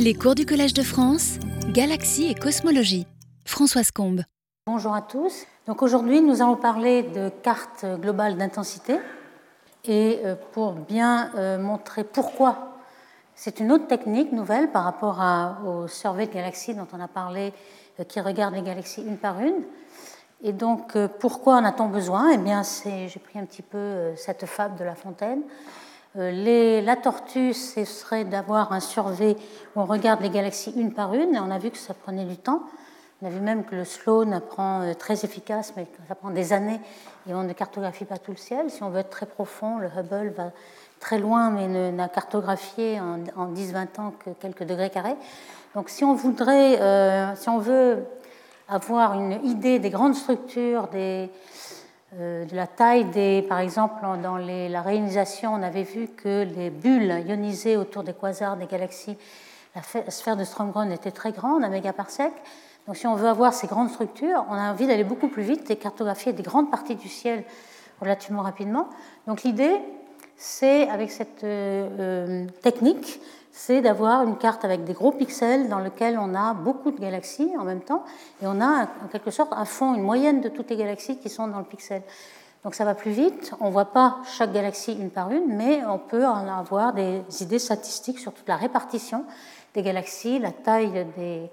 Les 0.00 0.14
cours 0.14 0.36
du 0.36 0.46
Collège 0.46 0.74
de 0.74 0.84
France, 0.84 1.40
Galaxie 1.72 2.30
et 2.30 2.34
Cosmologie. 2.36 3.08
Françoise 3.44 3.90
Combe. 3.90 4.22
Bonjour 4.68 4.94
à 4.94 5.02
tous. 5.02 5.44
Donc 5.66 5.82
aujourd'hui, 5.82 6.20
nous 6.20 6.40
allons 6.40 6.54
parler 6.54 7.02
de 7.02 7.30
carte 7.42 7.84
globale 8.00 8.36
d'intensité. 8.36 9.00
Et 9.84 10.20
euh, 10.24 10.36
pour 10.52 10.74
bien 10.74 11.32
euh, 11.34 11.58
montrer 11.58 12.04
pourquoi 12.04 12.78
c'est 13.34 13.58
une 13.58 13.72
autre 13.72 13.88
technique 13.88 14.30
nouvelle 14.30 14.70
par 14.70 14.84
rapport 14.84 15.20
au 15.66 15.88
survey 15.88 16.28
de 16.28 16.32
galaxies 16.32 16.74
dont 16.74 16.86
on 16.92 17.00
a 17.00 17.08
parlé, 17.08 17.52
euh, 17.98 18.04
qui 18.04 18.20
regarde 18.20 18.54
les 18.54 18.62
galaxies 18.62 19.02
une 19.02 19.18
par 19.18 19.40
une. 19.40 19.64
Et 20.44 20.52
donc, 20.52 20.96
pourquoi 21.18 21.56
en 21.56 21.64
a-t-on 21.64 21.88
besoin? 21.88 22.30
Eh 22.30 22.38
bien, 22.38 22.62
j'ai 22.84 23.18
pris 23.18 23.40
un 23.40 23.44
petit 23.44 23.62
peu 23.62 24.14
cette 24.14 24.46
fable 24.46 24.78
de 24.78 24.84
La 24.84 24.94
Fontaine. 24.94 25.42
Les, 26.14 26.80
la 26.80 26.96
tortue, 26.96 27.52
ce 27.52 27.84
serait 27.84 28.24
d'avoir 28.24 28.72
un 28.72 28.80
survey 28.80 29.36
où 29.76 29.80
on 29.80 29.84
regarde 29.84 30.20
les 30.20 30.30
galaxies 30.30 30.72
une 30.76 30.92
par 30.92 31.14
une, 31.14 31.34
et 31.34 31.38
on 31.38 31.50
a 31.50 31.58
vu 31.58 31.70
que 31.70 31.78
ça 31.78 31.94
prenait 31.94 32.24
du 32.24 32.36
temps. 32.36 32.62
On 33.20 33.26
a 33.26 33.30
vu 33.30 33.40
même 33.40 33.64
que 33.64 33.74
le 33.74 33.84
Sloan 33.84 34.32
apprend 34.32 34.82
euh, 34.82 34.94
très 34.94 35.24
efficace, 35.24 35.72
mais 35.76 35.88
ça 36.06 36.14
prend 36.14 36.30
des 36.30 36.52
années 36.52 36.80
et 37.28 37.34
on 37.34 37.42
ne 37.42 37.52
cartographie 37.52 38.04
pas 38.04 38.16
tout 38.16 38.30
le 38.30 38.36
ciel. 38.36 38.70
Si 38.70 38.80
on 38.84 38.90
veut 38.90 39.00
être 39.00 39.10
très 39.10 39.26
profond, 39.26 39.78
le 39.78 39.88
Hubble 39.88 40.32
va 40.36 40.52
très 41.00 41.18
loin, 41.18 41.50
mais 41.50 41.66
n'a 41.90 42.08
cartographié 42.08 43.00
en, 43.00 43.18
10-20 43.52 44.00
ans 44.00 44.12
que 44.24 44.30
quelques 44.30 44.62
degrés 44.62 44.90
carrés. 44.90 45.16
Donc 45.74 45.88
si 45.88 46.04
on 46.04 46.14
voudrait, 46.14 46.80
euh, 46.80 47.34
si 47.34 47.48
on 47.48 47.58
veut 47.58 48.04
avoir 48.68 49.14
une 49.14 49.44
idée 49.44 49.80
des 49.80 49.90
grandes 49.90 50.14
structures, 50.14 50.86
des, 50.86 51.24
euh, 51.24 51.26
de 52.12 52.56
la 52.56 52.66
taille 52.66 53.04
des, 53.06 53.44
par 53.48 53.58
exemple, 53.58 53.96
dans 54.22 54.38
la 54.38 54.82
réionisation, 54.82 55.52
on 55.52 55.62
avait 55.62 55.82
vu 55.82 56.08
que 56.08 56.44
les 56.44 56.70
bulles 56.70 57.22
ionisées 57.26 57.76
autour 57.76 58.02
des 58.02 58.14
quasars, 58.14 58.56
des 58.56 58.66
galaxies, 58.66 59.16
la 59.74 60.10
sphère 60.10 60.36
de 60.36 60.44
Strömgren 60.44 60.90
était 60.90 61.10
très 61.10 61.32
grande, 61.32 61.64
un 61.64 61.68
mégaparsec. 61.68 62.32
Donc 62.86 62.96
si 62.96 63.06
on 63.06 63.14
veut 63.14 63.28
avoir 63.28 63.52
ces 63.52 63.66
grandes 63.66 63.90
structures, 63.90 64.44
on 64.48 64.54
a 64.54 64.70
envie 64.72 64.86
d'aller 64.86 65.04
beaucoup 65.04 65.28
plus 65.28 65.42
vite 65.42 65.70
et 65.70 65.76
cartographier 65.76 66.32
des 66.32 66.42
grandes 66.42 66.70
parties 66.70 66.96
du 66.96 67.08
ciel 67.08 67.44
relativement 68.00 68.42
rapidement. 68.42 68.88
Donc 69.26 69.42
l'idée, 69.42 69.76
c'est 70.36 70.88
avec 70.88 71.10
cette 71.10 71.44
euh, 71.44 71.88
euh, 71.98 72.46
technique, 72.62 73.20
c'est 73.58 73.80
d'avoir 73.80 74.22
une 74.22 74.38
carte 74.38 74.64
avec 74.64 74.84
des 74.84 74.92
gros 74.92 75.10
pixels 75.10 75.68
dans 75.68 75.80
lequel 75.80 76.16
on 76.16 76.32
a 76.36 76.54
beaucoup 76.54 76.92
de 76.92 77.00
galaxies 77.00 77.50
en 77.58 77.64
même 77.64 77.80
temps 77.80 78.04
et 78.40 78.46
on 78.46 78.60
a 78.60 78.84
en 78.84 79.08
quelque 79.10 79.32
sorte 79.32 79.52
un 79.52 79.64
fond, 79.64 79.96
une 79.96 80.04
moyenne 80.04 80.40
de 80.40 80.48
toutes 80.48 80.70
les 80.70 80.76
galaxies 80.76 81.18
qui 81.18 81.28
sont 81.28 81.48
dans 81.48 81.58
le 81.58 81.64
pixel. 81.64 82.02
Donc 82.62 82.76
ça 82.76 82.84
va 82.84 82.94
plus 82.94 83.10
vite, 83.10 83.52
on 83.58 83.66
ne 83.66 83.72
voit 83.72 83.92
pas 83.92 84.18
chaque 84.32 84.52
galaxie 84.52 84.92
une 84.92 85.10
par 85.10 85.32
une, 85.32 85.56
mais 85.56 85.84
on 85.86 85.98
peut 85.98 86.24
en 86.24 86.46
avoir 86.46 86.92
des 86.92 87.20
idées 87.40 87.58
statistiques 87.58 88.20
sur 88.20 88.32
toute 88.32 88.46
la 88.46 88.54
répartition 88.54 89.24
des 89.74 89.82
galaxies, 89.82 90.38
la 90.38 90.52
taille 90.52 91.04
des, 91.16 91.50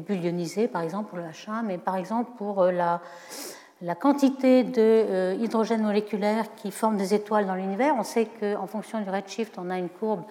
bulles 0.00 0.24
ionisées, 0.24 0.66
par 0.66 0.82
exemple 0.82 1.10
pour 1.10 1.18
le 1.18 1.24
H1, 1.24 1.62
mais 1.64 1.78
par 1.78 1.94
exemple 1.96 2.32
pour 2.36 2.60
euh, 2.62 2.72
la, 2.72 3.94
quantité 3.94 4.64
d'hydrogène 4.64 5.82
euh, 5.82 5.86
moléculaire 5.86 6.46
qui 6.56 6.72
forme 6.72 6.96
des 6.96 7.14
étoiles 7.14 7.46
dans 7.46 7.54
l'univers. 7.54 7.94
On 7.96 8.02
sait 8.02 8.26
qu'en 8.40 8.66
fonction 8.66 9.00
du 9.00 9.08
redshift, 9.08 9.54
on 9.58 9.70
a 9.70 9.78
une 9.78 9.88
courbe 9.88 10.24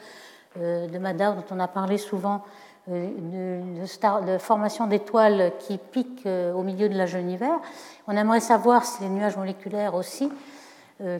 de 0.57 0.97
Madar 0.97 1.35
dont 1.35 1.43
on 1.51 1.59
a 1.59 1.67
parlé 1.67 1.97
souvent, 1.97 2.43
de, 2.87 3.59
de, 3.81 4.37
formation 4.37 4.87
d'étoiles 4.87 5.51
qui 5.59 5.77
piquent 5.77 6.27
au 6.27 6.61
milieu 6.61 6.87
de 6.87 6.93
de 6.93 7.17
l'univers. 7.17 7.59
On 8.07 8.15
aimerait 8.15 8.39
savoir 8.39 8.85
si 8.85 9.01
les 9.03 9.09
nuages 9.09 9.37
moléculaires 9.37 9.95
aussi 9.95 10.29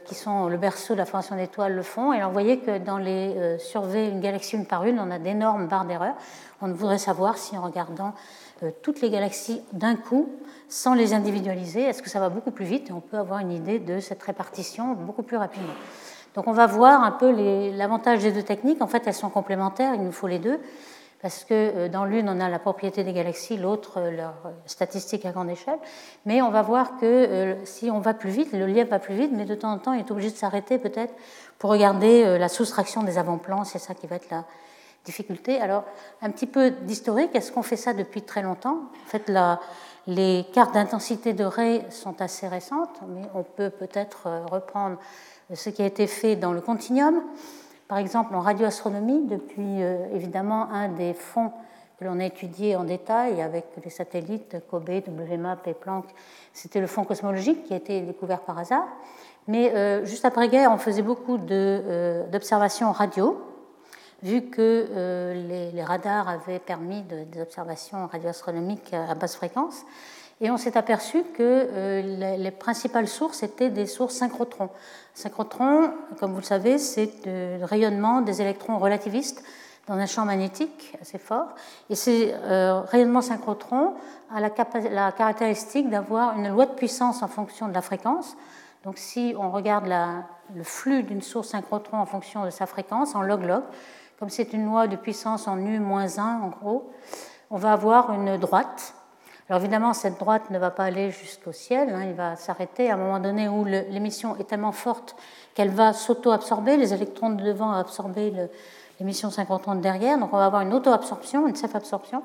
qui 0.06 0.16
sont 0.16 0.48
le 0.48 0.56
berceau 0.56 0.94
de 0.94 1.00
la 1.00 1.06
formation 1.06 1.36
d'étoiles 1.36 1.76
le 1.76 1.82
font. 1.82 2.14
Et 2.14 2.24
on 2.24 2.32
voyait 2.32 2.60
que 2.60 2.78
dans 2.78 2.98
les 2.98 3.58
surveys 3.60 4.10
une 4.10 4.22
galaxie 4.22 4.56
une 4.56 4.66
par 4.66 4.86
une, 4.86 5.00
on 5.00 5.12
a 5.12 5.20
d'énormes 5.20 5.68
barres 5.68 5.86
d'erreur. 5.86 6.16
On 6.62 6.72
voudrait 6.72 6.98
savoir 6.98 7.38
si 7.38 7.58
en 7.58 7.62
regardant 7.62 8.14
euh, 8.64 8.72
toutes 8.82 9.02
les 9.02 9.10
galaxies 9.10 9.62
d'un 9.74 9.96
coup, 9.96 10.30
sans 10.70 10.94
les 10.94 11.14
individualiser, 11.14 11.82
est-ce 11.82 12.02
que 12.02 12.10
ça 12.10 12.20
va 12.20 12.30
beaucoup 12.30 12.52
plus 12.52 12.66
vite 12.66 12.90
et 12.90 12.94
on 12.94 13.02
peut 13.02 13.18
avoir 13.18 13.40
une 13.40 13.52
idée 13.52 13.80
de 13.80 14.00
cette 14.00 14.24
répartition 14.24 14.94
beaucoup 14.94 15.24
plus 15.24 15.38
rapidement. 15.38 15.74
Donc 16.36 16.48
on 16.48 16.52
va 16.52 16.68
voir 16.68 17.04
un 17.04 17.12
peu 17.12 17.32
l'avantage 17.72 18.22
des 18.22 18.32
deux 18.32 18.44
techniques. 18.44 18.82
En 18.82 18.88
fait, 18.88 19.04
elles 19.06 19.14
sont 19.14 19.30
complémentaires, 19.30 19.94
il 19.96 20.02
nous 20.02 20.12
faut 20.12 20.28
les 20.28 20.40
deux, 20.40 20.60
parce 21.22 21.44
que 21.44 21.54
euh, 21.54 21.90
dans 21.90 22.06
l'une, 22.06 22.30
on 22.30 22.40
a 22.40 22.50
la 22.50 22.60
propriété 22.60 23.04
des 23.04 23.14
galaxies, 23.14 23.58
l'autre, 23.58 24.00
euh, 24.00 24.12
leur 24.12 24.34
statistique 24.66 25.26
à 25.26 25.32
grande 25.32 25.50
échelle. 25.50 25.80
Mais 26.26 26.42
on 26.42 26.52
va 26.52 26.62
voir 26.62 26.98
que 27.00 27.56
si 27.64 27.90
on 27.90 28.00
va 28.00 28.14
plus 28.14 28.30
vite, 28.30 28.52
le 28.52 28.68
lièvre 28.68 28.90
va 28.90 29.00
plus 29.00 29.16
vite, 29.16 29.32
mais 29.34 29.46
de 29.46 29.56
temps 29.56 29.72
en 29.72 29.80
temps, 29.80 29.94
il 29.94 30.02
est 30.02 30.12
obligé 30.12 30.30
de 30.30 30.38
s'arrêter 30.38 30.78
peut-être 30.78 31.14
pour 31.58 31.70
regarder 31.70 32.38
la 32.38 32.50
soustraction 32.50 33.04
des 33.04 33.18
avant-plans. 33.18 33.64
C'est 33.64 33.80
ça 33.80 33.94
qui 33.94 34.06
va 34.06 34.18
être 34.18 34.30
la, 34.30 34.44
difficulté. 35.06 35.62
Alors, 35.62 35.86
un 36.22 36.32
petit 36.32 36.48
peu 36.48 36.72
d'historique. 36.72 37.34
Est-ce 37.34 37.52
qu'on 37.52 37.64
fait 37.64 37.78
ça 37.78 37.94
depuis 37.94 38.24
très 38.24 38.42
longtemps? 38.42 38.90
En 39.06 39.08
fait, 39.08 39.32
les 40.08 40.46
cartes 40.52 40.74
d'intensité 40.74 41.34
de 41.34 41.46
Ray 41.46 41.86
sont 41.90 42.22
assez 42.22 42.48
récentes, 42.48 43.00
mais 43.08 43.22
on 43.34 43.44
peut 43.44 43.70
peut-être 43.70 44.28
euh, 44.28 44.46
reprendre 44.46 44.98
ce 45.54 45.70
qui 45.70 45.82
a 45.82 45.86
été 45.86 46.08
fait 46.08 46.36
dans 46.36 46.54
le 46.54 46.62
continuum. 46.62 47.22
Par 47.88 47.98
exemple, 47.98 48.34
en 48.36 48.40
radioastronomie, 48.40 49.26
depuis 49.28 49.84
euh, 49.84 50.08
évidemment 50.14 50.70
un 50.72 50.90
des 50.90 51.14
fonds 51.14 51.52
que 52.00 52.06
l'on 52.06 52.20
a 52.20 52.26
étudié 52.26 52.76
en 52.76 52.84
détail 52.84 53.42
avec 53.42 53.66
les 53.84 53.90
satellites 53.90 54.58
COBE, 54.70 55.04
WMAP 55.08 55.68
et 55.68 55.74
Planck, 55.74 56.06
c'était 56.52 56.82
le 56.82 56.88
fonds 56.88 57.04
cosmologique 57.04 57.64
qui 57.64 57.74
a 57.74 57.78
été 57.78 58.02
découvert 58.02 58.42
par 58.42 58.58
hasard. 58.58 58.88
Mais 59.48 59.74
euh, 59.76 60.04
juste 60.04 60.26
après-guerre, 60.26 60.72
on 60.72 60.78
faisait 60.78 61.04
beaucoup 61.04 61.38
d'observations 61.38 62.92
radio 62.92 63.42
vu 64.24 64.50
que 64.50 64.88
euh, 64.90 65.72
les, 65.72 65.84
radars 65.84 66.28
avaient 66.28 66.60
permis 66.60 67.04
des 67.04 67.42
observations 67.42 68.08
radioastronomiques 68.08 68.94
à 68.94 69.14
basse 69.14 69.36
fréquence. 69.36 69.86
Et 70.42 70.52
on 70.52 70.58
s'est 70.58 70.78
aperçu 70.78 71.24
que 71.24 71.40
euh, 71.40 72.38
les, 72.38 72.52
principales 72.52 73.08
sources 73.08 73.44
étaient 73.44 73.70
des 73.70 73.86
sources 73.86 74.16
synchrotrons. 74.16 74.70
Synchrotrons, 75.16 75.94
comme 76.20 76.32
vous 76.32 76.40
le 76.40 76.44
savez, 76.44 76.78
c'est 76.78 77.10
le 77.26 77.64
rayonnement 77.64 78.20
des 78.20 78.42
électrons 78.42 78.78
relativistes 78.78 79.44
dans 79.88 79.94
un 79.94 80.06
champ 80.08 80.26
magnétique 80.26 80.94
assez 81.02 81.18
fort. 81.18 81.48
Et 81.90 81.96
ces 81.96 82.34
euh, 82.34 82.82
rayonnements 82.82 83.22
synchrotrons 83.22 83.94
a 84.30 84.42
la, 84.42 84.50
la 84.92 85.12
caractéristique 85.14 85.90
d'avoir 85.90 86.38
une 86.38 86.50
loi 86.50 86.66
de 86.66 86.74
puissance 86.74 87.24
en 87.24 87.30
fonction 87.30 87.70
de 87.70 87.74
la 87.74 87.82
fréquence. 87.82 88.36
Donc 88.84 88.98
si 88.98 89.34
on 89.40 89.52
regarde 89.52 89.88
le 90.54 90.64
flux 90.64 91.04
d'une 91.04 91.22
source 91.22 91.50
synchrotron 91.50 91.98
en 91.98 92.06
fonction 92.06 92.44
de 92.44 92.50
sa 92.50 92.66
fréquence 92.66 93.16
en 93.16 93.22
log-log, 93.22 93.64
comme 94.20 94.30
c'est 94.30 94.52
une 94.52 94.66
loi 94.66 94.88
de 94.88 94.98
puissance 94.98 95.48
en 95.48 95.58
U-1 95.58 96.20
en 96.20 96.50
gros, 96.50 96.92
on 97.50 97.58
va 97.58 97.72
avoir 97.72 98.12
une 98.12 98.38
droite. 98.38 98.94
Alors 99.48 99.62
évidemment, 99.62 99.94
cette 99.94 100.18
droite 100.18 100.50
ne 100.50 100.58
va 100.58 100.72
pas 100.72 100.86
aller 100.86 101.12
jusqu'au 101.12 101.52
ciel, 101.52 101.90
hein, 101.90 102.04
il 102.08 102.16
va 102.16 102.36
s'arrêter 102.36 102.90
à 102.90 102.96
un 102.96 102.98
moment 102.98 103.20
donné 103.20 103.48
où 103.48 103.64
l'émission 103.64 104.36
est 104.38 104.46
tellement 104.46 104.72
forte 104.72 105.16
qu'elle 105.54 105.70
va 105.70 105.94
s'auto-absorber, 105.94 106.78
les 106.78 106.96
électrons 106.96 107.30
de 107.30 107.44
devant 107.44 107.72
absorber 107.72 108.34
l'émission 109.00 109.30
50 109.30 109.78
de 109.78 109.82
derrière, 109.82 110.18
donc 110.18 110.34
on 110.34 110.38
va 110.38 110.48
avoir 110.48 110.64
une 110.64 110.74
auto-absorption, 110.74 111.48
une 111.48 111.56
self-absorption, 111.56 112.24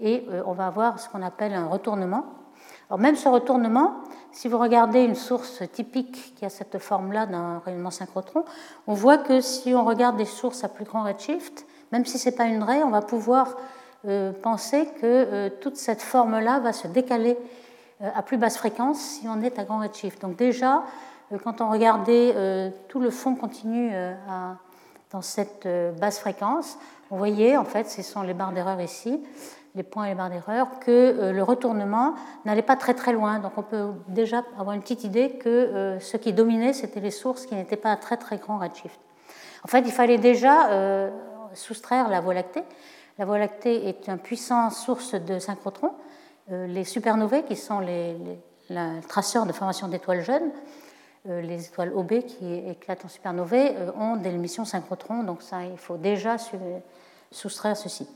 et 0.00 0.26
euh, 0.28 0.42
on 0.46 0.54
va 0.54 0.66
avoir 0.66 0.98
ce 0.98 1.08
qu'on 1.08 1.22
appelle 1.22 1.54
un 1.54 1.68
retournement. 1.68 2.24
Alors 2.90 2.98
même 2.98 3.14
ce 3.14 3.28
retournement, 3.28 3.94
si 4.32 4.48
vous 4.48 4.58
regardez 4.58 5.04
une 5.04 5.14
source 5.14 5.62
typique 5.72 6.34
qui 6.34 6.44
a 6.44 6.50
cette 6.50 6.78
forme-là 6.78 7.26
d'un 7.26 7.60
rayonnement 7.64 7.92
synchrotron, 7.92 8.44
on 8.88 8.94
voit 8.94 9.18
que 9.18 9.40
si 9.40 9.72
on 9.72 9.84
regarde 9.84 10.16
des 10.16 10.24
sources 10.24 10.64
à 10.64 10.68
plus 10.68 10.84
grand 10.84 11.04
redshift, 11.04 11.64
même 11.92 12.04
si 12.04 12.18
ce 12.18 12.28
n'est 12.28 12.34
pas 12.36 12.46
une 12.46 12.64
raie, 12.64 12.82
on 12.82 12.90
va 12.90 13.02
pouvoir 13.02 13.56
penser 14.42 14.86
que 15.00 15.04
euh, 15.04 15.50
toute 15.60 15.76
cette 15.76 16.02
forme-là 16.02 16.60
va 16.60 16.72
se 16.72 16.86
décaler 16.88 17.36
euh, 18.02 18.08
à 18.14 18.22
plus 18.22 18.36
basse 18.36 18.56
fréquence 18.56 18.98
si 18.98 19.28
on 19.28 19.42
est 19.42 19.58
à 19.58 19.64
grand 19.64 19.80
redshift. 19.80 20.20
Donc 20.22 20.36
déjà, 20.36 20.84
quand 21.42 21.60
on 21.60 21.70
regardait 21.70 22.72
tout 22.86 23.00
le 23.00 23.10
fond 23.10 23.34
continu 23.34 23.90
dans 25.10 25.22
cette 25.22 25.66
basse 25.98 26.20
fréquence, 26.20 26.78
on 27.10 27.16
voyait, 27.16 27.56
en 27.56 27.64
fait, 27.64 27.88
ce 27.88 28.02
sont 28.02 28.22
les 28.22 28.34
barres 28.34 28.52
d'erreur 28.52 28.80
ici, 28.80 29.20
les 29.76 29.82
points 29.82 30.06
et 30.06 30.08
les 30.08 30.14
barres 30.14 30.30
d'erreur, 30.30 30.80
que 30.80 30.90
euh, 30.90 31.32
le 31.32 31.42
retournement 31.42 32.14
n'allait 32.44 32.62
pas 32.62 32.76
très 32.76 32.94
très 32.94 33.12
loin. 33.12 33.38
Donc 33.38 33.52
on 33.56 33.62
peut 33.62 33.90
déjà 34.08 34.42
avoir 34.58 34.74
une 34.74 34.80
petite 34.80 35.04
idée 35.04 35.30
que 35.32 35.48
euh, 35.48 36.00
ce 36.00 36.16
qui 36.16 36.32
dominait, 36.32 36.72
c'était 36.72 37.00
les 37.00 37.10
sources 37.10 37.46
qui 37.46 37.54
n'étaient 37.54 37.76
pas 37.76 37.92
à 37.92 37.96
très 37.96 38.16
très 38.16 38.38
grand 38.38 38.58
redshift. 38.58 38.98
En 39.62 39.68
fait, 39.68 39.80
il 39.80 39.92
fallait 39.92 40.18
déjà 40.18 40.70
euh, 40.70 41.10
soustraire 41.54 42.08
la 42.08 42.20
Voie 42.20 42.34
lactée. 42.34 42.62
La 43.18 43.24
Voie 43.24 43.38
lactée 43.38 43.88
est 43.88 44.08
une 44.08 44.18
puissante 44.18 44.72
source 44.72 45.14
de 45.14 45.38
synchrotrons. 45.38 45.94
les 46.50 46.84
supernovae, 46.84 47.42
qui 47.42 47.56
sont 47.56 47.80
les, 47.80 48.16
traceurs 49.08 49.46
de 49.46 49.52
formation 49.52 49.88
d'étoiles 49.88 50.22
jeunes, 50.22 50.50
les 51.24 51.66
étoiles 51.66 51.92
OB 51.94 52.20
qui 52.20 52.54
éclatent 52.68 53.04
en 53.04 53.08
supernovae, 53.08 53.92
ont 53.98 54.16
des 54.16 54.30
émissions 54.30 54.64
synchrotrons. 54.64 55.22
Donc 55.22 55.42
ça, 55.42 55.64
il 55.64 55.78
faut 55.78 55.96
déjà 55.96 56.36
soustraire 57.30 57.76
ceci. 57.76 58.06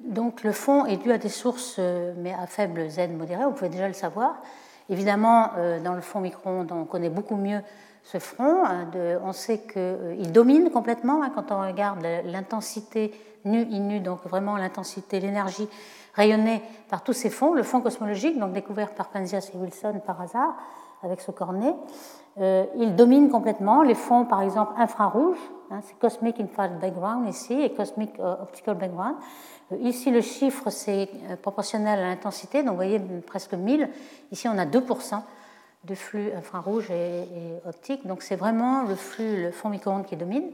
Donc 0.00 0.44
le 0.44 0.52
fond 0.52 0.86
est 0.86 0.96
dû 0.96 1.10
à 1.12 1.18
des 1.18 1.28
sources, 1.28 1.76
euh, 1.78 2.14
mais 2.16 2.32
à 2.32 2.46
faible 2.46 2.88
Z 2.88 3.08
modéré, 3.10 3.44
vous 3.44 3.52
pouvez 3.52 3.68
déjà 3.68 3.88
le 3.88 3.94
savoir. 3.94 4.40
Évidemment, 4.88 5.50
euh, 5.56 5.80
dans 5.80 5.94
le 5.94 6.00
fond 6.00 6.20
micro-ondes, 6.20 6.70
on 6.70 6.84
connaît 6.84 7.10
beaucoup 7.10 7.36
mieux 7.36 7.60
ce 8.10 8.18
front. 8.18 8.62
on 9.22 9.32
sait 9.32 9.58
qu'il 9.58 10.32
domine 10.32 10.70
complètement 10.70 11.22
hein, 11.22 11.30
quand 11.34 11.52
on 11.52 11.60
regarde 11.60 12.00
l'intensité 12.24 13.12
nu 13.44 13.66
in 13.70 13.80
nu, 13.80 14.00
donc 14.00 14.24
vraiment 14.24 14.56
l'intensité, 14.56 15.20
l'énergie 15.20 15.68
rayonnée 16.14 16.62
par 16.88 17.04
tous 17.04 17.12
ces 17.12 17.30
fonds. 17.30 17.52
Le 17.52 17.62
fond 17.62 17.80
cosmologique, 17.80 18.38
donc 18.38 18.52
découvert 18.52 18.94
par 18.94 19.08
Penzias 19.08 19.50
et 19.54 19.56
Wilson 19.56 20.00
par 20.06 20.20
hasard 20.20 20.56
avec 21.02 21.20
ce 21.20 21.30
cornet, 21.30 21.74
euh, 22.40 22.64
il 22.76 22.96
domine 22.96 23.30
complètement 23.30 23.82
les 23.82 23.94
fonds, 23.94 24.24
par 24.24 24.42
exemple, 24.42 24.72
infrarouges, 24.76 25.38
hein, 25.70 25.80
c'est 25.82 25.98
Cosmic 25.98 26.40
Infrared 26.40 26.78
Background 26.80 27.28
ici, 27.28 27.60
et 27.60 27.72
Cosmic 27.72 28.18
euh, 28.18 28.42
Optical 28.42 28.76
Background. 28.76 29.16
Euh, 29.72 29.76
ici, 29.80 30.10
le 30.10 30.20
chiffre, 30.20 30.70
c'est 30.70 31.08
proportionnel 31.42 31.98
à 31.98 32.08
l'intensité, 32.08 32.62
donc 32.62 32.70
vous 32.70 32.76
voyez 32.76 33.00
presque 33.26 33.54
1000. 33.54 33.88
Ici, 34.32 34.48
on 34.48 34.56
a 34.58 34.66
2% 34.66 35.20
de 35.84 35.94
flux 35.94 36.32
infrarouge 36.32 36.90
et, 36.90 37.24
optique. 37.66 38.06
Donc 38.06 38.22
c'est 38.22 38.36
vraiment 38.36 38.82
le 38.82 38.94
flux, 38.94 39.42
le 39.42 39.50
fond 39.50 39.68
micro-ondes 39.68 40.06
qui 40.06 40.16
domine. 40.16 40.50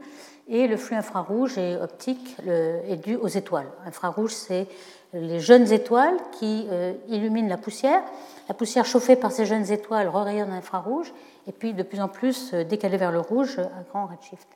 Et 0.47 0.67
le 0.67 0.77
flux 0.77 0.95
infrarouge 0.95 1.57
et 1.57 1.75
optique 1.75 2.37
est 2.45 2.97
dû 2.97 3.15
aux 3.15 3.27
étoiles. 3.27 3.65
Infrarouge, 3.87 4.31
c'est 4.31 4.67
les 5.13 5.39
jeunes 5.39 5.71
étoiles 5.71 6.17
qui 6.33 6.67
illuminent 7.07 7.49
la 7.49 7.57
poussière. 7.57 8.03
La 8.47 8.53
poussière 8.53 8.85
chauffée 8.85 9.15
par 9.15 9.31
ces 9.31 9.47
jeunes 9.47 9.71
étoiles 9.71 10.07
re-rayonne 10.07 10.51
en 10.51 10.55
infrarouge 10.55 11.11
et 11.47 11.51
puis 11.51 11.73
de 11.73 11.83
plus 11.83 12.01
en 12.01 12.07
plus 12.07 12.53
euh, 12.53 12.63
décalée 12.63 12.97
vers 12.97 13.11
le 13.11 13.19
rouge 13.19 13.59
à 13.59 13.83
grand 13.89 14.05
redshift. 14.05 14.47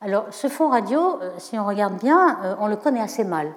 Alors 0.00 0.26
ce 0.30 0.48
fond 0.48 0.68
radio, 0.68 1.20
euh, 1.20 1.30
si 1.38 1.58
on 1.58 1.64
regarde 1.64 1.98
bien, 1.98 2.38
euh, 2.44 2.54
on 2.58 2.66
le 2.66 2.76
connaît 2.76 3.00
assez 3.00 3.24
mal. 3.24 3.52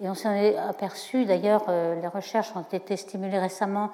Et 0.00 0.08
on 0.08 0.14
s'en 0.14 0.32
est 0.32 0.56
aperçu, 0.56 1.26
d'ailleurs, 1.26 1.66
les 1.68 2.08
recherches 2.08 2.50
ont 2.56 2.64
été 2.72 2.96
stimulées 2.96 3.38
récemment 3.38 3.90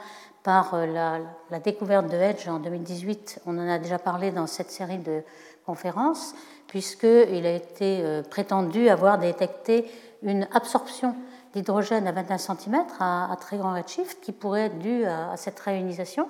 par 0.49 0.79
la, 0.79 1.19
la, 1.51 1.61
découverte 1.61 2.07
de 2.07 2.17
Hedge 2.17 2.49
en 2.49 2.59
2018. 2.59 3.43
On 3.45 3.59
en 3.59 3.69
a 3.69 3.79
déjà 3.79 3.99
parlé 3.99 4.31
dans 4.31 4.47
cette 4.47 4.71
série 4.71 4.97
de 4.97 5.23
conférences, 5.67 6.35
puisqu'il 6.69 7.45
a 7.45 7.53
été 7.53 8.23
prétendu 8.31 8.89
avoir 8.89 9.19
détecté 9.19 9.85
une 10.23 10.49
absorption 10.55 11.15
d'hydrogène 11.53 12.07
à 12.07 12.13
21 12.13 12.39
cm 12.39 12.83
à, 12.99 13.37
très 13.39 13.59
grand 13.59 13.75
redshift 13.75 14.23
qui 14.23 14.33
pourrait 14.33 14.69
être 14.69 14.79
dû 14.79 15.05
à, 15.05 15.37
cette 15.37 15.61
réionisation. 15.61 16.27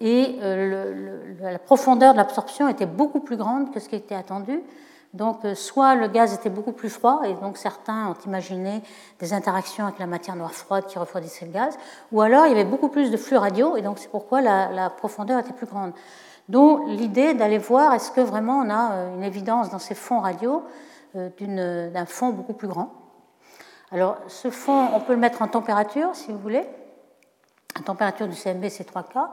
Et 0.00 0.38
euh, 0.40 1.36
la 1.42 1.58
profondeur 1.58 2.14
de 2.14 2.16
l'absorption 2.16 2.66
était 2.70 2.86
beaucoup 2.86 3.20
plus 3.20 3.36
grande 3.36 3.74
que 3.74 3.78
ce 3.78 3.90
qui 3.90 3.96
était 3.96 4.14
attendu. 4.14 4.62
Donc, 5.14 5.44
euh, 5.44 5.54
soit 5.54 5.94
le 5.94 6.08
gaz 6.08 6.34
était 6.34 6.50
beaucoup 6.50 6.72
plus 6.72 6.90
froid, 6.90 7.22
et 7.24 7.34
donc 7.34 7.56
certains 7.56 8.08
ont 8.08 8.16
imaginé 8.26 8.82
des 9.20 9.32
interactions 9.32 9.86
avec 9.86 9.98
la 9.98 10.06
matière 10.06 10.36
noire 10.36 10.52
froide 10.52 10.86
qui 10.86 10.98
refroidissait 10.98 11.46
le 11.46 11.52
gaz, 11.52 11.78
ou 12.12 12.20
alors 12.20 12.46
il 12.46 12.50
y 12.50 12.54
avait 12.54 12.64
beaucoup 12.64 12.88
plus 12.88 13.10
de 13.10 13.16
flux 13.16 13.36
radio, 13.36 13.76
et 13.76 13.82
donc 13.82 13.98
c'est 13.98 14.10
pourquoi 14.10 14.42
la, 14.42 14.90
profondeur 14.90 15.38
était 15.38 15.52
plus 15.52 15.66
grande. 15.66 15.92
Donc, 16.48 16.82
l'idée 16.88 17.32
d'aller 17.32 17.58
voir 17.58 17.94
est-ce 17.94 18.10
que 18.10 18.20
vraiment 18.20 18.58
on 18.58 18.68
a 18.68 18.92
euh, 18.92 19.14
une 19.14 19.22
évidence 19.22 19.70
dans 19.70 19.78
ces 19.78 19.94
fonds 19.94 20.20
radio 20.20 20.62
d'un 21.14 22.06
fond 22.06 22.30
beaucoup 22.30 22.54
plus 22.54 22.66
grand. 22.66 22.92
Alors, 23.92 24.16
ce 24.26 24.50
fond, 24.50 24.88
on 24.92 24.98
peut 24.98 25.12
le 25.12 25.20
mettre 25.20 25.42
en 25.42 25.46
température, 25.46 26.10
si 26.14 26.32
vous 26.32 26.38
voulez. 26.38 26.66
La 27.76 27.82
température 27.82 28.26
du 28.26 28.34
CMB, 28.34 28.68
c'est 28.68 28.92
3K. 28.92 29.28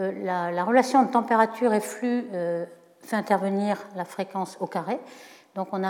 Euh, 0.00 0.12
la, 0.24 0.64
relation 0.64 1.02
de 1.02 1.10
température 1.10 1.72
et 1.72 1.80
flux 1.80 2.26
euh, 2.32 2.64
fait 3.02 3.16
intervenir 3.16 3.78
la 3.96 4.04
fréquence 4.04 4.56
au 4.60 4.66
carré. 4.66 4.98
Donc, 5.54 5.68
on 5.72 5.82
a 5.82 5.88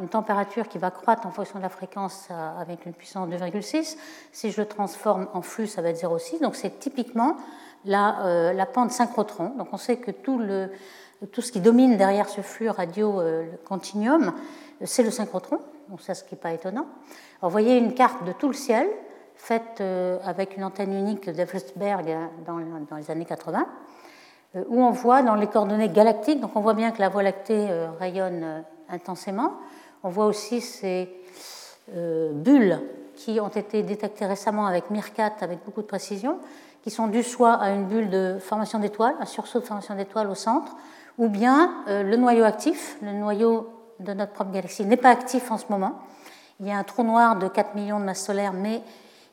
une 0.00 0.08
température 0.08 0.68
qui 0.68 0.76
va 0.76 0.90
croître 0.90 1.26
en 1.26 1.30
fonction 1.30 1.58
de 1.58 1.62
la 1.62 1.70
fréquence 1.70 2.28
euh, 2.30 2.60
avec 2.60 2.84
une 2.84 2.92
puissance 2.92 3.28
2,6. 3.28 3.96
Si 4.32 4.50
je 4.50 4.60
le 4.60 4.68
transforme 4.68 5.28
en 5.32 5.40
flux, 5.40 5.66
ça 5.66 5.80
va 5.80 5.88
être 5.88 6.02
0,6. 6.02 6.42
Donc, 6.42 6.56
c'est 6.56 6.78
typiquement 6.78 7.36
la, 7.84 8.52
la, 8.52 8.66
pente 8.66 8.90
synchrotron. 8.90 9.54
Donc, 9.56 9.68
on 9.72 9.78
sait 9.78 9.96
que 9.96 10.10
tout, 10.10 10.38
le, 10.38 10.70
tout 11.32 11.40
ce 11.40 11.52
qui 11.52 11.60
domine 11.60 11.96
derrière 11.96 12.28
ce 12.28 12.42
flux 12.42 12.68
radio 12.68 13.22
continuum, 13.64 14.34
c'est 14.84 15.02
le 15.02 15.10
synchrotron. 15.10 15.60
Donc, 15.88 16.02
ça, 16.02 16.14
ce 16.14 16.22
qui 16.22 16.34
n'est 16.34 16.40
pas 16.40 16.52
étonnant 16.52 16.86
vous 17.42 17.50
voyez 17.50 17.78
une 17.78 17.94
carte 17.94 18.24
de 18.24 18.32
tout 18.32 18.48
le 18.48 18.54
ciel, 18.54 18.88
faite 19.36 19.80
euh, 19.80 20.18
avec 20.24 20.56
une 20.56 20.64
antenne 20.64 20.92
unique 20.92 21.30
d'Evelsberg 21.30 22.16
dans, 22.44 22.58
dans, 22.90 22.96
les 22.96 23.10
années 23.10 23.24
80, 23.24 23.60
euh, 23.60 23.64
où 24.54 24.82
on 24.82 24.90
voit 24.90 25.22
dans 25.22 25.34
les 25.34 25.46
coordonnées 25.46 25.88
galactiques, 25.88 26.40
donc 26.40 26.52
on 26.54 26.60
voit 26.60 26.74
bien 26.74 26.90
que 26.90 27.00
la 27.00 27.08
Voie 27.08 27.22
lactée 27.22 27.68
euh, 27.70 27.88
rayonne 27.98 28.64
intensément. 28.88 29.54
On 30.02 30.08
voit 30.08 30.26
aussi 30.26 30.60
ces 30.60 31.08
bulles 31.90 32.80
qui 33.16 33.40
ont 33.40 33.48
été 33.48 33.82
détectées 33.82 34.26
récemment 34.26 34.66
avec 34.66 34.90
MIRCAT 34.90 35.36
avec 35.40 35.64
beaucoup 35.64 35.80
de 35.80 35.86
précision, 35.86 36.38
qui 36.82 36.90
sont 36.90 37.08
dues 37.08 37.22
soit 37.22 37.54
à 37.54 37.70
une 37.70 37.86
bulle 37.86 38.10
de 38.10 38.36
formation 38.38 38.78
d'étoiles, 38.78 39.14
un 39.20 39.24
sursaut 39.24 39.60
de 39.60 39.64
formation 39.64 39.94
d'étoiles 39.94 40.28
au 40.28 40.34
centre, 40.34 40.76
ou 41.16 41.28
bien 41.28 41.72
le 41.88 42.16
noyau 42.16 42.44
actif, 42.44 42.98
le 43.02 43.12
noyau 43.12 43.70
de 44.00 44.12
notre 44.12 44.32
propre 44.32 44.52
galaxie 44.52 44.84
n'est 44.84 44.98
pas 44.98 45.10
actif 45.10 45.50
en 45.50 45.58
ce 45.58 45.64
moment, 45.70 45.98
il 46.60 46.66
y 46.66 46.72
a 46.72 46.76
un 46.76 46.84
trou 46.84 47.04
noir 47.04 47.38
de 47.38 47.46
4 47.48 47.74
millions 47.74 48.00
de 48.00 48.04
masses 48.04 48.24
solaires, 48.24 48.52
mais 48.52 48.82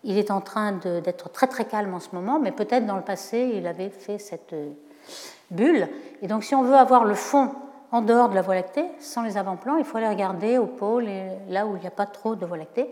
il 0.04 0.18
est 0.18 0.30
en 0.30 0.42
train 0.42 0.74
d'être 0.74 1.32
très 1.32 1.48
très 1.48 1.66
calme 1.66 1.94
en 1.94 2.00
ce 2.00 2.10
moment, 2.14 2.40
mais 2.40 2.52
peut-être 2.52 2.86
dans 2.86 2.96
le 2.96 3.02
passé, 3.02 3.52
il 3.56 3.66
avait 3.66 3.90
fait 3.90 4.20
cette 4.20 4.54
euh, 5.06 5.56
bulle. 5.56 5.88
Et 6.22 6.28
donc 6.28 6.44
si 6.44 6.56
on 6.56 6.64
veut 6.64 6.76
avoir 6.76 7.06
le 7.06 7.16
fond 7.16 7.52
en 7.92 8.02
dehors 8.02 8.30
de 8.30 8.36
la 8.36 8.42
Voie 8.42 8.56
lactée, 8.56 8.86
sans 9.00 9.22
les 9.22 9.38
avant-plans, 9.38 9.78
il 9.78 9.86
faut 9.86 9.98
aller 9.98 10.08
regarder 10.08 10.58
au 10.58 10.66
pôle, 10.66 11.08
et 11.08 11.30
là 11.50 11.66
où 11.66 11.76
il 11.76 11.82
n'y 11.82 11.88
a 11.88 11.92
pas 11.92 12.06
trop 12.06 12.36
de 12.36 12.46
Voie 12.46 12.58
lactée. 12.58 12.90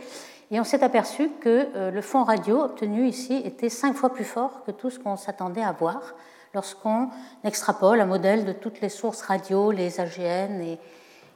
Et 0.51 0.60
on 0.60 0.63
s'est 0.63 0.83
aperçu 0.83 1.30
que 1.42 1.68
euh, 1.75 1.92
le 1.92 2.01
fond 2.01 2.24
radio 2.24 2.62
obtenu 2.62 3.07
ici 3.07 3.42
était 3.44 3.69
cinq 3.69 3.95
fois 3.95 4.13
plus 4.13 4.24
fort 4.24 4.63
que 4.65 4.71
tout 4.71 4.89
ce 4.89 5.00
qu'on 5.00 5.18
s'attendait 5.18 5.63
à 5.63 5.71
voir 5.71 6.13
lorsqu'on 6.54 7.10
extrapole 7.44 8.00
un 8.00 8.06
modèle 8.06 8.45
de 8.45 8.54
toutes 8.54 8.80
les 8.81 8.89
sources 8.89 9.24
radio, 9.24 9.71
les 9.71 10.00
AGN 10.00 10.62
et, 10.62 10.80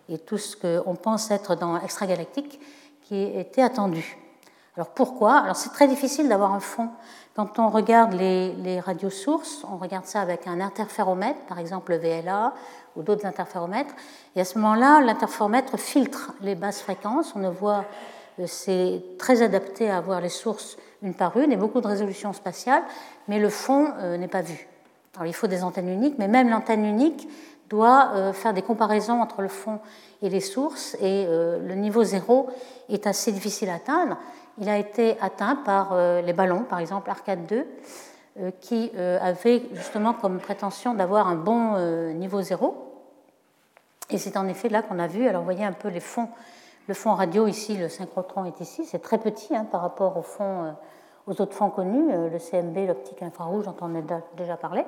et 0.10 0.20
tout 0.20 0.38
ce 0.38 0.56
qu'on 0.56 0.96
pense 0.96 1.32
être 1.32 1.56
dans 1.56 1.80
extragalactique 1.82 2.60
qui 3.02 3.24
était 3.24 3.64
attendu. 3.64 4.18
Alors 4.76 4.90
pourquoi? 4.90 5.38
Alors 5.38 5.56
c'est 5.56 5.72
très 5.72 5.88
difficile 5.88 6.30
d'avoir 6.30 6.54
un 6.54 6.60
fond. 6.60 6.90
Quand 7.38 7.60
on 7.60 7.70
regarde 7.70 8.14
les, 8.14 8.52
les, 8.54 8.80
radiosources, 8.80 9.64
on 9.72 9.78
regarde 9.78 10.06
ça 10.06 10.22
avec 10.22 10.48
un 10.48 10.60
interféromètre, 10.60 11.40
par 11.42 11.60
exemple 11.60 11.92
le 11.92 12.00
VLA 12.00 12.56
ou 12.96 13.04
d'autres 13.04 13.28
interféromètres, 13.28 13.94
et 14.36 14.42
à 14.42 14.44
ce 14.44 14.58
moment-là, 14.58 15.02
l'interféromètre 15.02 15.78
filtre 15.78 16.34
les 16.42 16.56
basses 16.56 16.82
fréquences. 16.82 17.36
On 17.36 17.40
ne 17.40 17.50
voit, 17.50 17.86
euh, 18.40 18.46
c'est 18.48 19.04
très 19.20 19.44
adapté 19.44 19.88
à 19.88 20.02
voir 20.02 20.20
les 20.20 20.30
sources 20.30 20.78
une 21.04 21.14
par 21.14 21.38
une 21.38 21.52
et 21.52 21.58
beaucoup 21.58 21.80
de 21.80 21.86
résolution 21.86 22.34
spatiale, 22.34 22.82
mais 23.28 23.38
le 23.38 23.50
fond 23.50 23.94
euh, 24.00 24.18
n'est 24.18 24.28
pas 24.28 24.42
vu. 24.42 24.68
Alors 25.16 25.28
il 25.28 25.34
faut 25.34 25.46
des 25.46 25.64
antennes 25.64 25.90
uniques, 25.90 26.16
mais 26.18 26.28
même 26.28 26.50
l'antenne 26.50 26.86
unique 26.86 27.30
doit 27.70 28.14
euh, 28.16 28.34
faire 28.34 28.56
des 28.56 28.64
comparaisons 28.64 29.22
entre 29.22 29.44
le 29.44 29.48
fond 29.48 29.80
et 30.24 30.30
les 30.32 30.42
sources, 30.42 30.98
et 31.00 31.28
le 31.28 31.76
niveau 31.76 32.04
zéro 32.04 32.50
est 32.90 33.06
assez 33.06 33.32
difficile 33.32 33.70
à 33.70 33.76
atteindre. 33.76 34.18
Il 34.60 34.70
a 34.70 34.78
été 34.78 35.18
atteint 35.22 35.56
par 35.56 35.94
euh, 35.94 36.22
les 36.22 36.34
ballons, 36.34 36.64
par 36.64 36.80
exemple 36.80 37.10
Arcade 37.10 37.46
2, 37.46 37.66
qui 38.62 38.92
avait 38.96 39.64
justement 39.74 40.14
comme 40.14 40.38
prétention 40.38 40.94
d'avoir 40.94 41.28
un 41.28 41.34
bon 41.34 41.76
niveau 42.14 42.40
zéro. 42.44 43.02
Et 44.12 44.20
c'est 44.20 44.38
en 44.38 44.48
effet 44.48 44.70
là 44.70 44.84
qu'on 44.84 45.00
a 45.00 45.08
vu, 45.08 45.28
alors 45.28 45.42
vous 45.42 45.46
voyez 45.46 45.66
un 45.66 45.72
peu 45.72 45.88
les 45.88 46.00
fonds, 46.00 46.30
le 46.88 46.94
fond 46.94 47.16
radio 47.16 47.48
ici, 47.48 47.78
le 47.78 47.90
synchrotron 47.90 48.46
est 48.46 48.62
ici, 48.62 48.86
c'est 48.86 49.02
très 49.02 49.18
petit 49.18 49.56
hein, 49.56 49.66
par 49.66 49.82
rapport 49.82 50.24
aux 51.26 51.42
autres 51.42 51.56
fonds 51.56 51.72
connus, 51.72 52.12
le 52.12 52.38
CMB, 52.38 52.88
l'optique 52.88 53.24
infrarouge 53.24 53.66
dont 53.66 53.76
on 53.82 53.96
a 53.96 54.22
déjà 54.38 54.56
parlé. 54.56 54.86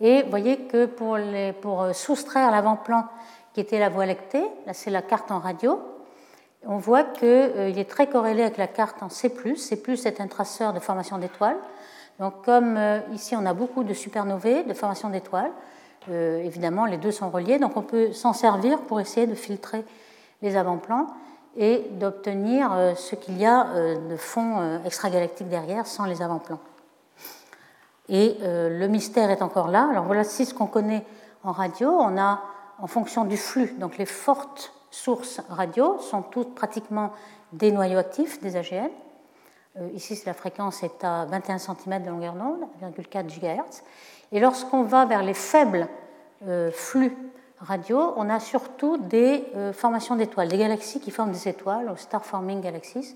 Et 0.00 0.22
vous 0.22 0.30
voyez 0.30 0.62
que 0.62 0.86
pour, 0.86 1.18
pour 1.60 1.82
euh, 1.82 1.92
soustraire 1.92 2.50
l'avant-plan 2.50 3.04
qui 3.52 3.60
était 3.60 3.78
la 3.78 3.90
voie 3.90 4.06
lactée, 4.06 4.44
là 4.66 4.72
c'est 4.72 4.90
la 4.90 5.02
carte 5.02 5.30
en 5.30 5.38
radio, 5.38 5.78
on 6.66 6.78
voit 6.78 7.04
qu'il 7.04 7.28
euh, 7.28 7.74
est 7.74 7.88
très 7.88 8.06
corrélé 8.06 8.42
avec 8.42 8.56
la 8.56 8.66
carte 8.66 9.02
en 9.02 9.08
C+. 9.08 9.32
C+, 9.56 9.82
est 10.04 10.20
un 10.20 10.26
traceur 10.26 10.72
de 10.72 10.80
formation 10.80 11.18
d'étoiles. 11.18 11.56
Donc 12.18 12.44
comme 12.44 12.76
euh, 12.76 13.00
ici 13.12 13.34
on 13.36 13.46
a 13.46 13.54
beaucoup 13.54 13.84
de 13.84 13.94
supernovae, 13.94 14.64
de 14.64 14.74
formation 14.74 15.10
d'étoiles, 15.10 15.52
évidemment 16.08 16.86
les 16.86 16.96
deux 16.96 17.12
sont 17.12 17.30
reliés, 17.30 17.58
donc 17.58 17.76
on 17.76 17.82
peut 17.82 18.12
s'en 18.12 18.32
servir 18.32 18.80
pour 18.80 19.00
essayer 19.00 19.26
de 19.26 19.34
filtrer 19.34 19.84
les 20.42 20.56
avant-plans 20.56 21.06
et 21.56 21.86
d'obtenir 21.92 22.72
ce 22.96 23.14
qu'il 23.14 23.38
y 23.38 23.44
a 23.44 23.66
de 23.96 24.16
fond 24.16 24.80
extragalactique 24.84 25.48
derrière 25.48 25.86
sans 25.86 26.06
les 26.06 26.22
avant-plans. 26.22 26.58
Et 28.10 28.36
euh, 28.42 28.68
le 28.76 28.88
mystère 28.88 29.30
est 29.30 29.40
encore 29.40 29.68
là. 29.68 29.88
Alors 29.88 30.04
voilà 30.04 30.24
ce 30.24 30.52
qu'on 30.52 30.66
connaît 30.66 31.06
en 31.44 31.52
radio. 31.52 31.88
On 31.90 32.18
a, 32.18 32.42
en 32.80 32.88
fonction 32.88 33.24
du 33.24 33.36
flux, 33.36 33.72
donc 33.78 33.96
les 33.98 34.06
fortes 34.06 34.74
sources 34.90 35.40
radio 35.48 35.98
sont 35.98 36.22
toutes 36.22 36.54
pratiquement 36.54 37.12
des 37.52 37.72
noyaux 37.72 37.98
actifs, 37.98 38.40
des 38.40 38.56
AGN. 38.56 38.90
Euh, 39.78 39.88
ici, 39.94 40.20
la 40.26 40.34
fréquence 40.34 40.82
est 40.82 41.04
à 41.04 41.24
21 41.26 41.58
cm 41.58 42.02
de 42.02 42.08
longueur 42.10 42.34
d'onde, 42.34 42.66
1,4 42.82 43.26
GHz. 43.26 43.82
Et 44.32 44.40
lorsqu'on 44.40 44.82
va 44.82 45.06
vers 45.06 45.22
les 45.22 45.34
faibles 45.34 45.88
euh, 46.46 46.70
flux 46.70 47.16
radio, 47.60 48.14
on 48.16 48.28
a 48.30 48.40
surtout 48.40 48.96
des 48.96 49.44
formations 49.74 50.16
d'étoiles, 50.16 50.48
des 50.48 50.56
galaxies 50.56 50.98
qui 50.98 51.10
forment 51.10 51.32
des 51.32 51.46
étoiles, 51.46 51.92
star 51.98 52.24
forming 52.24 52.60
galaxies. 52.62 53.14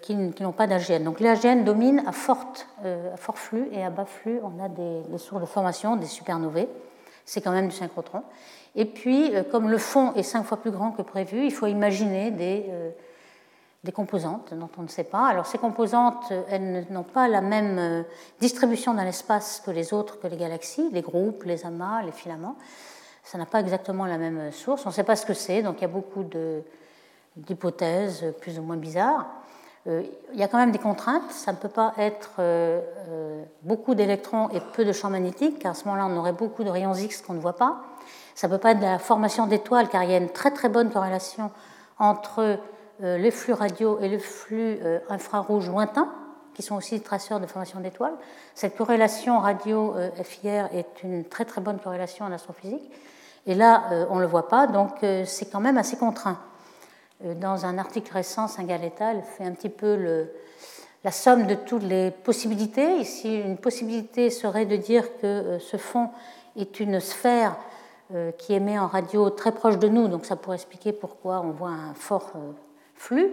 qui, 0.00 0.14
n'ont 0.16 0.52
pas 0.52 0.66
d'AGN. 0.66 1.04
Donc 1.04 1.20
l'AGN 1.20 1.62
domine 1.62 2.02
à, 2.06 2.12
forte, 2.12 2.66
à 2.82 3.18
fort 3.18 3.38
flux 3.38 3.68
et 3.70 3.84
à 3.84 3.90
bas 3.90 4.06
flux, 4.06 4.40
on 4.42 4.64
a 4.64 4.68
des, 4.70 5.02
des 5.02 5.18
sources 5.18 5.42
de 5.42 5.46
formation, 5.46 5.96
des 5.96 6.06
supernovae. 6.06 6.68
C'est 7.26 7.42
quand 7.42 7.52
même 7.52 7.68
du 7.68 7.76
synchrotron. 7.76 8.22
Et 8.74 8.86
puis, 8.86 9.32
comme 9.50 9.68
le 9.68 9.78
fond 9.78 10.14
est 10.14 10.22
cinq 10.22 10.44
fois 10.44 10.56
plus 10.56 10.70
grand 10.70 10.92
que 10.92 11.02
prévu, 11.02 11.44
il 11.44 11.52
faut 11.52 11.66
imaginer 11.66 12.30
des 12.30 12.64
des 13.84 13.92
composantes 13.92 14.54
dont 14.54 14.70
on 14.78 14.82
ne 14.82 14.88
sait 14.88 15.04
pas. 15.04 15.26
Alors 15.26 15.46
ces 15.46 15.58
composantes, 15.58 16.32
elles 16.48 16.86
n'ont 16.90 17.02
pas 17.02 17.26
la 17.26 17.40
même 17.40 17.78
euh, 17.78 18.02
distribution 18.40 18.94
dans 18.94 19.02
l'espace 19.02 19.60
que 19.64 19.70
les 19.72 19.92
autres, 19.92 20.20
que 20.20 20.28
les 20.28 20.36
galaxies, 20.36 20.88
les 20.92 21.02
groupes, 21.02 21.42
les 21.44 21.66
amas, 21.66 22.02
les 22.02 22.12
filaments. 22.12 22.56
Ça 23.24 23.38
n'a 23.38 23.46
pas 23.46 23.60
exactement 23.60 24.06
la 24.06 24.18
même 24.18 24.52
source. 24.52 24.84
On 24.86 24.90
ne 24.90 24.94
sait 24.94 25.04
pas 25.04 25.16
ce 25.16 25.26
que 25.26 25.34
c'est, 25.34 25.62
donc 25.62 25.76
il 25.78 25.82
y 25.82 25.84
a 25.84 25.88
beaucoup 25.88 26.24
d'hypothèses 27.36 28.32
plus 28.40 28.58
ou 28.58 28.62
moins 28.62 28.76
bizarres. 28.76 29.26
Euh, 29.88 30.02
il 30.32 30.38
y 30.38 30.44
a 30.44 30.48
quand 30.48 30.58
même 30.58 30.70
des 30.70 30.78
contraintes. 30.78 31.30
Ça 31.30 31.50
ne 31.52 31.56
peut 31.56 31.68
pas 31.68 31.92
être 31.98 32.34
euh, 32.38 33.42
beaucoup 33.62 33.96
d'électrons 33.96 34.48
et 34.50 34.60
peu 34.60 34.84
de 34.84 34.92
champs 34.92 35.10
magnétiques, 35.10 35.58
car 35.58 35.72
à 35.72 35.74
ce 35.74 35.84
moment-là, 35.86 36.06
on 36.08 36.16
aurait 36.16 36.32
beaucoup 36.32 36.62
de 36.62 36.70
rayons 36.70 36.94
X 36.94 37.20
qu'on 37.20 37.34
ne 37.34 37.40
voit 37.40 37.56
pas. 37.56 37.82
Ça 38.34 38.48
ne 38.48 38.52
peut 38.52 38.58
pas 38.58 38.72
être 38.72 38.80
de 38.80 38.84
la 38.84 38.98
formation 38.98 39.46
d'étoiles, 39.46 39.88
car 39.88 40.04
il 40.04 40.10
y 40.10 40.14
a 40.14 40.18
une 40.18 40.30
très 40.30 40.50
très 40.50 40.68
bonne 40.68 40.90
corrélation 40.90 41.50
entre 41.98 42.58
euh, 43.02 43.18
les 43.18 43.30
flux 43.30 43.52
radio 43.52 43.98
et 44.00 44.08
les 44.08 44.18
flux 44.18 44.78
euh, 44.82 44.98
infrarouges 45.08 45.68
lointains, 45.68 46.12
qui 46.54 46.62
sont 46.62 46.76
aussi 46.76 47.00
traceurs 47.00 47.40
de 47.40 47.46
formation 47.46 47.80
d'étoiles. 47.80 48.14
Cette 48.54 48.76
corrélation 48.76 49.38
radio-FIR 49.38 50.68
est 50.72 51.02
une 51.02 51.24
très 51.24 51.44
très 51.44 51.60
bonne 51.60 51.78
corrélation 51.78 52.24
en 52.24 52.32
astrophysique. 52.32 52.90
Et 53.46 53.54
là, 53.54 53.84
euh, 53.90 54.06
on 54.10 54.16
ne 54.16 54.20
le 54.20 54.26
voit 54.26 54.48
pas, 54.48 54.66
donc 54.66 54.90
c'est 55.24 55.50
quand 55.50 55.60
même 55.60 55.78
assez 55.78 55.96
contraint. 55.96 56.38
Dans 57.40 57.66
un 57.66 57.78
article 57.78 58.12
récent, 58.12 58.48
Singaleta 58.48 59.14
fait 59.22 59.44
un 59.44 59.52
petit 59.52 59.68
peu 59.68 60.26
la 61.04 61.12
somme 61.12 61.46
de 61.46 61.54
toutes 61.54 61.84
les 61.84 62.10
possibilités. 62.10 62.96
Ici, 62.96 63.36
une 63.36 63.58
possibilité 63.58 64.28
serait 64.28 64.66
de 64.66 64.76
dire 64.76 65.04
que 65.20 65.58
ce 65.60 65.76
fond 65.76 66.10
est 66.56 66.80
une 66.80 66.98
sphère 66.98 67.56
qui 68.38 68.52
émet 68.52 68.78
en 68.78 68.86
radio 68.86 69.30
très 69.30 69.52
proche 69.52 69.78
de 69.78 69.88
nous, 69.88 70.08
donc 70.08 70.24
ça 70.24 70.36
pourrait 70.36 70.56
expliquer 70.56 70.92
pourquoi 70.92 71.40
on 71.40 71.50
voit 71.50 71.70
un 71.70 71.94
fort 71.94 72.32
flux. 72.94 73.30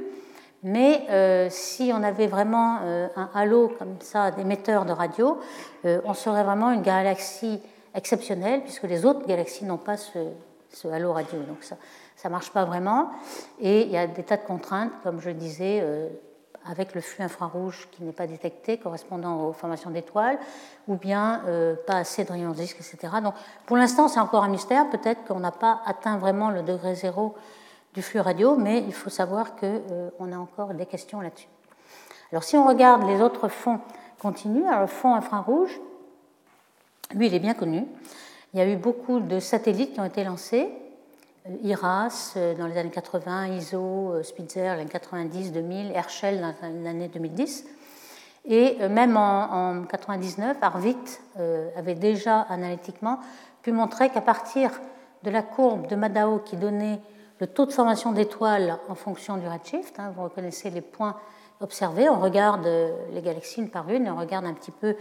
Mais 0.64 1.06
euh, 1.10 1.48
si 1.50 1.92
on 1.94 2.04
avait 2.04 2.28
vraiment 2.28 2.80
euh, 2.84 3.08
un 3.16 3.30
halo 3.34 3.72
comme 3.80 3.96
ça 4.02 4.32
d'émetteurs 4.32 4.86
de 4.86 4.92
radio, 4.92 5.40
euh, 5.86 6.02
on 6.04 6.14
serait 6.14 6.44
vraiment 6.44 6.72
une 6.72 6.82
galaxie 6.82 7.62
exceptionnelle, 7.96 8.62
puisque 8.62 8.84
les 8.84 9.06
autres 9.06 9.26
galaxies 9.26 9.64
n'ont 9.64 9.78
pas 9.78 9.96
ce, 9.96 10.88
halo 10.88 11.14
radio. 11.14 11.40
Donc 11.40 11.64
ça 11.64 11.78
ne 12.26 12.30
marche 12.30 12.52
pas 12.52 12.66
vraiment. 12.66 13.10
Et 13.60 13.84
il 13.84 13.90
y 13.90 13.98
a 13.98 14.06
des 14.06 14.24
tas 14.24 14.38
de 14.38 14.46
contraintes, 14.46 14.92
comme 15.02 15.22
je 15.22 15.30
disais, 15.30 15.82
avec 16.70 16.94
le 16.96 17.02
flux 17.02 17.24
infrarouge 17.24 17.88
qui 17.92 18.04
n'est 18.04 18.14
pas 18.14 18.28
détecté, 18.28 18.78
correspondant 18.78 19.48
aux 19.48 19.54
formations 19.54 19.90
d'étoiles, 19.90 20.38
ou 20.88 20.96
bien 20.96 21.42
pas 21.88 21.96
assez 21.96 22.24
de 22.24 22.32
rayons 22.32 22.54
X, 22.54 22.74
etc. 22.74 23.16
Donc 23.24 23.34
pour 23.66 23.76
l'instant, 23.76 24.08
c'est 24.08 24.20
encore 24.20 24.44
un 24.44 24.50
mystère. 24.50 24.90
Peut-être 24.90 25.26
qu'on 25.26 25.40
n'a 25.40 25.52
pas 25.52 25.82
atteint 25.86 26.18
vraiment 26.18 26.52
le 26.52 26.62
degré 26.62 26.96
zéro 26.96 27.36
du 27.94 28.02
flux 28.02 28.20
radio, 28.20 28.56
mais 28.56 28.80
il 28.80 28.94
faut 28.94 29.10
savoir 29.10 29.56
qu'on 29.56 29.82
euh, 29.92 30.34
a 30.34 30.38
encore 30.38 30.74
des 30.74 30.86
questions 30.86 31.22
là-dessus. 31.22 31.48
Alors 32.32 32.44
si 32.44 32.56
on 32.56 32.68
regarde 32.68 33.08
les 33.08 33.22
autres 33.22 33.48
fonds 33.48 33.80
continus, 34.20 34.66
alors 34.68 34.82
le 34.82 34.88
fond 34.88 35.16
infrarouge, 35.16 35.80
lui, 37.16 37.28
il 37.28 37.34
est 37.34 37.40
bien 37.40 37.56
connu. 37.56 37.86
Il 38.54 38.60
y 38.60 38.62
a 38.62 38.68
eu 38.68 38.76
beaucoup 38.76 39.20
de 39.20 39.40
satellites 39.40 39.94
qui 39.94 40.00
ont 40.00 40.06
été 40.06 40.24
lancés, 40.24 40.72
euh, 40.72 40.89
IRAS 41.64 42.34
euh, 42.38 42.56
dans 42.56 42.68
les 42.68 42.78
années 42.78 42.90
80, 42.90 43.48
ISO, 43.48 44.24
Spitzer 44.24 44.68
dans 44.68 44.76
les 44.76 44.82
années 44.82 44.90
90, 44.90 45.52
2000, 45.52 45.92
Herschel 45.92 46.42
dans 46.42 46.54
l'année 46.84 47.08
2010. 47.08 47.66
Et 48.46 48.78
même 48.88 49.18
en, 49.18 49.80
en 49.82 49.84
99, 49.84 50.58
Arvit 50.62 50.96
avait 51.76 51.94
déjà 51.94 52.40
analytiquement 52.44 53.20
pu 53.62 53.74
montrer 53.74 54.10
qu'à 54.10 54.22
partir 54.22 54.72
de 55.24 55.30
la 55.30 55.42
courbe 55.42 55.88
de 55.88 55.96
Madao 55.96 56.40
qui 56.40 56.56
donnait 56.56 57.00
le 57.40 57.48
taux 57.48 57.66
de 57.66 57.72
formation 57.72 58.12
d'étoiles 58.12 58.78
en 58.88 58.96
fonction 58.96 59.38
du 59.38 59.48
redshift. 59.48 60.00
Hein, 60.00 60.14
vous 60.16 60.24
reconnaissez 60.24 60.70
les 60.70 60.82
points 60.82 61.16
observés. 61.62 62.10
On 62.10 62.20
regarde 62.20 62.66
euh, 62.66 62.92
les 63.12 63.22
galaxies 63.22 63.62
une 63.62 63.70
par 63.70 63.90
une 63.90 64.10
on 64.10 64.18
regarde 64.18 64.46
un 64.46 64.54
petit 64.54 64.72
peu 64.72 64.96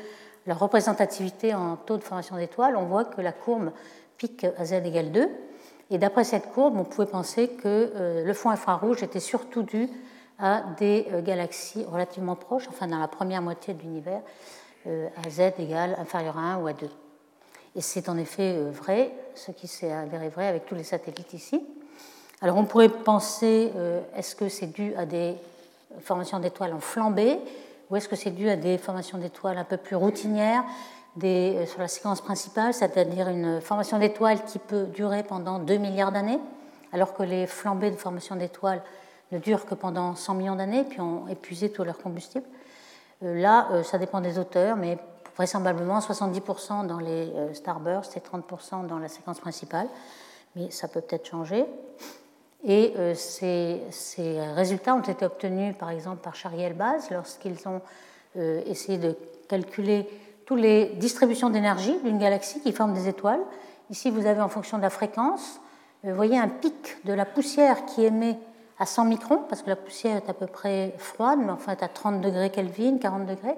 leur 0.47 0.59
représentativité 0.59 1.55
en 1.55 1.77
taux 1.77 1.97
de 1.97 2.05
formation 2.05 2.37
d'étoiles. 2.37 2.77
On 2.77 2.87
voit 2.87 3.05
que 3.05 3.21
la 3.21 3.33
courbe 3.33 3.71
pique 4.17 4.47
à 4.57 4.65
z 4.65 4.73
égale 4.73 5.13
2. 5.13 5.29
Et 5.91 5.99
d'après 5.99 6.25
cette 6.25 6.51
courbe, 6.51 6.77
on 6.79 6.85
pouvait 6.85 7.07
penser 7.07 7.49
que 7.49 7.93
euh, 7.95 8.25
le 8.25 8.35
fond 8.35 8.51
infrarouge 8.51 9.03
était 9.03 9.21
surtout 9.21 9.63
dû 9.63 9.89
à 10.39 10.63
des 10.79 11.07
euh, 11.13 11.23
galaxies 11.23 11.85
relativement 11.85 12.37
proches, 12.37 12.69
enfin 12.69 12.87
dans 12.87 12.99
la 12.99 13.09
première 13.09 13.43
moitié 13.43 13.75
de 13.75 13.83
l'univers, 13.83 14.23
à 14.87 15.29
z 15.29 15.53
égale 15.59 15.97
inférieur 15.99 16.39
à 16.39 16.55
1 16.55 16.63
ou 16.63 16.67
à 16.67 16.73
2. 16.73 16.89
Et 17.77 17.83
c'est 17.83 18.09
en 18.09 18.17
effet 18.17 18.59
vrai, 18.71 19.13
ce 19.35 19.51
qui 19.51 19.67
s'est 19.67 19.93
avéré 19.93 20.31
vrai 20.31 20.47
avec 20.47 20.65
tous 20.65 20.75
les 20.75 20.85
satellites 20.85 21.35
ici. 21.35 21.63
Alors 22.41 22.57
on 22.57 22.65
pourrait 22.65 22.89
penser, 22.89 23.73
euh, 23.77 24.01
est-ce 24.15 24.37
que 24.37 24.49
c'est 24.49 24.69
dû 24.69 24.95
à 24.95 25.07
des 25.07 25.35
formations 26.01 26.39
d'étoiles 26.39 26.73
en 26.73 26.79
flambée 26.79 27.37
ou 27.91 27.97
est-ce 27.97 28.09
que 28.09 28.15
c'est 28.15 28.31
dû 28.31 28.49
à 28.49 28.55
des 28.55 28.79
formations 28.79 29.19
d'étoiles 29.19 29.59
un 29.59 29.65
peu 29.65 29.77
plus 29.77 29.97
routinières 29.97 30.63
euh, 31.23 31.67
sur 31.67 31.81
la 31.81 31.89
séquence 31.89 32.21
principale, 32.21 32.75
c'est-à-dire 32.75 33.29
une 33.29 33.61
formation 33.61 33.99
d'étoiles 33.99 34.45
qui 34.45 34.59
peut 34.59 34.85
durer 34.85 35.23
pendant 35.23 35.59
2 35.59 35.77
milliards 35.77 36.13
d'années, 36.13 36.39
alors 36.93 37.15
que 37.15 37.23
les 37.23 37.47
flambées 37.47 37.91
de 37.91 37.97
formation 37.97 38.37
d'étoiles 38.37 38.83
ne 39.33 39.39
durent 39.39 39.67
que 39.67 39.75
pendant 39.75 40.15
100 40.15 40.35
millions 40.35 40.57
d'années, 40.57 40.85
puis 40.85 41.01
ont 41.01 41.29
épuisé 41.29 41.71
tout 41.71 41.85
leur 41.85 41.99
combustible. 41.99 42.47
Euh, 43.23 43.41
là, 43.41 43.83
ça 43.83 43.99
dépend 43.99 44.21
des 44.21 44.39
auteurs, 44.39 44.77
mais 44.77 44.99
vraisemblablement 45.37 45.99
70% 45.99 46.87
dans 46.87 46.99
les 46.99 47.33
starbursts 47.53 48.17
et 48.17 48.21
30% 48.21 48.87
dans 48.87 48.99
la 48.99 49.09
séquence 49.09 49.39
principale, 49.39 49.87
mais 50.57 50.71
ça 50.71 50.89
peut 50.89 51.01
peut-être 51.01 51.27
changer. 51.27 51.65
Et 52.65 52.93
euh, 52.97 53.15
ces, 53.15 53.81
résultats 54.55 54.95
ont 54.95 55.03
été 55.03 55.25
obtenus 55.25 55.77
par 55.79 55.91
exemple 55.91 56.23
par 56.23 56.35
Chariel 56.35 56.75
Baz 56.75 57.11
lorsqu'ils 57.11 57.69
ont 57.69 57.81
euh, 58.37 58.63
essayé 58.67 58.99
de 58.99 59.17
calculer 59.49 60.09
toutes 60.49 60.61
les 60.61 60.87
distributions 60.97 61.51
d'énergie 61.51 61.95
d'une 62.05 62.17
galaxie 62.17 62.59
qui 62.63 62.73
forme 62.73 62.95
des 62.95 63.07
étoiles. 63.07 63.43
Ici, 63.91 64.11
vous 64.11 64.25
avez 64.25 64.41
en 64.41 64.49
fonction 64.49 64.79
de 64.79 64.83
la 64.83 64.89
fréquence, 64.89 65.61
euh, 66.07 66.09
vous 66.09 66.17
voyez 66.17 66.39
un 66.39 66.49
pic 66.49 66.97
de 67.05 67.13
la 67.13 67.27
poussière 67.27 67.85
qui 67.85 68.03
émet 68.03 68.39
à 68.79 68.87
100 68.87 69.05
microns, 69.05 69.43
parce 69.47 69.61
que 69.61 69.69
la 69.69 69.77
poussière 69.77 70.17
est 70.17 70.31
à 70.31 70.33
peu 70.33 70.47
près 70.47 70.95
froide, 70.97 71.39
mais 71.43 71.53
enfin 71.53 71.77
à 71.79 71.89
30 71.89 72.23
degrés 72.23 72.49
Kelvin, 72.49 72.97
40 72.97 73.27
degrés, 73.27 73.57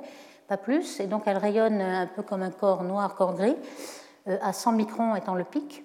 pas 0.48 0.56
plus, 0.56 0.98
et 0.98 1.06
donc 1.06 1.22
elle 1.26 1.36
rayonne 1.36 1.80
un 1.80 2.08
peu 2.08 2.22
comme 2.22 2.42
un 2.42 2.50
corps 2.50 2.82
noir, 2.82 3.14
corps 3.14 3.36
gris, 3.36 3.54
à 4.26 4.52
100 4.52 4.72
microns 4.72 5.14
étant 5.14 5.36
le 5.36 5.44
pic. 5.44 5.84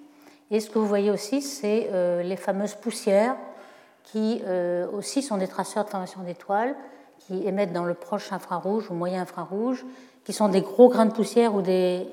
Et 0.49 0.59
ce 0.59 0.71
que 0.71 0.79
vous 0.79 0.87
voyez 0.87 1.11
aussi, 1.11 1.43
c'est 1.43 1.89
euh, 1.91 2.23
les 2.23 2.35
fameuses 2.35 2.73
poussières 2.73 3.35
qui 4.05 4.41
euh, 4.47 4.87
aussi 4.91 5.21
sont 5.21 5.37
des 5.37 5.47
traceurs 5.47 5.85
de 5.85 5.89
formation 5.91 6.23
d'étoiles, 6.23 6.75
qui 7.19 7.47
émettent 7.47 7.73
dans 7.73 7.85
le 7.85 7.93
proche 7.93 8.33
infrarouge 8.33 8.89
ou 8.89 8.95
moyen 8.95 9.21
infrarouge, 9.21 9.85
qui 10.25 10.33
sont 10.33 10.49
des 10.49 10.61
gros 10.61 10.89
grains 10.89 11.05
de 11.05 11.13
poussière 11.13 11.55
ou 11.55 11.61
des, 11.61 12.05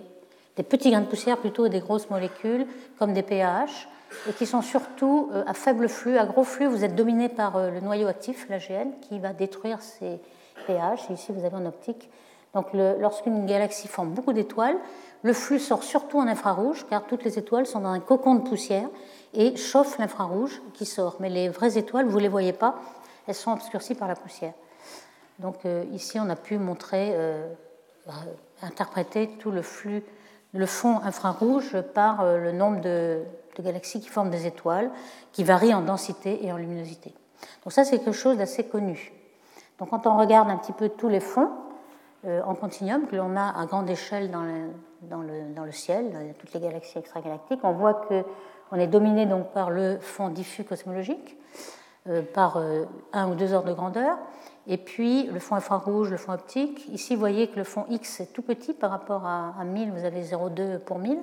petits 0.55 0.91
grains 0.91 1.01
de 1.01 1.07
poussière 1.07 1.39
plutôt, 1.39 1.67
des 1.69 1.81
grosses 1.81 2.09
molécules 2.11 2.67
comme 2.99 3.13
des 3.13 3.23
PAH, 3.23 3.89
et 4.29 4.33
qui 4.35 4.47
sont 4.47 4.63
surtout 4.63 5.31
euh, 5.33 5.43
à 5.47 5.55
faible 5.55 5.89
flux. 5.89 6.19
À 6.19 6.27
gros 6.27 6.45
flux, 6.45 6.67
vous 6.67 6.85
êtes 6.85 6.95
dominé 6.95 7.29
par 7.29 7.59
le 7.59 7.81
noyau 7.81 8.07
actif, 8.07 8.47
l'AGN, 8.49 8.91
qui 9.01 9.19
va 9.19 9.33
détruire 9.33 9.83
ces. 9.83 10.21
Et 10.69 11.13
ici, 11.13 11.33
vous 11.33 11.45
avez 11.45 11.57
en 11.57 11.67
optique. 11.67 12.09
Donc, 12.55 12.67
lorsqu'une 12.73 13.47
galaxie 13.47 13.89
forme 13.89 14.11
beaucoup 14.11 14.33
d'étoiles, 14.33 14.77
le 15.23 15.33
flux 15.33 15.59
sort 15.59 15.83
surtout 15.83 16.19
en 16.19 16.27
infrarouge, 16.27 16.87
car 16.89 17.07
toutes 17.07 17.25
les 17.25 17.39
étoiles 17.39 17.67
sont 17.67 17.81
dans 17.81 17.91
un 17.91 18.01
cocon 18.01 18.35
de 18.35 18.49
poussière 18.49 18.89
et 19.35 19.57
chauffent 19.57 19.99
l'infrarouge 19.99 20.61
qui 20.75 20.85
sort. 20.85 21.17
Mais 21.21 21.31
les 21.31 21.49
vraies 21.49 21.79
étoiles, 21.79 22.07
vous 22.07 22.19
ne 22.19 22.23
les 22.23 22.29
voyez 22.29 22.53
pas, 22.53 22.77
elles 23.27 23.35
sont 23.35 23.53
obscurcies 23.53 23.95
par 23.95 24.09
la 24.09 24.17
poussière. 24.17 24.53
Donc 25.39 25.65
euh, 25.65 25.85
ici, 25.93 26.19
on 26.21 26.29
a 26.29 26.37
pu 26.37 26.59
montrer, 26.59 27.13
euh, 27.15 27.47
euh, 27.47 27.55
interpréter 28.63 29.37
tout 29.39 29.51
le 29.51 29.63
flux, 29.63 30.03
le 30.53 30.67
fond 30.67 30.99
infrarouge 31.03 31.81
par 31.95 32.25
le 32.25 32.53
nombre 32.53 32.81
de, 32.81 33.23
galaxies 33.61 34.01
qui 34.01 34.09
forment 34.09 34.31
des 34.31 34.47
étoiles, 34.47 34.91
qui 35.33 35.45
varient 35.45 35.75
en 35.75 35.83
densité 35.83 36.45
et 36.45 36.53
en 36.53 36.57
luminosité. 36.57 37.15
Donc 37.65 37.73
ça, 37.73 37.85
c'est 37.85 37.99
quelque 37.99 38.13
chose 38.13 38.37
d'assez 38.37 38.65
connu. 38.65 39.13
Donc 39.79 39.91
quand 39.91 40.07
on 40.07 40.17
regarde 40.17 40.51
un 40.51 40.57
petit 40.57 40.73
peu 40.73 40.89
tous 40.89 41.09
les 41.09 41.21
fonds, 41.21 41.51
euh, 42.25 42.41
en 42.45 42.55
continuum 42.55 43.09
que 43.09 43.17
l'on 43.17 43.37
a 43.37 43.59
à 43.59 43.67
grande 43.67 43.91
échelle 43.91 44.31
dans 44.31 44.43
le, 44.43 44.71
dans 45.03 45.23
le, 45.23 45.53
dans 45.55 45.71
ciel, 45.73 46.35
toutes 46.39 46.53
les 46.55 46.61
galaxies 46.61 46.99
extragalactiques. 46.99 47.61
On 47.65 47.73
voit 47.73 47.95
qu'on 47.95 48.79
est 48.79 48.87
dominé 48.87 49.27
donc 49.27 49.53
par 49.53 49.71
le 49.71 49.99
fond 49.99 50.29
diffus 50.29 50.63
cosmologique, 50.63 51.37
euh, 51.37 51.82
par 52.35 52.57
euh, 52.57 52.85
un 53.13 53.31
ou 53.31 53.35
deux 53.35 53.53
ordres 53.53 53.69
de 53.69 53.75
grandeur, 53.75 54.19
et 54.67 54.77
puis 54.77 55.25
le 55.25 55.41
fond 55.41 55.55
infrarouge, 55.55 56.11
le 56.11 56.17
fond 56.17 56.33
optique. 56.33 56.89
Ici, 56.89 57.15
vous 57.15 57.21
voyez 57.21 57.49
que 57.49 57.57
le 57.57 57.65
fond 57.65 57.85
X 57.89 58.21
est 58.21 58.33
tout 58.33 58.43
petit 58.43 58.73
par 58.73 58.91
rapport 58.91 59.27
à, 59.27 59.55
à 59.59 59.65
1000, 59.65 59.93
vous 59.93 60.05
avez 60.05 60.23
0,2 60.23 60.79
pour 60.79 60.99
1000. 60.99 61.19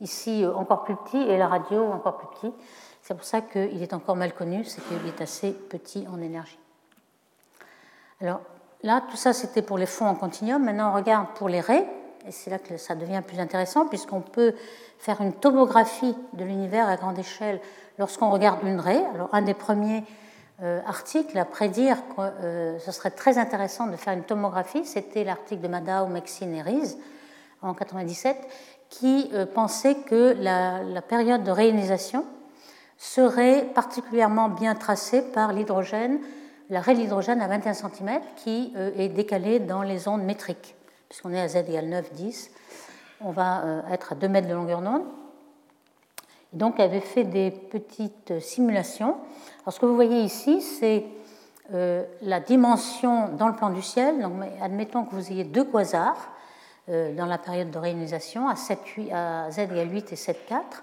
Ici, 0.00 0.44
encore 0.46 0.84
plus 0.84 0.96
petit, 0.96 1.18
et 1.18 1.38
la 1.38 1.48
radio 1.48 1.84
encore 1.84 2.18
plus 2.18 2.28
petit. 2.28 2.54
C'est 3.02 3.14
pour 3.14 3.24
ça 3.24 3.40
qu'il 3.40 3.82
est 3.82 3.94
encore 3.94 4.16
mal 4.16 4.32
connu, 4.32 4.64
c'est 4.64 4.80
qu'il 4.86 5.06
est 5.06 5.20
assez 5.20 5.52
petit 5.52 6.06
en 6.08 6.20
énergie. 6.20 6.58
Alors 8.20 8.40
là, 8.82 9.02
tout 9.10 9.16
ça, 9.16 9.32
c'était 9.32 9.62
pour 9.62 9.78
les 9.78 9.86
fonds 9.86 10.06
en 10.06 10.14
continuum. 10.14 10.62
Maintenant, 10.62 10.92
on 10.92 10.94
regarde 10.94 11.26
pour 11.34 11.48
les 11.48 11.60
raies, 11.60 11.86
et 12.26 12.30
c'est 12.30 12.50
là 12.50 12.58
que 12.58 12.76
ça 12.76 12.94
devient 12.94 13.22
plus 13.26 13.38
intéressant, 13.38 13.86
puisqu'on 13.86 14.20
peut 14.20 14.54
faire 14.98 15.20
une 15.20 15.32
tomographie 15.32 16.14
de 16.34 16.44
l'univers 16.44 16.88
à 16.88 16.96
grande 16.96 17.18
échelle 17.18 17.60
lorsqu'on 17.98 18.30
regarde 18.30 18.60
une 18.64 18.80
raie. 18.80 19.04
Alors, 19.14 19.28
un 19.32 19.42
des 19.42 19.54
premiers 19.54 20.04
euh, 20.62 20.80
articles 20.86 21.36
à 21.36 21.44
prédire 21.44 21.96
que 22.14 22.20
euh, 22.20 22.78
ce 22.78 22.92
serait 22.92 23.10
très 23.10 23.38
intéressant 23.38 23.86
de 23.86 23.96
faire 23.96 24.12
une 24.12 24.22
tomographie, 24.22 24.84
c'était 24.84 25.24
l'article 25.24 25.62
de 25.62 25.68
Madao, 25.68 26.06
Maxine 26.06 26.54
et 26.54 26.62
Riz 26.62 26.96
en 27.62 27.74
97, 27.74 28.36
qui 28.88 29.30
euh, 29.32 29.46
pensait 29.46 29.96
que 29.96 30.36
la, 30.38 31.02
période 31.02 31.42
de 31.42 31.50
réionisation 31.50 32.24
serait 32.96 33.64
particulièrement 33.74 34.48
bien 34.48 34.74
tracée 34.74 35.22
par 35.22 35.52
l'hydrogène, 35.52 36.20
la 36.70 36.80
raie 36.80 36.94
de 36.94 37.00
l'hydrogène 37.00 37.42
à 37.42 37.48
21 37.48 37.74
cm, 37.74 38.20
qui 38.36 38.72
est 38.96 39.08
décalée 39.08 39.58
dans 39.58 39.82
les 39.82 40.06
ondes 40.06 40.22
métriques 40.22 40.76
puisqu'on 41.12 41.34
est 41.34 41.40
à 41.40 41.46
z 41.46 41.56
égale 41.56 41.88
9, 41.88 42.12
10, 42.14 42.50
on 43.20 43.32
va 43.32 43.64
euh, 43.64 43.82
être 43.90 44.12
à 44.12 44.14
2 44.14 44.28
mètres 44.28 44.48
de 44.48 44.54
longueur 44.54 44.80
d'onde. 44.80 45.04
Donc, 46.54 46.76
elle 46.78 46.86
avait 46.86 47.00
fait 47.00 47.24
des 47.24 47.50
petites 47.50 48.40
simulations. 48.40 49.18
Alors, 49.62 49.74
ce 49.74 49.78
que 49.78 49.84
vous 49.84 49.94
voyez 49.94 50.22
ici, 50.22 50.62
c'est 50.62 51.04
euh, 51.74 52.02
la 52.22 52.40
dimension 52.40 53.28
dans 53.28 53.48
le 53.48 53.54
plan 53.54 53.68
du 53.68 53.82
ciel. 53.82 54.22
Donc, 54.22 54.32
admettons 54.62 55.04
que 55.04 55.14
vous 55.14 55.30
ayez 55.30 55.44
deux 55.44 55.64
quasars 55.64 56.30
euh, 56.88 57.14
dans 57.14 57.26
la 57.26 57.36
période 57.36 57.70
de 57.70 57.78
réionisation 57.78 58.48
à, 58.48 58.56
7, 58.56 58.78
8, 58.96 59.12
à 59.12 59.50
z 59.50 59.58
égale 59.58 59.92
8 59.92 60.14
et 60.14 60.16
7, 60.16 60.46
4, 60.46 60.82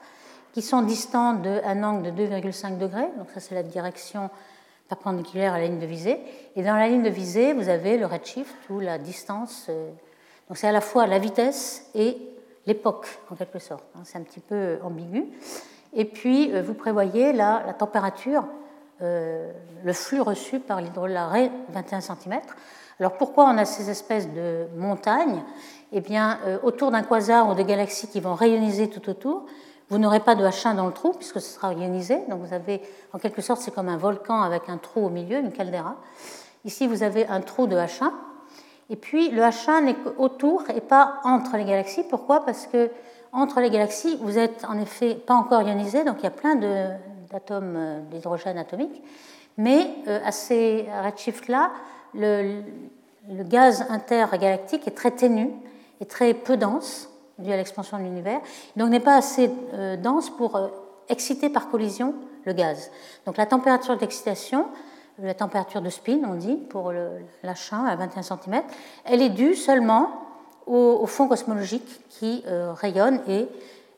qui 0.53 0.61
sont 0.61 0.83
distants 0.83 1.33
d'un 1.33 1.83
angle 1.83 2.13
de 2.13 2.27
2,5 2.27 2.77
degrés. 2.77 3.09
Donc, 3.17 3.31
ça, 3.33 3.39
c'est 3.39 3.55
la 3.55 3.63
direction 3.63 4.29
perpendiculaire 4.89 5.55
à 5.55 5.57
la 5.57 5.65
ligne 5.65 5.79
de 5.79 5.87
visée. 5.87 6.19
Et 6.55 6.61
dans 6.61 6.75
la 6.75 6.87
ligne 6.87 7.01
de 7.01 7.09
visée, 7.09 7.53
vous 7.53 7.67
avez 7.67 7.97
le 7.97 8.05
redshift 8.05 8.55
ou 8.69 8.79
la 8.79 8.99
distance 8.99 9.71
donc 10.49 10.57
c'est 10.57 10.67
à 10.67 10.71
la 10.71 10.81
fois 10.81 11.05
la 11.05 11.19
vitesse 11.19 11.89
et 11.93 12.17
l'époque, 12.65 13.07
en 13.31 13.35
quelque 13.35 13.59
sorte. 13.59 13.85
Hein. 13.95 14.01
C'est 14.03 14.17
un 14.17 14.23
petit 14.23 14.39
peu 14.39 14.79
ambigu. 14.83 15.25
Et 15.93 16.05
puis, 16.05 16.53
euh, 16.53 16.61
vous 16.61 16.73
prévoyez 16.73 17.33
la, 17.33 17.63
la 17.65 17.73
température, 17.73 18.45
euh, 19.01 19.51
le 19.83 19.93
flux 19.93 20.21
reçu 20.21 20.59
par 20.59 20.81
l'hydrolarrêt 20.81 21.51
21 21.69 22.01
cm. 22.01 22.39
Alors 22.99 23.13
pourquoi 23.13 23.45
on 23.45 23.57
a 23.57 23.65
ces 23.65 23.89
espèces 23.89 24.27
de 24.33 24.67
montagnes? 24.75 25.43
Eh 25.91 26.01
bien, 26.01 26.39
euh, 26.45 26.57
autour 26.63 26.91
d'un 26.91 27.03
quasar 27.03 27.49
ou 27.49 27.53
de 27.53 27.63
galaxies 27.63 28.07
qui 28.07 28.19
vont 28.19 28.33
rayoniser 28.35 28.89
tout 28.89 29.09
autour, 29.09 29.45
vous 29.89 29.97
n'aurez 29.97 30.19
pas 30.19 30.35
de 30.35 30.45
H1 30.45 30.75
dans 30.75 30.85
le 30.85 30.91
trou 30.91 31.13
puisque 31.13 31.41
ce 31.41 31.53
sera 31.53 31.73
ionisé. 31.73 32.19
Donc 32.29 32.41
vous 32.41 32.53
avez, 32.53 32.81
en 33.13 33.19
quelque 33.19 33.41
sorte, 33.41 33.61
c'est 33.61 33.73
comme 33.73 33.89
un 33.89 33.97
volcan 33.97 34.41
avec 34.41 34.67
un 34.67 34.77
trou 34.77 35.05
au 35.05 35.09
milieu, 35.09 35.39
une 35.39 35.51
caldeira. 35.51 35.95
Ici, 36.65 36.87
vous 36.87 37.03
avez 37.03 37.25
un 37.27 37.41
trou 37.41 37.67
de 37.67 37.75
H1 37.75 38.11
et 38.89 38.95
puis 38.95 39.29
le 39.29 39.41
H1 39.41 39.83
n'est 39.83 39.93
qu'autour 39.93 40.63
et 40.75 40.81
pas 40.81 41.19
entre 41.23 41.57
les 41.57 41.65
galaxies. 41.65 42.03
Pourquoi? 42.03 42.43
Parce 42.45 42.67
que 42.67 42.89
entre 43.31 43.61
les 43.61 43.69
galaxies, 43.69 44.17
vous 44.21 44.37
êtes 44.39 44.65
en 44.67 44.79
effet 44.79 45.13
pas 45.15 45.35
encore 45.35 45.61
ionisé, 45.61 46.03
donc 46.03 46.17
il 46.19 46.23
y 46.23 46.27
a 46.27 46.31
plein 46.31 46.55
d'atomes 46.55 47.75
euh, 47.77 48.01
d'hydrogène 48.09 48.57
atomique. 48.57 49.03
Mais 49.57 49.87
euh, 50.07 50.19
à 50.25 50.31
ces 50.31 50.87
redshifts-là, 51.03 51.71
le, 52.15 52.61
le, 53.29 53.43
gaz 53.43 53.85
intergalactique 53.89 54.87
est 54.87 54.97
très 54.97 55.11
ténu 55.11 55.51
et 56.01 56.05
très 56.05 56.33
peu 56.33 56.57
dense, 56.57 57.09
dû 57.37 57.51
à 57.51 57.57
l'expansion 57.57 57.99
de 57.99 58.03
l'univers. 58.03 58.41
Donc 58.75 58.89
n'est 58.89 58.99
pas 58.99 59.17
assez 59.17 59.51
euh, 59.73 59.95
dense 59.95 60.31
pour 60.31 60.59
exciter 61.07 61.49
par 61.49 61.69
collision 61.69 62.15
le 62.45 62.53
gaz. 62.53 62.89
Donc 63.27 63.37
la 63.37 63.45
température 63.45 63.95
d'excitation 63.97 64.65
la 65.21 65.33
température 65.33 65.81
de 65.81 65.89
spin, 65.89 66.19
on 66.25 66.35
dit, 66.35 66.55
pour 66.55 66.93
l'achat 67.43 67.81
à 67.85 67.95
21 67.95 68.21
cm, 68.21 68.61
elle 69.05 69.21
est 69.21 69.29
due 69.29 69.55
seulement 69.55 70.09
au, 70.69 71.05
fond 71.07 71.27
cosmologique 71.27 72.01
qui 72.09 72.43
euh, 72.47 72.73
rayonne 72.73 73.21
et 73.27 73.47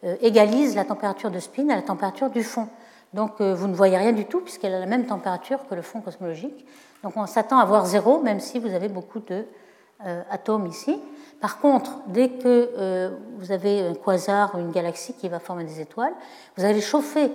euh, 0.03 0.15
égalise 0.21 0.75
la 0.75 0.85
température 0.85 1.29
de 1.29 1.39
spin 1.39 1.69
à 1.69 1.75
la 1.75 1.81
température 1.81 2.29
du 2.29 2.43
fond. 2.43 2.67
Donc 3.13 3.41
euh, 3.41 3.53
vous 3.53 3.67
ne 3.67 3.75
voyez 3.75 3.97
rien 3.97 4.13
du 4.13 4.25
tout 4.25 4.39
puisqu'elle 4.39 4.73
a 4.73 4.79
la 4.79 4.85
même 4.85 5.05
température 5.05 5.59
que 5.67 5.75
le 5.75 5.81
fond 5.81 5.99
cosmologique. 5.99 6.65
Donc 7.03 7.13
on 7.17 7.25
s'attend 7.27 7.59
à 7.59 7.65
voir 7.65 7.85
zéro 7.85 8.21
même 8.21 8.39
si 8.39 8.57
vous 8.57 8.73
avez 8.73 8.87
beaucoup 8.87 9.19
d'atomes 9.19 10.67
ici. 10.67 10.97
Par 11.41 11.59
contre, 11.59 11.91
dès 12.07 12.29
que 12.29 13.11
vous 13.39 13.51
avez 13.51 13.87
un 13.87 13.95
quasar 13.95 14.53
ou 14.55 14.59
une 14.59 14.71
galaxie 14.71 15.13
qui 15.13 15.27
va 15.27 15.39
former 15.39 15.63
des 15.63 15.81
étoiles, 15.81 16.13
vous 16.55 16.63
allez 16.63 16.81
chauffer 16.81 17.31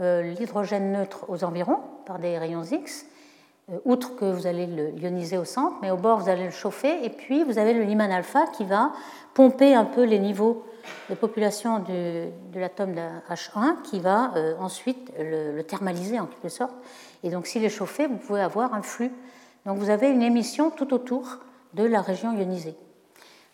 l'hydrogène 0.00 0.92
neutre 0.92 1.24
aux 1.28 1.44
environs 1.44 1.80
par 2.04 2.18
des 2.18 2.38
rayons 2.38 2.62
X, 2.62 3.06
euh, 3.72 3.78
outre 3.84 4.14
que 4.14 4.24
vous 4.24 4.46
allez 4.46 4.66
le 4.66 4.90
ioniser 4.90 5.38
au 5.38 5.44
centre, 5.44 5.76
mais 5.82 5.90
au 5.90 5.96
bord 5.96 6.20
vous 6.20 6.28
allez 6.28 6.44
le 6.44 6.50
chauffer, 6.50 7.04
et 7.04 7.10
puis 7.10 7.42
vous 7.42 7.58
avez 7.58 7.72
le 7.72 7.82
Lyman 7.82 8.12
alpha 8.12 8.46
qui 8.56 8.64
va 8.64 8.92
pomper 9.34 9.74
un 9.74 9.84
peu 9.84 10.04
les 10.04 10.20
niveaux 10.20 10.64
de 11.10 11.16
population 11.16 11.80
de, 11.80 12.28
l'atome 12.54 12.94
de 12.94 13.02
H1 13.28 13.82
qui 13.82 13.98
va 13.98 14.32
euh, 14.36 14.54
ensuite 14.60 15.12
le, 15.18 15.60
thermaliser 15.62 16.20
en 16.20 16.26
quelque 16.26 16.48
sorte. 16.48 16.76
Et 17.24 17.30
donc 17.30 17.48
s'il 17.48 17.64
est 17.64 17.68
chauffé, 17.68 18.06
vous 18.06 18.18
pouvez 18.18 18.40
avoir 18.40 18.72
un 18.72 18.82
flux. 18.82 19.10
Donc 19.64 19.78
vous 19.78 19.90
avez 19.90 20.10
une 20.10 20.22
émission 20.22 20.70
tout 20.70 20.94
autour 20.94 21.40
de 21.74 21.82
la 21.82 22.00
région 22.00 22.32
ionisée. 22.32 22.76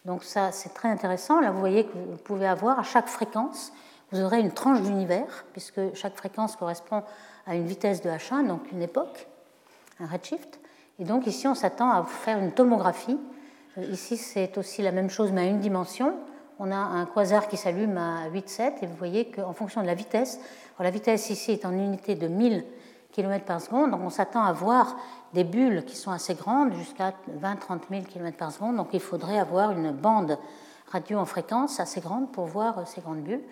Donc 0.05 0.25
ça 0.25 0.53
c'est 0.53 0.75
très 0.75 0.89
intéressant. 0.89 1.41
Là 1.41 1.53
vous 1.53 1.61
voyez 1.61 1.85
que 1.85 1.93
vous 1.97 2.19
pouvez 2.23 2.47
avoir 2.47 2.79
à 2.79 2.83
chaque 2.83 3.09
fréquence, 3.09 3.73
vous 4.13 4.21
aurez 4.21 4.41
une 4.41 4.53
tranche 4.53 4.81
d'univers, 4.83 5.45
puisque 5.53 5.95
chaque 5.95 6.17
fréquence 6.17 6.57
correspond 6.57 7.03
à 7.47 7.55
une 7.55 7.67
vitesse 7.67 8.03
de 8.03 8.11
H1, 8.11 8.47
donc 8.47 8.71
une 8.71 8.83
époque, 8.83 9.27
un 10.01 10.07
redshift. 10.07 10.61
Et 10.99 11.05
donc 11.05 11.27
ici, 11.27 11.49
on 11.49 11.55
s'attend 11.55 11.91
à 11.91 12.05
faire 12.05 12.39
une 12.39 12.53
tomographie. 12.53 13.19
Euh, 13.79 13.85
ici, 13.85 14.17
c'est 14.17 14.59
aussi 14.59 14.83
la 14.83 14.93
même 14.93 15.11
chose, 15.11 15.33
mais 15.33 15.43
à 15.43 15.47
une 15.47 15.61
dimension. 15.61 16.15
On 16.59 16.71
a 16.71 16.77
un 16.77 17.07
quasar 17.07 17.49
qui 17.49 17.57
s'allume 17.57 17.97
à 17.97 18.29
8,7 18.29 18.73
et 18.83 18.87
vous 18.87 18.95
voyez 18.97 19.31
qu'en 19.31 19.53
fonction 19.53 19.81
de 19.81 19.87
la 19.87 19.95
vitesse, 19.95 20.39
la 20.79 20.91
vitesse 20.91 21.31
ici 21.31 21.53
est 21.53 21.65
en 21.65 21.73
unité 21.73 22.15
de 22.15 22.29
1000 22.29 22.65
km 23.13 23.45
par 23.45 23.61
seconde, 23.61 23.91
donc 23.91 24.01
on 24.03 24.11
s'attend 24.11 24.43
à 24.43 24.53
voir 24.53 24.97
des 25.33 25.45
bulles 25.45 25.85
qui 25.85 25.97
sont 25.97 26.11
assez 26.11 26.35
grandes, 26.35 26.75
jusqu'à 26.75 27.13
20-30 27.41 27.81
000 27.91 28.03
km 28.05 28.37
par 28.37 28.53
seconde, 28.53 28.77
donc 28.77 28.89
il 28.93 29.01
faudrait 29.01 29.39
avoir 29.39 29.71
une 29.71 29.93
bande 29.93 30.39
radio 30.91 31.19
en 31.19 31.25
fréquence 31.25 31.79
assez 31.79 32.01
grande 32.01 32.33
pour 32.33 32.47
voir 32.47 32.87
ces 32.89 33.01
grandes 33.01 33.23
bulles 33.23 33.43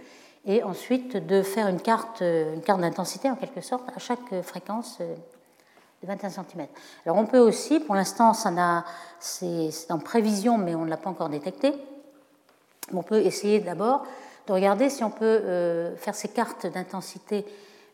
et 0.44 0.62
ensuite 0.62 1.16
de 1.16 1.42
faire 1.42 1.68
une 1.68 1.80
carte, 1.80 2.20
une 2.20 2.62
carte 2.62 2.80
d'intensité 2.80 3.30
en 3.30 3.36
quelque 3.36 3.60
sorte 3.60 3.88
à 3.94 3.98
chaque 3.98 4.40
fréquence 4.42 4.98
euh, 5.00 5.14
de 6.02 6.06
21 6.06 6.30
cm. 6.30 6.66
Alors 7.04 7.18
on 7.18 7.26
peut 7.26 7.38
aussi, 7.38 7.80
pour 7.80 7.94
l'instant 7.94 8.32
c'est 9.20 9.92
en 9.92 9.98
prévision 9.98 10.56
mais 10.56 10.74
on 10.74 10.84
ne 10.84 10.90
l'a 10.90 10.96
pas 10.96 11.10
encore 11.10 11.28
détecté, 11.28 11.74
on 12.92 13.02
peut 13.02 13.20
essayer 13.20 13.60
d'abord 13.60 14.04
de 14.46 14.52
regarder 14.52 14.88
si 14.88 15.04
on 15.04 15.10
peut 15.10 15.24
euh, 15.24 15.94
faire 15.96 16.14
ces 16.14 16.28
cartes 16.28 16.66
d'intensité 16.66 17.44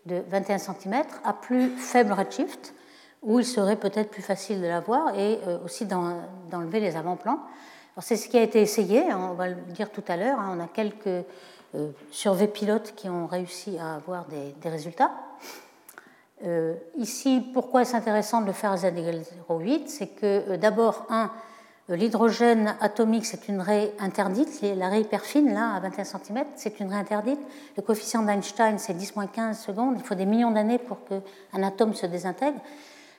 de 0.07 0.23
21 0.29 0.59
cm 0.59 1.03
à 1.25 1.33
plus 1.33 1.71
faible 1.71 2.13
redshift, 2.13 2.75
où 3.23 3.41
il 3.41 3.45
serait 3.45 3.77
peut-être 3.77 4.11
plus 4.11 4.23
facile 4.23 4.61
de 4.61 4.67
l'avoir 4.67 5.19
et 5.19 5.41
euh, 5.47 5.59
aussi 5.65 5.85
d'enlever 5.85 6.79
les 6.81 6.97
avant-plans. 6.97 7.41
C'est 7.99 8.17
ce 8.17 8.29
qui 8.29 8.37
a 8.37 8.43
été 8.43 8.61
essayé, 8.61 9.05
on 9.15 9.33
va 9.33 9.49
le 9.49 9.57
dire 9.69 9.91
tout 9.91 10.05
à 10.07 10.17
l'heure, 10.17 10.39
hein. 10.39 10.55
on 10.57 10.63
a 10.63 10.69
quelques 10.69 11.25
euh, 11.77 11.91
sur 12.11 12.33
V 12.35 12.49
pilotes 12.49 12.95
qui 12.97 13.09
ont 13.09 13.27
réussi 13.27 13.79
à 13.79 13.97
avoir 13.97 14.25
des, 14.27 14.69
résultats. 14.69 15.11
Euh, 16.45 16.75
ici, 16.97 17.43
pourquoi 17.53 17.83
est-ce 17.83 17.95
intéressant 17.95 18.41
de 18.41 18.47
le 18.47 18.53
faire 18.53 18.73
à 18.73 18.77
z 18.77 18.87
égale 18.87 19.23
0,8 19.49 19.83
C'est 19.87 20.07
que 20.09 20.51
euh, 20.51 20.57
d'abord, 20.57 21.07
un, 21.11 21.31
l'hydrogène 21.89 22.77
atomique, 22.81 23.27
c'est 23.27 23.49
une 23.49 23.61
raie 23.61 23.93
interdite. 23.99 24.63
La 24.63 24.89
raie 24.89 25.03
hyper 25.03 25.23
fine, 25.23 25.53
là, 25.53 25.75
à 25.75 25.81
21 25.81 26.05
cm, 26.05 26.45
c'est 26.57 26.81
une 26.81 26.89
raie 26.89 26.99
interdite. 26.99 27.41
Le 27.77 27.83
coefficient 27.83 28.23
d'Einstein, 28.23 28.79
c'est 28.79 28.95
10-15 28.95 29.55
secondes. 29.55 29.97
Il 29.99 30.03
faut 30.03 30.15
des 30.15 30.27
millions 30.27 30.51
d'années 30.51 30.79
pour 30.79 30.99
qu'un 31.05 31.63
atome 31.63 31.95
se 31.95 32.07
désintègre. 32.07 32.59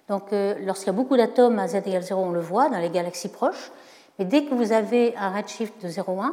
Donc, 0.09 0.31
lorsqu'il 0.31 0.87
y 0.87 0.89
a 0.89 0.93
beaucoup 0.93 1.17
d'atomes 1.17 1.59
à 1.59 1.67
z 1.67 1.75
égale 1.75 2.01
0, 2.01 2.21
on 2.21 2.31
le 2.31 2.39
voit 2.39 2.69
dans 2.69 2.79
les 2.79 2.89
galaxies 2.89 3.27
proches. 3.27 3.71
Mais 4.17 4.25
dès 4.25 4.45
que 4.45 4.55
vous 4.55 4.71
avez 4.71 5.15
un 5.17 5.29
redshift 5.31 5.83
de 5.83 5.89
0,1, 5.89 6.31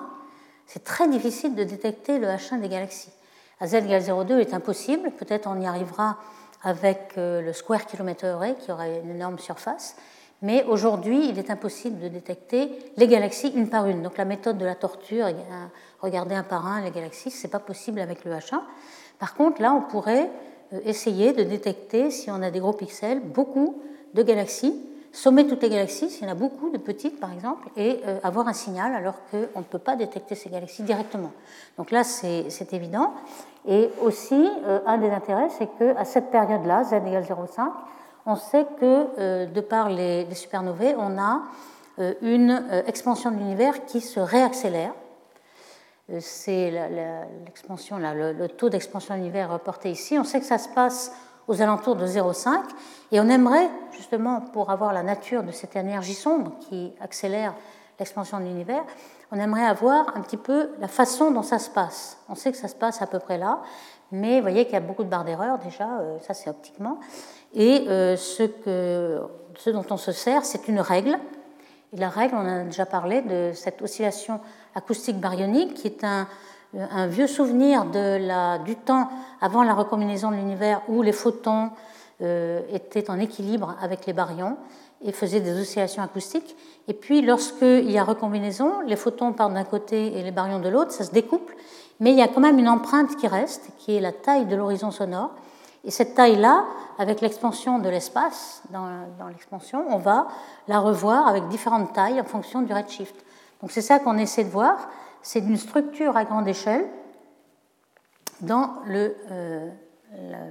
c'est 0.67 0.85
très 0.85 1.09
difficile 1.09 1.55
de 1.55 1.65
détecter 1.65 2.19
le 2.19 2.27
H1 2.27 2.61
des 2.61 2.69
galaxies. 2.69 3.13
À 3.61 3.67
z 3.67 3.75
égale 3.75 4.03
0,2 4.03 4.39
est 4.39 4.55
impossible, 4.55 5.11
peut-être 5.13 5.49
on 5.49 5.61
y 5.61 5.67
arrivera 5.67 6.19
avec 6.63 7.13
euh, 7.19 7.41
le 7.41 7.53
square 7.53 7.87
kilometer 7.87 8.27
array 8.27 8.57
qui 8.59 8.73
aura 8.73 8.89
une 8.89 9.11
énorme 9.11 9.39
surface, 9.39 9.97
mais 10.43 10.65
aujourd'hui 10.65 11.29
il 11.29 11.39
est 11.39 11.51
impossible 11.51 12.01
de 12.01 12.09
détecter 12.09 12.71
les 12.97 13.07
galaxies 13.07 13.53
une 13.55 13.69
par 13.69 13.87
une. 13.87 14.03
Donc 14.03 14.17
la 14.17 14.25
méthode 14.25 14.59
de 14.59 14.65
la 14.65 14.75
torture, 14.75 15.29
regarder 16.01 16.35
un 16.35 16.43
par 16.43 16.67
un 16.67 16.81
les 16.83 16.91
galaxies, 16.91 17.31
ce 17.31 17.47
n'est 17.47 17.51
pas 17.51 17.59
possible 17.59 18.01
avec 18.01 18.25
le 18.25 18.33
H1. 18.33 18.61
Par 19.19 19.35
contre, 19.35 19.63
là 19.63 19.73
on 19.73 19.83
pourrait 19.83 20.31
euh, 20.73 20.81
essayer 20.85 21.33
de 21.33 21.43
détecter, 21.43 22.11
si 22.11 22.31
on 22.31 22.43
a 22.43 22.51
des 22.51 22.61
gros 22.61 22.73
pixels, 22.73 23.21
beaucoup 23.21 23.83
de 24.15 24.23
galaxies 24.23 24.75
sommer 25.15 25.47
toutes 25.47 25.63
les 25.63 25.71
galaxies, 25.71 26.11
s'il 26.11 26.25
y 26.25 26.29
en 26.29 26.33
a 26.33 26.35
beaucoup 26.35 26.71
de 26.71 26.79
petites 26.79 27.21
par 27.21 27.33
exemple, 27.33 27.69
et 27.77 28.01
euh, 28.07 28.19
avoir 28.23 28.49
un 28.49 28.53
signal 28.53 28.95
alors 28.95 29.15
qu'on 29.31 29.61
ne 29.61 29.65
peut 29.65 29.79
pas 29.79 29.97
détecter 29.97 30.35
ces 30.35 30.51
galaxies 30.51 30.83
directement. 30.83 31.31
Donc 31.79 31.91
là, 31.91 32.03
c'est 32.05 32.73
évident. 32.73 33.15
Et 33.67 33.91
aussi, 34.03 34.51
euh, 34.67 34.81
un 34.87 34.99
des 34.99 35.11
intérêts, 35.11 35.49
c'est 35.57 35.69
qu'à 35.79 36.05
cette 36.05 36.31
période-là, 36.31 36.85
z 36.85 36.95
égale 36.95 37.23
0,5, 37.23 37.71
on 38.27 38.37
sait 38.37 38.67
que 38.81 39.45
de 39.45 39.61
par 39.61 39.91
les, 39.91 40.27
supernovae, 40.35 40.95
on 40.97 41.19
a 41.19 41.43
une 42.23 42.65
expansion 42.87 43.31
de 43.31 43.37
l'univers 43.37 43.85
qui 43.85 44.01
se 44.01 44.19
réaccélère. 44.19 44.95
C'est 46.21 46.71
l'expansion, 47.45 47.99
le, 47.99 48.33
le, 48.33 48.49
taux 48.49 48.71
d'expansion 48.71 49.13
de 49.13 49.19
l'univers 49.19 49.53
reporté 49.53 49.91
ici. 49.91 50.19
On 50.19 50.25
sait 50.25 50.41
que 50.41 50.47
ça 50.47 50.57
se 50.57 50.71
passe 50.71 51.13
aux 51.49 51.63
alentours 51.63 51.97
de 51.97 52.07
0,5 52.07 52.59
et 53.13 53.21
on 53.21 53.29
aimerait, 53.29 53.69
justement, 53.93 54.41
pour 54.41 54.71
avoir 54.71 54.93
la 54.93 55.03
nature 55.03 55.43
de 55.43 55.51
cette 55.51 55.77
énergie 55.77 56.15
sombre 56.15 56.53
qui 56.69 56.93
accélère 57.01 57.55
l'expansion 57.99 58.39
de 58.39 58.45
l'univers, 58.45 58.85
on 59.31 59.39
aimerait 59.39 59.65
avoir 59.65 60.17
un 60.17 60.21
petit 60.21 60.37
peu 60.37 60.71
la 60.79 60.89
façon 60.89 61.31
dont 61.31 61.43
ça 61.43 61.59
se 61.59 61.71
passe. 61.71 62.19
On 62.29 62.35
sait 62.35 62.51
que 62.51 62.59
ça 62.59 62.69
se 62.69 62.75
passe 62.75 63.03
à 63.03 63.07
peu 63.07 63.19
près 63.19 63.39
là, 63.39 63.61
mais 64.13 64.37
vous 64.37 64.43
voyez 64.43 64.65
qu'il 64.65 64.75
y 64.75 64.77
a 64.77 64.81
beaucoup 64.81 65.05
de 65.05 65.09
barres 65.09 65.25
d'erreur 65.25 65.59
déjà, 65.59 65.99
euh, 65.99 66.19
ça 66.21 66.35
c'est 66.35 66.51
optiquement. 66.51 66.99
Et 67.55 67.87
euh, 67.89 68.17
ce, 68.17 68.43
que, 68.43 69.21
ce 69.57 69.71
dont 69.71 69.85
on 69.91 69.97
se 69.97 70.13
sert, 70.13 70.45
c'est 70.45 70.69
une 70.69 70.81
règle. 70.81 71.19
Et 71.93 71.97
la 71.97 72.09
règle, 72.09 72.35
on 72.37 72.47
a 72.47 72.65
déjà 72.65 72.87
parlé 72.87 73.23
de 73.23 73.53
cette 73.55 73.81
oscillation 73.83 74.41
acoustique 74.75 75.21
baryonique, 75.21 75.75
qui 75.75 75.87
est 75.87 76.05
un, 76.05 76.27
un 76.79 77.07
vieux 77.07 77.27
souvenir 77.27 77.85
du 78.65 78.77
temps 78.77 79.09
avant 79.41 79.63
la 79.63 79.75
recombinaison 79.75 80.31
de 80.31 80.37
l'univers 80.37 80.83
où 80.89 81.03
les 81.03 81.13
photons 81.13 81.71
euh, 82.23 82.61
étaient 82.73 83.11
en 83.11 83.19
équilibre 83.19 83.77
avec 83.81 84.07
les 84.07 84.13
baryons 84.13 84.57
et 85.03 85.13
faisaient 85.13 85.41
des 85.41 85.61
oscillations 85.61 86.03
acoustiques. 86.03 86.57
Et 86.89 86.95
puis, 86.95 87.23
lorsqu'il 87.23 87.91
y 87.91 87.99
a 87.99 88.05
recombinaison, 88.05 88.81
les 88.87 88.97
photons 88.97 89.33
partent 89.33 89.55
d'un 89.55 89.65
côté 89.65 90.19
et 90.19 90.23
les 90.23 90.31
baryons 90.31 90.61
de 90.61 90.69
l'autre, 90.69 90.93
ça 90.93 91.05
se 91.05 91.11
découple, 91.11 91.55
mais 92.01 92.13
il 92.13 92.17
y 92.17 92.23
a 92.23 92.29
quand 92.29 92.41
même 92.41 92.59
une 92.59 92.69
empreinte 92.69 93.17
qui 93.17 93.27
reste, 93.27 93.69
qui 93.79 93.97
est 93.97 94.01
la 94.01 94.13
taille 94.13 94.47
de 94.47 94.57
l'horizon 94.57 94.91
sonore. 94.91 95.31
Et 95.85 95.91
cette 95.91 96.15
taille-là, 96.15 96.65
avec 96.99 97.21
l'expansion 97.21 97.79
de 97.79 97.89
l'espace, 97.89 98.63
dans, 98.71 98.89
dans 99.19 99.29
l'expansion, 99.29 99.85
on 99.91 99.99
va 99.99 100.29
la 100.69 100.79
revoir 100.79 101.27
avec 101.27 101.49
différentes 101.49 101.93
tailles 101.93 102.21
en 102.21 102.25
fonction 102.25 102.63
du 102.63 102.73
redshift. 102.73 103.15
Donc 103.61 103.71
c'est 103.71 103.83
ça 103.83 103.99
qu'on 103.99 104.17
essaie 104.17 104.45
de 104.45 104.51
voir 104.51 104.89
c'est 105.25 105.41
une 105.41 105.57
structure 105.57 106.17
à 106.17 106.25
grande 106.25 106.47
échelle 106.47 106.87
dans 108.43 108.75
le, 108.87 109.17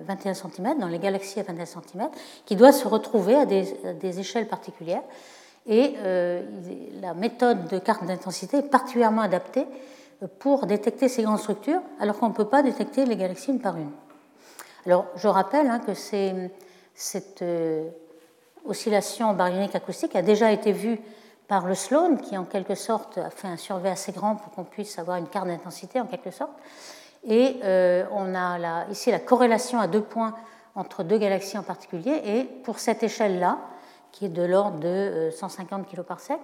21 0.07 0.31
euh, 0.31 0.33
cm, 0.33 0.79
dans 0.79 0.87
les 0.87 0.99
galaxies 0.99 1.39
à 1.39 1.43
21 1.43 1.65
cm, 1.65 2.09
qui 2.45 2.55
doit 2.55 2.71
se 2.71 2.87
retrouver 2.87 3.35
à 3.35 3.45
des, 3.45 4.19
échelles 4.19 4.47
particulières. 4.47 5.03
Et 5.67 5.93
euh, 5.99 6.43
la 7.01 7.13
méthode 7.13 7.67
de 7.67 7.77
carte 7.77 8.03
d'intensité 8.05 8.57
est 8.57 8.69
particulièrement 8.69 9.21
adaptée 9.21 9.65
pour 10.39 10.65
détecter 10.65 11.07
ces 11.07 11.21
grandes 11.21 11.39
structures, 11.39 11.81
alors 11.99 12.17
qu'on 12.17 12.29
ne 12.29 12.33
peut 12.33 12.47
pas 12.47 12.63
détecter 12.63 13.05
les 13.05 13.15
galaxies 13.15 13.51
une 13.51 13.59
par 13.59 13.77
une. 13.77 13.91
Alors, 14.85 15.05
je 15.15 15.27
rappelle 15.27 15.67
hein, 15.67 15.79
que 15.79 15.93
cette 15.93 17.41
euh, 17.43 17.87
oscillation 18.65 19.33
baryonique 19.33 19.75
acoustique 19.75 20.15
a 20.15 20.23
déjà 20.23 20.51
été 20.51 20.71
vue 20.71 20.99
par 21.47 21.65
le 21.65 21.75
Sloan, 21.75 22.17
qui 22.17 22.37
en 22.37 22.45
quelque 22.45 22.75
sorte 22.75 23.17
a 23.17 23.29
fait 23.29 23.47
un 23.47 23.57
survey 23.57 23.89
assez 23.89 24.11
grand 24.11 24.35
pour 24.35 24.51
qu'on 24.53 24.63
puisse 24.63 24.97
avoir 24.99 25.17
une 25.17 25.27
carte 25.27 25.47
d'intensité 25.47 25.99
en 25.99 26.05
quelque 26.05 26.31
sorte. 26.31 26.53
Et 27.25 27.59
euh, 27.63 28.05
on 28.11 28.35
a 28.35 28.87
ici 28.89 29.11
la 29.11 29.19
corrélation 29.19 29.79
à 29.79 29.87
deux 29.87 30.01
points 30.01 30.33
entre 30.75 31.03
deux 31.03 31.17
galaxies 31.17 31.57
en 31.57 31.63
particulier. 31.63 32.21
Et 32.25 32.43
pour 32.43 32.79
cette 32.79 33.03
échelle-là, 33.03 33.59
qui 34.11 34.25
est 34.25 34.29
de 34.29 34.43
l'ordre 34.43 34.79
de 34.79 35.29
150 35.31 35.87
kg 35.89 36.01
par 36.01 36.19
sec, 36.19 36.39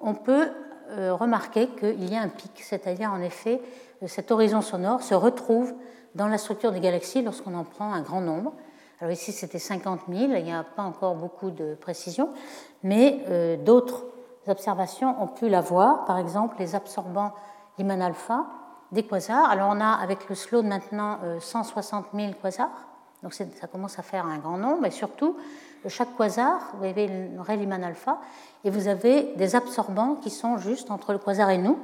on 0.00 0.14
peut 0.14 0.48
euh, 0.90 1.14
remarquer 1.14 1.68
qu'il 1.68 2.10
y 2.10 2.16
a 2.16 2.20
un 2.20 2.28
pic, 2.28 2.52
c'est-à-dire 2.62 3.12
en 3.12 3.20
effet, 3.20 3.60
cet 4.06 4.30
horizon 4.30 4.62
sonore 4.62 5.02
se 5.02 5.14
retrouve 5.14 5.74
dans 6.14 6.28
la 6.28 6.38
structure 6.38 6.72
des 6.72 6.80
galaxies 6.80 7.22
lorsqu'on 7.22 7.54
en 7.54 7.64
prend 7.64 7.92
un 7.92 8.00
grand 8.00 8.20
nombre. 8.20 8.54
Alors 9.00 9.12
ici, 9.12 9.32
c'était 9.32 9.58
50 9.58 10.00
000, 10.08 10.32
il 10.34 10.44
n'y 10.44 10.52
a 10.52 10.64
pas 10.64 10.82
encore 10.82 11.14
beaucoup 11.14 11.50
de 11.50 11.74
précision, 11.74 12.30
mais 12.82 13.20
euh, 13.28 13.56
d'autres 13.56 14.04
observations 14.50 15.20
ont 15.22 15.26
pu 15.26 15.48
la 15.48 15.60
voir, 15.60 16.04
par 16.04 16.18
exemple 16.18 16.56
les 16.58 16.74
absorbants 16.74 17.32
Lyman 17.78 18.02
alpha 18.02 18.46
des 18.92 19.02
quasars. 19.02 19.50
Alors 19.50 19.70
on 19.72 19.80
a 19.80 19.92
avec 19.92 20.28
le 20.28 20.34
Sloan 20.34 20.64
maintenant 20.64 21.18
160 21.40 22.06
euh, 22.14 22.18
000 22.18 22.32
quasars, 22.40 22.70
donc 23.22 23.34
ça 23.34 23.44
commence 23.70 23.98
à 23.98 24.02
faire 24.02 24.26
un 24.26 24.38
grand 24.38 24.58
nombre, 24.58 24.86
et 24.86 24.90
surtout, 24.90 25.36
chaque 25.86 26.16
quasar, 26.16 26.72
vous 26.78 26.84
avez 26.84 27.04
une 27.04 27.40
ray 27.40 27.56
Lyman 27.56 27.82
alpha, 27.84 28.18
et 28.64 28.70
vous 28.70 28.88
avez 28.88 29.34
des 29.36 29.56
absorbants 29.56 30.16
qui 30.16 30.30
sont 30.30 30.58
juste 30.58 30.90
entre 30.90 31.12
le 31.12 31.18
quasar 31.18 31.50
et 31.50 31.58
nous, 31.58 31.78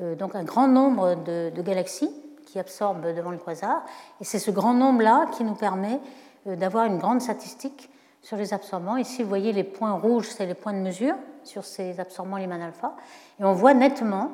euh, 0.00 0.14
donc 0.14 0.34
un 0.34 0.44
grand 0.44 0.68
nombre 0.68 1.14
de, 1.14 1.50
de 1.54 1.62
galaxies 1.62 2.10
qui 2.46 2.58
absorbent 2.58 3.12
devant 3.14 3.30
le 3.30 3.38
quasar, 3.38 3.82
et 4.20 4.24
c'est 4.24 4.38
ce 4.38 4.50
grand 4.50 4.74
nombre-là 4.74 5.26
qui 5.36 5.44
nous 5.44 5.54
permet 5.54 6.00
euh, 6.46 6.56
d'avoir 6.56 6.86
une 6.86 6.98
grande 6.98 7.22
statistique 7.22 7.90
sur 8.24 8.38
les 8.38 8.54
absorbants. 8.54 8.96
Ici, 8.96 9.22
vous 9.22 9.28
voyez 9.28 9.52
les 9.52 9.64
points 9.64 9.92
rouges, 9.92 10.30
c'est 10.30 10.46
les 10.46 10.54
points 10.54 10.72
de 10.72 10.78
mesure 10.78 11.14
sur 11.44 11.62
ces 11.62 12.00
absorbants 12.00 12.38
Lyman 12.38 12.62
alpha. 12.62 12.94
Et 13.38 13.44
on 13.44 13.52
voit 13.52 13.74
nettement 13.74 14.30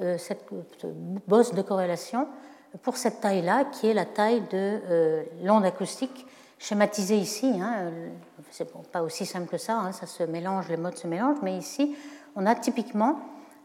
euh, 0.00 0.16
cette, 0.18 0.46
bosse 1.26 1.52
de 1.52 1.60
corrélation 1.60 2.28
pour 2.82 2.96
cette 2.96 3.20
taille-là, 3.20 3.64
qui 3.64 3.88
est 3.88 3.94
la 3.94 4.04
taille 4.04 4.40
de 4.42 4.80
euh, 4.88 5.24
l'onde 5.42 5.64
acoustique 5.64 6.26
schématisée 6.58 7.16
ici. 7.16 7.52
Hein. 7.60 7.90
C'est 8.50 8.72
pas 8.92 9.02
aussi 9.02 9.26
simple 9.26 9.48
que 9.48 9.58
ça, 9.58 9.78
hein. 9.78 9.90
ça 9.90 10.06
se 10.06 10.22
mélange, 10.22 10.68
les 10.68 10.76
modes 10.76 10.96
se 10.96 11.08
mélangent, 11.08 11.42
mais 11.42 11.58
ici, 11.58 11.96
on 12.36 12.46
a 12.46 12.54
typiquement 12.54 13.18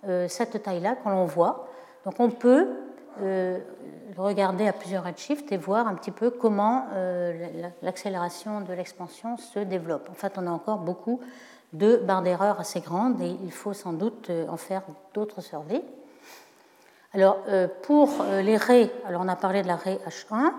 euh, 0.07 0.27
cette 0.27 0.63
taille-là 0.63 0.95
qu'on 0.95 1.11
l'on 1.11 1.25
voit. 1.25 1.67
Donc 2.05 2.15
on 2.19 2.31
peut 2.31 2.69
regarder 4.17 4.67
à 4.67 4.73
plusieurs 4.73 5.03
redshifts 5.03 5.51
et 5.51 5.57
voir 5.57 5.87
un 5.87 5.95
petit 5.95 6.11
peu 6.11 6.29
comment 6.29 6.87
euh, 6.93 7.69
l'accélération 7.81 8.61
de 8.61 8.73
l'expansion 8.73 9.37
se 9.37 9.59
développe. 9.59 10.09
En 10.09 10.13
fait, 10.13 10.33
on 10.37 10.47
a 10.47 10.51
encore 10.51 10.79
beaucoup 10.79 11.19
de 11.73 11.97
barres 11.97 12.23
d'erreur 12.23 12.59
assez 12.59 12.81
grandes 12.81 13.21
et 13.21 13.37
il 13.43 13.51
faut 13.51 13.73
sans 13.73 13.93
doute 13.93 14.29
euh, 14.29 14.47
en 14.47 14.57
faire 14.57 14.83
d'autres 15.13 15.41
surveys. 15.41 15.83
Alors, 17.13 17.39
euh, 17.47 17.67
pour 17.83 18.09
les 18.41 18.57
raies, 18.57 18.91
alors 19.05 19.21
on 19.23 19.27
a 19.27 19.35
parlé 19.35 19.63
de 19.63 19.67
la 19.67 19.75
raie 19.75 19.99
H1, 20.07 20.51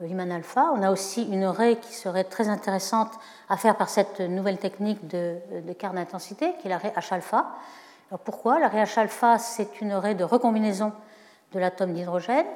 Lyman 0.00 0.30
alpha, 0.30 0.72
on 0.74 0.82
a 0.82 0.90
aussi 0.90 1.24
une 1.24 1.46
raie 1.46 1.76
qui 1.76 1.94
serait 1.94 2.24
très 2.24 2.48
intéressante 2.48 3.12
à 3.48 3.56
faire 3.56 3.76
par 3.76 3.88
cette 3.88 4.20
nouvelle 4.20 4.58
technique 4.58 5.06
de, 5.08 5.36
de 5.66 5.72
carte 5.72 5.94
d'intensité, 5.94 6.52
qui 6.60 6.66
est 6.66 6.70
la 6.70 6.76
raie 6.76 6.92
H 6.94 7.14
alpha. 7.14 7.46
Alors 8.10 8.20
pourquoi 8.20 8.60
La 8.60 8.68
raie 8.68 8.84
H 8.84 9.00
alpha, 9.00 9.38
c'est 9.38 9.80
une 9.80 9.94
raie 9.94 10.14
de 10.14 10.22
recombinaison 10.22 10.92
de 11.56 11.60
l'atome 11.60 11.92
d'hydrogène 11.94 12.46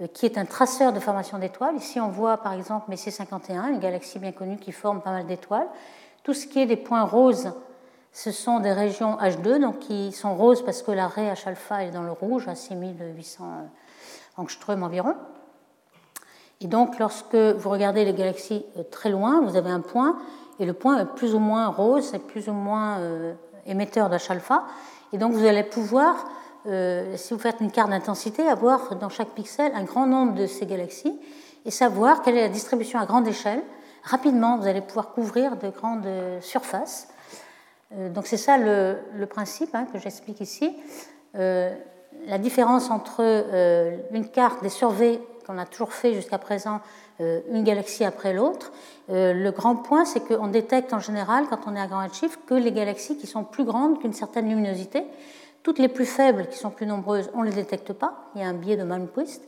euh, 0.00 0.06
qui 0.08 0.26
est 0.26 0.36
un 0.36 0.44
traceur 0.44 0.92
de 0.92 1.00
formation 1.00 1.38
d'étoiles. 1.38 1.76
Ici, 1.76 2.00
on 2.00 2.08
voit 2.08 2.38
par 2.38 2.52
exemple 2.52 2.90
Messier 2.90 3.12
51, 3.12 3.68
une 3.68 3.78
galaxie 3.78 4.18
bien 4.18 4.32
connue 4.32 4.58
qui 4.58 4.72
forme 4.72 5.00
pas 5.00 5.10
mal 5.10 5.26
d'étoiles. 5.26 5.68
Tout 6.24 6.34
ce 6.34 6.46
qui 6.46 6.60
est 6.60 6.66
des 6.66 6.76
points 6.76 7.04
roses, 7.04 7.52
ce 8.12 8.32
sont 8.32 8.60
des 8.60 8.72
régions 8.72 9.16
H2, 9.16 9.60
donc 9.60 9.78
qui 9.78 10.12
sont 10.12 10.34
roses 10.34 10.64
parce 10.64 10.82
que 10.82 10.90
la 10.90 11.06
raie 11.06 11.32
H-alpha 11.32 11.84
est 11.84 11.90
dans 11.90 12.02
le 12.02 12.12
rouge, 12.12 12.48
à 12.48 12.54
6800 12.54 13.44
angstrom 14.36 14.82
environ. 14.82 15.14
Et 16.60 16.66
donc, 16.66 16.98
lorsque 16.98 17.36
vous 17.36 17.70
regardez 17.70 18.04
les 18.04 18.14
galaxies 18.14 18.64
euh, 18.76 18.82
très 18.82 19.10
loin, 19.10 19.40
vous 19.42 19.56
avez 19.56 19.70
un 19.70 19.80
point, 19.80 20.18
et 20.58 20.66
le 20.66 20.72
point 20.72 20.98
est 20.98 21.06
plus 21.06 21.34
ou 21.34 21.38
moins 21.38 21.68
rose, 21.68 22.08
c'est 22.10 22.18
plus 22.18 22.48
ou 22.48 22.52
moins 22.52 22.98
euh, 22.98 23.34
émetteur 23.66 24.08
d'H-alpha. 24.08 24.64
Et 25.12 25.18
donc, 25.18 25.32
vous 25.32 25.46
allez 25.46 25.62
pouvoir 25.62 26.26
euh, 26.68 27.16
si 27.16 27.32
vous 27.32 27.40
faites 27.40 27.60
une 27.60 27.70
carte 27.70 27.90
d'intensité, 27.90 28.46
avoir 28.46 28.94
dans 28.96 29.08
chaque 29.08 29.30
pixel 29.30 29.72
un 29.74 29.84
grand 29.84 30.06
nombre 30.06 30.34
de 30.34 30.46
ces 30.46 30.66
galaxies 30.66 31.18
et 31.64 31.70
savoir 31.70 32.22
quelle 32.22 32.36
est 32.36 32.42
la 32.42 32.48
distribution 32.48 32.98
à 32.98 33.06
grande 33.06 33.26
échelle. 33.26 33.62
Rapidement, 34.02 34.58
vous 34.58 34.66
allez 34.66 34.82
pouvoir 34.82 35.12
couvrir 35.12 35.56
de 35.56 35.70
grandes 35.70 36.08
surfaces. 36.40 37.08
Euh, 37.96 38.10
donc 38.10 38.26
c'est 38.26 38.36
ça 38.36 38.58
le, 38.58 39.26
principe 39.26 39.74
hein, 39.74 39.86
que 39.90 39.98
j'explique 39.98 40.40
ici. 40.40 40.76
Euh, 41.36 41.74
la 42.26 42.36
différence 42.38 42.90
entre 42.90 43.22
une 44.12 44.28
carte 44.28 44.62
des 44.62 44.68
surveys 44.68 45.20
qu'on 45.46 45.56
a 45.56 45.64
toujours 45.64 45.92
fait 45.92 46.14
jusqu'à 46.14 46.38
présent, 46.38 46.80
une 47.20 47.62
galaxie 47.62 48.04
après 48.04 48.32
l'autre, 48.32 48.72
le 49.08 49.50
grand 49.50 49.76
point, 49.76 50.04
c'est 50.04 50.20
qu'on 50.20 50.48
détecte 50.48 50.92
en 50.92 50.98
général, 50.98 51.44
quand 51.48 51.60
on 51.66 51.76
est 51.76 51.80
à 51.80 51.86
grand 51.86 52.02
redshift, 52.02 52.40
que 52.46 52.54
les 52.54 52.72
galaxies 52.72 53.16
qui 53.18 53.28
sont 53.28 53.44
plus 53.44 53.64
grandes 53.64 54.00
qu'une 54.00 54.12
certaine 54.12 54.48
luminosité. 54.48 55.04
Toutes 55.62 55.78
les 55.78 55.88
plus 55.88 56.06
faibles, 56.06 56.46
qui 56.46 56.58
sont 56.58 56.70
plus 56.70 56.86
nombreuses, 56.86 57.30
on 57.34 57.40
ne 57.40 57.46
les 57.46 57.54
détecte 57.54 57.92
pas. 57.92 58.30
Il 58.34 58.40
y 58.40 58.44
a 58.44 58.48
un 58.48 58.54
biais 58.54 58.76
de 58.76 58.84
Malmquist. 58.84 59.42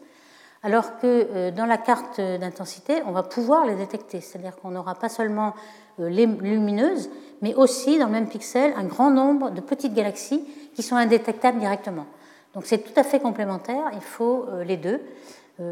Alors 0.63 0.99
que 0.99 1.07
euh, 1.07 1.51
dans 1.51 1.65
la 1.65 1.79
carte 1.79 2.21
d'intensité, 2.21 3.03
on 3.07 3.13
va 3.13 3.23
pouvoir 3.23 3.65
les 3.67 3.77
détecter. 3.77 4.21
C'est-à-dire 4.21 4.57
qu'on 4.57 4.71
n'aura 4.71 4.95
pas 4.95 5.09
seulement 5.09 5.55
euh, 6.01 6.11
les 6.11 6.27
lumineuses, 6.27 7.09
mais 7.41 7.55
aussi 7.55 7.99
dans 7.99 8.07
le 8.07 8.13
même 8.13 8.29
pixel 8.29 8.75
un 8.77 8.85
grand 8.85 9.11
nombre 9.11 9.51
de 9.51 9.61
petites 9.61 9.95
galaxies 9.95 10.45
qui 10.75 10.83
sont 10.83 10.97
indétectables 10.97 11.59
directement. 11.59 12.07
Donc 12.53 12.67
c'est 12.67 12.79
tout 12.79 12.99
à 12.99 13.05
fait 13.05 13.21
complémentaire. 13.21 13.91
Il 13.95 14.03
faut 14.03 14.47
euh, 14.49 14.65
les 14.65 14.77
deux. 14.77 15.01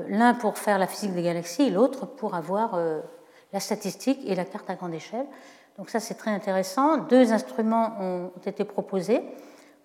L'un 0.09 0.35
pour 0.35 0.59
faire 0.59 0.77
la 0.79 0.87
physique 0.87 1.15
des 1.15 1.23
galaxies 1.23 1.63
et 1.63 1.71
l'autre 1.71 2.05
pour 2.05 2.35
avoir 2.35 2.79
la 3.55 3.59
statistique 3.59 4.21
et 4.27 4.35
la 4.35 4.45
carte 4.45 4.69
à 4.69 4.75
grande 4.75 4.93
échelle. 4.93 5.25
Donc 5.79 5.89
ça 5.89 5.99
c'est 5.99 6.13
très 6.13 6.31
intéressant. 6.31 6.99
Deux 6.99 7.33
instruments 7.33 7.95
ont 7.99 8.31
été 8.45 8.65
proposés 8.65 9.23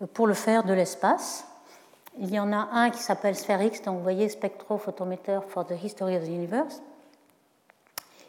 pour 0.08 0.28
le 0.28 0.34
faire 0.34 0.64
de 0.64 0.74
l'espace. 0.74 1.46
Il 2.20 2.32
y 2.34 2.40
en 2.40 2.52
a 2.52 2.70
un 2.72 2.90
qui 2.90 3.02
s'appelle 3.02 3.36
SphereX, 3.36 3.82
donc 3.82 3.98
vous 3.98 4.04
voyez 4.04 4.30
Spectrophotometer 4.30 5.40
for 5.48 5.66
the 5.66 5.84
History 5.84 6.16
of 6.16 6.24
the 6.24 6.28
Universe. 6.28 6.82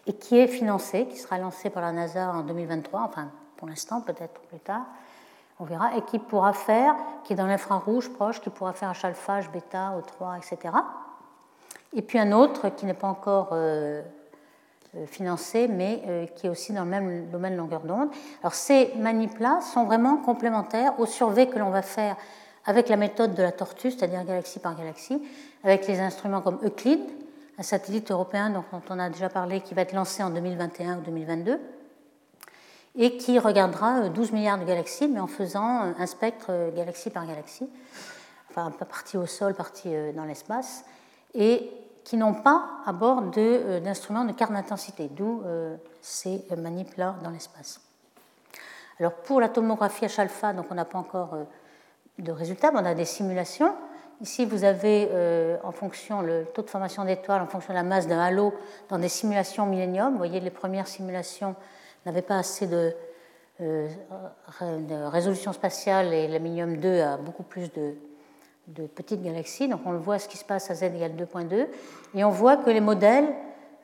et 0.07 0.13
qui 0.13 0.39
est 0.39 0.47
financé, 0.47 1.07
qui 1.07 1.17
sera 1.17 1.39
lancé 1.39 1.71
par 1.71 1.83
la 1.83 1.93
NASA 1.93 2.31
en 2.31 2.43
2023, 2.43 3.01
enfin 3.01 3.31
pour 3.57 3.69
l'instant, 3.69 4.01
peut-être 4.01 4.41
plus 4.43 4.59
tard, 4.59 4.85
on 5.61 5.65
verra, 5.65 5.97
et 5.97 6.03
qui 6.03 6.19
pourra 6.19 6.53
faire, 6.53 6.95
qui 7.23 7.33
est 7.33 7.37
dans 7.37 7.47
l'infrarouge 7.47 8.13
proche, 8.13 8.41
qui 8.41 8.51
pourra 8.51 8.73
faire 8.73 8.91
H-alpha, 8.93 9.41
H-bêta, 9.41 9.95
O3, 9.99 10.39
etc. 10.39 10.75
Et 11.93 12.03
puis 12.03 12.19
un 12.19 12.33
autre 12.33 12.71
qui 12.71 12.87
n'est 12.87 12.95
pas 12.95 13.07
encore 13.07 13.51
euh, 13.53 14.03
euh, 14.97 15.07
financé, 15.07 15.67
mais 15.67 16.03
euh, 16.07 16.27
qui 16.27 16.47
est 16.47 16.51
aussi 16.51 16.73
dans 16.73 16.85
le 16.85 16.91
même 16.91 17.27
domaine 17.31 17.57
longueur 17.57 17.81
d'onde. 17.81 18.09
Alors 18.43 18.55
ces 18.55 18.93
manips-là 18.97 19.61
sont 19.61 19.85
vraiment 19.85 20.19
complémentaires 20.19 20.99
aux 21.01 21.07
surveys 21.07 21.49
que 21.49 21.59
l'on 21.59 21.71
va 21.71 21.83
faire 21.83 22.17
avec 22.65 22.89
la 22.89 22.97
méthode 22.97 23.35
de 23.35 23.43
la 23.43 23.53
tortue, 23.53 23.91
c'est-à-dire 23.91 24.25
galaxie 24.25 24.59
par 24.59 24.77
galaxie, 24.77 25.21
avec 25.65 25.87
les 25.87 26.01
instruments 26.01 26.41
comme 26.41 26.59
Euclid, 26.65 27.01
un 27.59 27.63
satellite 27.63 28.11
européen 28.11 28.51
dont 28.51 28.65
on 28.89 28.99
a 28.99 29.11
déjà 29.11 29.29
parlé, 29.29 29.61
qui 29.61 29.75
va 29.75 29.83
être 29.83 29.93
lancé 29.93 30.23
en 30.23 30.31
2021 30.31 30.99
ou 30.99 31.01
2022, 31.03 31.61
et 32.97 33.17
qui 33.17 33.39
regardera 33.39 34.09
12 34.09 34.33
milliards 34.33 34.59
de 34.59 34.65
galaxies, 34.65 35.09
mais 35.09 35.21
en 35.21 35.27
faisant 35.27 35.93
un 35.99 36.07
spectre 36.07 36.73
galaxie 36.75 37.11
par 37.11 37.27
galaxie, 37.27 37.69
enfin 38.51 38.71
partie 38.71 39.17
au 39.17 39.27
sol, 39.27 39.55
partie 39.55 39.91
dans 40.15 40.25
l'espace. 40.25 40.85
Et 41.35 41.71
qui 42.05 42.17
n'ont 42.19 42.35
pas 42.35 42.67
à 42.85 42.93
bord 42.93 43.23
euh, 43.37 43.81
d'instruments 43.81 44.25
de, 44.25 44.33
carte 44.33 44.53
d'intensité, 44.53 45.09
d'où 45.09 45.43
euh, 45.45 45.77
ces 46.03 46.45
manips-là 46.57 47.17
dans 47.25 47.31
l'espace. 47.31 47.81
Alors 49.01 49.15
pour 49.15 49.41
la 49.41 49.49
tomographie 49.49 50.05
H-alpha, 50.05 50.53
donc 50.53 50.67
on 50.71 50.75
n'a 50.75 50.85
pas 50.85 50.99
encore 50.99 51.35
euh, 51.35 51.45
de 52.19 52.31
résultats, 52.31 52.71
mais 52.71 52.81
on 52.81 52.85
a 52.85 52.95
des 52.95 53.07
simulations. 53.07 53.75
Ici, 54.21 54.45
vous 54.45 54.63
avez 54.63 55.11
en 55.65 55.73
fonction 55.73 56.23
le 56.23 56.45
taux 56.55 56.63
de 56.63 56.71
formation 56.71 57.05
d'étoiles, 57.05 57.43
en 57.43 57.49
fonction 57.49 57.73
de 57.73 57.79
la 57.79 57.83
masse 57.83 58.07
d'un 58.07 58.21
halo, 58.21 58.55
dans 58.89 58.97
des 58.97 59.09
simulations 59.09 59.67
millénium. 59.67 60.13
Vous 60.13 60.19
voyez, 60.19 60.39
les 60.39 60.53
premières 60.53 60.87
simulations 60.87 61.57
n'avaient 62.07 62.23
pas 62.23 62.39
assez 62.39 62.69
de, 62.69 62.95
de 63.59 65.05
résolution 65.09 65.53
spatiale 65.53 66.15
et 66.15 66.29
l'aluminium 66.29 66.77
2 66.77 67.01
a 67.01 67.17
beaucoup 67.17 67.43
plus 67.43 67.73
de, 67.73 67.97
de 68.69 68.87
petites 68.87 69.23
galaxies. 69.23 69.69
Donc 69.69 69.81
on 69.85 69.93
le 69.93 69.99
voit 69.99 70.19
ce 70.19 70.29
qui 70.29 70.37
se 70.37 70.45
passe 70.45 70.71
à 70.71 70.75
z 70.75 70.85
égale 70.85 71.13
2.2. 71.13 71.67
Et 72.15 72.25
on 72.25 72.31
voit 72.31 72.57
que 72.57 72.71
les 72.71 72.81
modèles, 72.81 73.29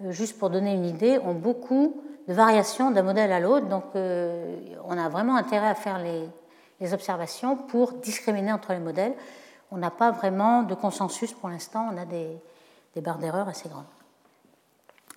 euh, 0.02 0.10
juste 0.10 0.38
pour 0.38 0.50
donner 0.50 0.74
une 0.74 0.86
idée, 0.86 1.18
ont 1.18 1.34
beaucoup 1.34 2.02
de 2.28 2.34
variations 2.34 2.90
d'un 2.90 3.02
modèle 3.02 3.32
à 3.32 3.40
l'autre. 3.40 3.66
Donc 3.66 3.84
euh, 3.94 4.56
on 4.84 4.96
a 4.96 5.08
vraiment 5.08 5.36
intérêt 5.36 5.68
à 5.68 5.74
faire 5.74 5.98
les, 5.98 6.28
observations 6.94 7.56
pour 7.56 7.92
discriminer 7.92 8.52
entre 8.52 8.72
les 8.72 8.78
modèles. 8.78 9.12
On 9.70 9.76
n'a 9.76 9.90
pas 9.90 10.12
vraiment 10.12 10.62
de 10.62 10.74
consensus 10.74 11.34
pour 11.34 11.50
l'instant. 11.50 11.90
On 11.92 11.98
a 11.98 12.06
des, 12.06 12.40
barres 13.02 13.18
d'erreur 13.18 13.48
assez 13.48 13.68
grandes. 13.68 13.84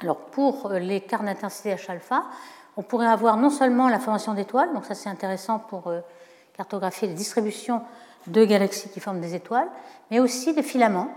Alors 0.02 0.18
pour 0.18 0.72
euh, 0.72 0.80
les 0.80 1.00
cartes 1.00 1.24
d'intensité 1.24 1.74
H-alpha, 1.74 2.24
on 2.76 2.82
pourrait 2.82 3.08
avoir 3.08 3.38
non 3.38 3.50
seulement 3.50 3.88
la 3.88 4.00
formation 4.00 4.34
d'étoiles, 4.34 4.74
donc 4.74 4.84
ça 4.84 4.96
c'est 4.96 5.08
intéressant 5.08 5.60
pour 5.60 5.94
cartographier 6.54 7.08
les 7.08 7.14
distributions 7.14 7.84
de 8.28 8.46
galaxies 8.46 8.90
qui 8.90 9.00
forment 9.00 9.22
des 9.22 9.36
étoiles, 9.36 9.68
mais 10.12 10.20
aussi 10.20 10.54
des 10.54 10.64
filaments, 10.64 11.10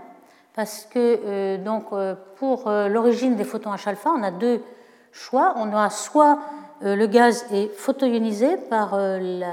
parce 0.57 0.87
que 0.89 1.19
euh, 1.23 1.57
donc, 1.59 1.85
euh, 1.91 2.15
pour 2.37 2.67
euh, 2.67 2.87
l'origine 2.87 3.35
des 3.35 3.43
photons 3.43 3.71
H-alpha, 3.73 4.09
on 4.09 4.23
a 4.23 4.31
deux 4.31 4.61
choix. 5.11 5.53
On 5.57 5.73
a 5.75 5.89
soit 5.89 6.39
le 6.81 7.07
gaz 7.07 7.45
est 7.51 7.73
photoionisé 7.75 8.55
par 8.69 8.95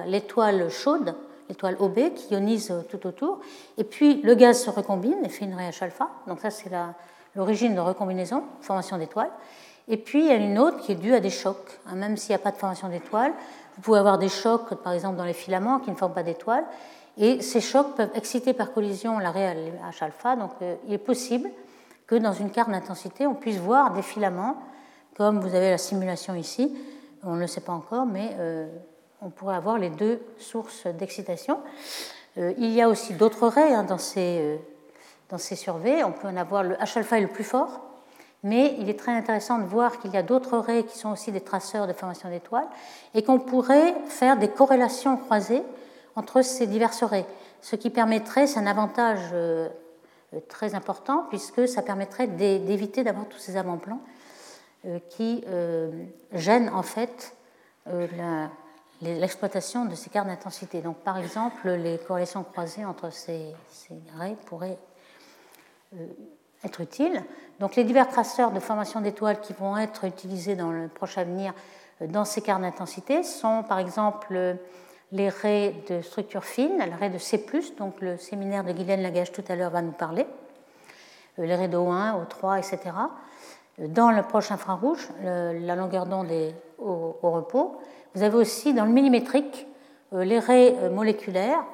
l'étoile 0.07 0.69
chaude, 0.69 1.15
l'étoile 1.49 1.75
OB, 1.79 2.13
qui 2.15 2.35
ionise 2.35 2.71
tout 2.91 3.07
autour, 3.07 3.41
et 3.79 3.85
puis 3.85 4.21
le 4.21 4.35
gaz 4.35 4.63
se 4.63 4.69
recombine 4.69 5.17
et 5.25 5.31
fait 5.31 5.47
une 5.47 5.55
raie 5.55 5.71
H-alpha. 5.71 6.09
Donc 6.27 6.41
ça, 6.41 6.51
c'est 6.51 6.71
l'origine 7.35 7.75
de 7.75 7.81
recombinaison, 7.81 8.45
formation 8.61 8.99
d'étoiles. 8.99 9.31
Et 9.89 9.97
puis, 9.97 10.21
il 10.21 10.27
y 10.27 10.33
a 10.33 10.37
une 10.37 10.59
autre 10.59 10.79
qui 10.81 10.93
est 10.93 10.97
due 10.97 11.15
à 11.15 11.21
des 11.21 11.31
chocs. 11.31 11.81
Hein, 11.87 11.95
même 11.95 12.19
s'il 12.19 12.31
n'y 12.31 12.37
a 12.37 12.45
pas 12.45 12.51
de 12.51 12.57
formation 12.57 12.89
d'étoiles, 12.89 13.33
vous 13.77 13.83
pouvez 13.83 13.99
avoir 13.99 14.19
des 14.19 14.29
chocs, 14.29 14.75
par 14.75 14.93
exemple, 14.93 15.17
dans 15.17 15.25
les 15.25 15.33
filaments 15.33 15.79
qui 15.79 15.91
ne 15.91 15.97
forment 15.97 16.15
pas 16.15 16.23
d'étoiles. 16.23 16.65
Et 17.17 17.43
ces 17.43 17.61
chocs 17.61 17.95
peuvent 17.95 18.11
exciter 18.15 18.53
par 18.53 18.73
collision 18.73 19.19
la 19.19 19.31
raie 19.31 19.73
H-alpha. 19.91 20.37
Donc 20.37 20.51
euh, 20.63 20.75
il 20.87 20.95
est 20.95 20.99
possible 20.99 21.51
que 22.07 22.17
dans 22.17 22.33
une 22.33 22.51
carte 22.51 22.71
d'intensité, 22.71 23.27
on 23.27 23.35
puisse 23.35 23.59
voir 23.59 23.93
des 23.93 24.03
filaments, 24.03 24.57
comme 25.17 25.41
vous 25.41 25.55
avez 25.55 25.71
la 25.71 25.79
simulation 25.79 26.35
ici. 26.35 26.77
On 27.23 27.35
ne 27.35 27.41
le 27.41 27.47
sait 27.47 27.61
pas 27.61 27.73
encore, 27.73 28.05
mais 28.05 28.31
euh, 28.39 28.67
on 29.23 29.31
pourrait 29.31 29.57
avoir 29.57 29.79
les 29.79 29.91
deux 29.91 30.21
sources 30.39 30.87
d'excitation. 30.87 31.61
Euh, 32.37 32.53
il 32.59 32.71
y 32.73 32.83
a 32.83 32.89
aussi 32.89 33.15
d'autres 33.15 33.47
raies 33.47 33.73
hein, 33.73 33.85
dans, 33.85 33.99
ces, 33.99 34.61
dans 35.31 35.39
ces 35.39 35.57
surveys. 35.57 36.03
On 36.03 36.13
peut 36.13 36.29
en 36.29 36.37
avoir 36.37 36.65
le 36.65 36.75
H-alpha 36.75 37.19
est 37.19 37.23
le 37.23 37.29
plus 37.29 37.45
fort, 37.45 37.81
mais 38.43 38.75
il 38.81 38.91
est 38.91 38.99
très 38.99 39.13
intéressant 39.13 39.59
de 39.59 39.65
voir 39.65 40.01
qu'il 40.01 40.11
y 40.11 40.17
a 40.17 40.23
d'autres 40.23 40.59
raies 40.59 40.83
qui 40.83 40.99
sont 40.99 41.13
aussi 41.13 41.31
des 41.31 41.41
traceurs 41.41 41.87
de 41.87 41.93
formation 41.93 42.29
d'étoiles 42.29 42.67
et 43.15 43.23
qu'on 43.23 43.39
pourrait 43.39 43.95
faire 44.09 44.37
des 44.37 44.49
corrélations 44.49 45.17
croisées 45.17 45.63
entre 46.17 46.43
ces 46.43 46.67
diverses 46.67 47.03
raies, 47.03 47.27
ce 47.65 47.77
qui 47.77 47.91
permettrait, 47.91 48.47
c'est 48.47 48.59
un 48.59 48.67
avantage 48.67 49.31
euh, 49.33 49.69
très 50.49 50.75
important, 50.75 51.27
puisque 51.31 51.67
ça 51.67 51.81
permettrait 51.81 52.27
d'éviter 52.27 53.05
d'avoir 53.05 53.27
tous 53.27 53.39
ces 53.39 53.57
avant-plans 53.57 54.01
euh, 54.85 54.99
qui 55.09 55.43
euh, 55.49 55.91
gênent 56.33 56.71
en 56.75 56.83
fait 56.83 57.35
l'exploitation 59.03 59.85
de 59.85 59.95
ces 59.95 60.11
cartes 60.11 60.29
d'intensité. 60.29 60.81
Donc 60.81 60.99
par 60.99 61.19
exemple, 61.19 61.71
les 61.71 61.99
corrélations 61.99 62.45
croisées 62.45 62.85
entre 62.85 63.11
ces, 63.11 63.55
ces 63.71 63.95
pourraient 64.47 64.79
être 66.65 66.81
utiles. 66.81 67.23
Donc 67.61 67.77
les 67.77 67.85
divers 67.85 68.09
traceurs 68.09 68.53
de 68.53 68.61
formation 68.61 69.01
d'étoiles 69.01 69.41
qui 69.41 69.53
vont 69.53 69.77
être 69.77 70.05
utilisés 70.05 70.55
dans 70.55 70.71
le 70.71 70.89
prochain 70.89 71.23
avenir 71.23 71.53
dans 72.01 72.25
ces 72.25 72.41
cartes 72.41 72.63
d'intensité 72.63 73.23
sont 73.23 73.63
par 73.63 73.79
exemple 73.79 74.59
les 75.13 75.29
raies 75.29 75.75
de 75.89 76.01
structure 76.03 76.45
fine, 76.45 76.79
les 76.79 76.95
raies 76.95 77.11
de 77.11 77.19
C, 77.19 77.45
donc 77.79 78.01
le 78.01 78.17
séminaire 78.17 78.65
de 78.65 78.73
Guylaine 78.73 79.03
Lagage 79.03 79.33
tout 79.33 79.45
à 79.49 79.57
l'heure 79.57 79.71
va 79.71 79.83
nous 79.83 79.93
parler, 79.93 80.27
euh, 81.39 81.47
les 81.47 81.55
raies 81.55 81.69
de 81.69 81.77
O1, 81.77 82.15
O3, 82.25 82.59
etc. 82.59 82.95
Dans 83.79 84.11
le 84.11 84.23
proche 84.23 84.53
infrarouge, 84.53 85.09
la 85.21 85.75
longueur 85.75 86.07
d'onde 86.07 86.31
est 86.31 86.55
au, 86.79 87.17
repos. 87.23 87.77
Vous 88.15 88.23
avez 88.23 88.37
aussi 88.37 88.73
dans 88.73 88.85
le 88.85 88.93
millimétrique 88.93 89.67
euh, 90.13 90.25
les 90.25 90.39
raies 90.39 90.77
euh, 90.79 90.91
moléculaires 90.91 91.65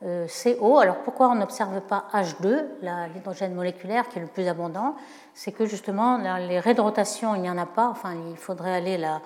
CO. 0.00 0.78
Alors 0.78 0.98
pourquoi 0.98 1.28
on 1.28 1.34
n'observe 1.34 1.80
pas 1.80 2.04
H2, 2.12 2.66
l'hydrogène 3.12 3.52
moléculaire 3.52 4.08
qui 4.08 4.20
est 4.20 4.22
le 4.22 4.28
plus 4.28 4.46
abondant? 4.46 4.94
C'est 5.34 5.50
que 5.50 5.66
justement, 5.66 6.18
les 6.38 6.60
raies 6.60 6.74
de 6.74 6.80
rotation, 6.80 7.34
il 7.34 7.42
n'y 7.42 7.50
en 7.50 7.58
a 7.58 7.66
pas. 7.66 7.88
Enfin, 7.88 8.14
il 8.30 8.36
faudrait 8.36 8.76
aller 8.76 8.96
là, 8.96 9.20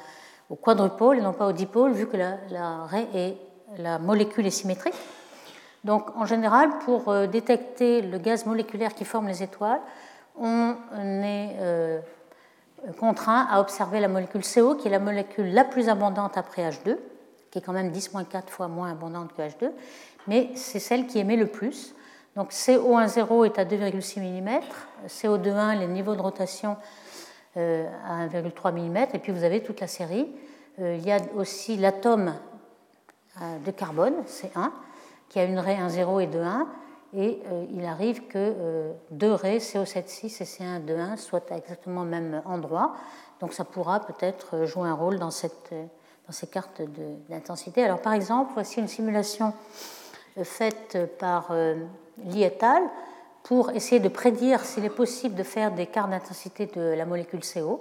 au 0.48 0.56
quadrupôle 0.56 1.18
et 1.18 1.20
non 1.20 1.34
pas 1.34 1.46
au 1.46 1.52
dipôle, 1.52 1.92
vu 1.92 2.06
que 2.06 2.16
la, 2.16 2.38
la 2.48 2.84
raie 2.84 3.06
est 3.12 3.36
la 3.78 3.98
molécule 3.98 4.46
est 4.46 4.50
symétrique. 4.50 4.94
Donc 5.84 6.16
en 6.16 6.26
général, 6.26 6.70
pour 6.84 7.08
euh, 7.08 7.26
détecter 7.26 8.02
le 8.02 8.18
gaz 8.18 8.46
moléculaire 8.46 8.94
qui 8.94 9.04
forme 9.04 9.28
les 9.28 9.42
étoiles, 9.42 9.80
on 10.38 10.74
est 11.22 11.56
euh, 11.60 12.00
contraint 12.98 13.46
à 13.50 13.60
observer 13.60 14.00
la 14.00 14.08
molécule 14.08 14.42
CO, 14.42 14.76
qui 14.76 14.88
est 14.88 14.90
la 14.90 14.98
molécule 14.98 15.52
la 15.52 15.64
plus 15.64 15.88
abondante 15.88 16.36
après 16.36 16.62
H2, 16.62 16.96
qui 17.50 17.58
est 17.58 17.62
quand 17.62 17.72
même 17.72 17.90
10-4 17.90 18.48
fois 18.48 18.68
moins 18.68 18.92
abondante 18.92 19.32
que 19.36 19.42
H2, 19.42 19.70
mais 20.26 20.50
c'est 20.54 20.78
celle 20.78 21.06
qui 21.06 21.18
émet 21.18 21.36
le 21.36 21.46
plus. 21.46 21.94
Donc 22.36 22.52
CO10 22.52 23.44
est 23.44 23.58
à 23.58 23.64
2,6 23.64 24.20
mm, 24.20 24.60
CO21, 25.06 25.78
les 25.78 25.86
niveaux 25.86 26.14
de 26.14 26.22
rotation 26.22 26.76
euh, 27.58 27.86
à 28.08 28.26
1,3 28.26 28.72
mm, 28.72 28.96
et 29.12 29.18
puis 29.18 29.32
vous 29.32 29.44
avez 29.44 29.62
toute 29.62 29.80
la 29.80 29.86
série. 29.86 30.28
Il 30.78 31.06
y 31.06 31.12
a 31.12 31.18
aussi 31.36 31.76
l'atome 31.76 32.28
euh, 32.28 32.51
de 33.40 33.70
carbone, 33.70 34.14
C1, 34.26 34.70
qui 35.28 35.38
a 35.40 35.44
une 35.44 35.58
raie 35.58 35.76
1,0 35.76 36.22
et 36.22 36.26
2,1, 36.26 36.66
et 37.14 37.42
euh, 37.50 37.64
il 37.72 37.84
arrive 37.84 38.26
que 38.26 38.36
euh, 38.36 38.92
deux 39.10 39.32
raies, 39.32 39.58
CO7,6 39.58 40.42
et 40.42 40.44
C1, 40.44 40.84
2,1, 40.84 41.16
soient 41.18 41.42
exactement 41.50 42.02
au 42.02 42.06
même 42.06 42.42
endroit. 42.46 42.94
Donc 43.40 43.52
ça 43.52 43.64
pourra 43.64 44.00
peut-être 44.00 44.64
jouer 44.64 44.88
un 44.88 44.94
rôle 44.94 45.18
dans, 45.18 45.30
cette, 45.30 45.70
dans 46.26 46.32
ces 46.32 46.46
cartes 46.46 46.80
d'intensité. 47.28 47.84
Alors 47.84 48.00
par 48.00 48.12
exemple, 48.12 48.52
voici 48.54 48.80
une 48.80 48.88
simulation 48.88 49.52
faite 50.42 50.96
par 51.18 51.52
Lee 52.24 52.44
et 52.44 52.64
al. 52.64 52.84
pour 53.42 53.70
essayer 53.72 54.00
de 54.00 54.08
prédire 54.08 54.60
s'il 54.60 54.84
est 54.84 54.90
possible 54.90 55.34
de 55.34 55.42
faire 55.42 55.72
des 55.72 55.86
cartes 55.86 56.10
d'intensité 56.10 56.66
de 56.66 56.80
la 56.80 57.04
molécule 57.04 57.40
CO 57.40 57.80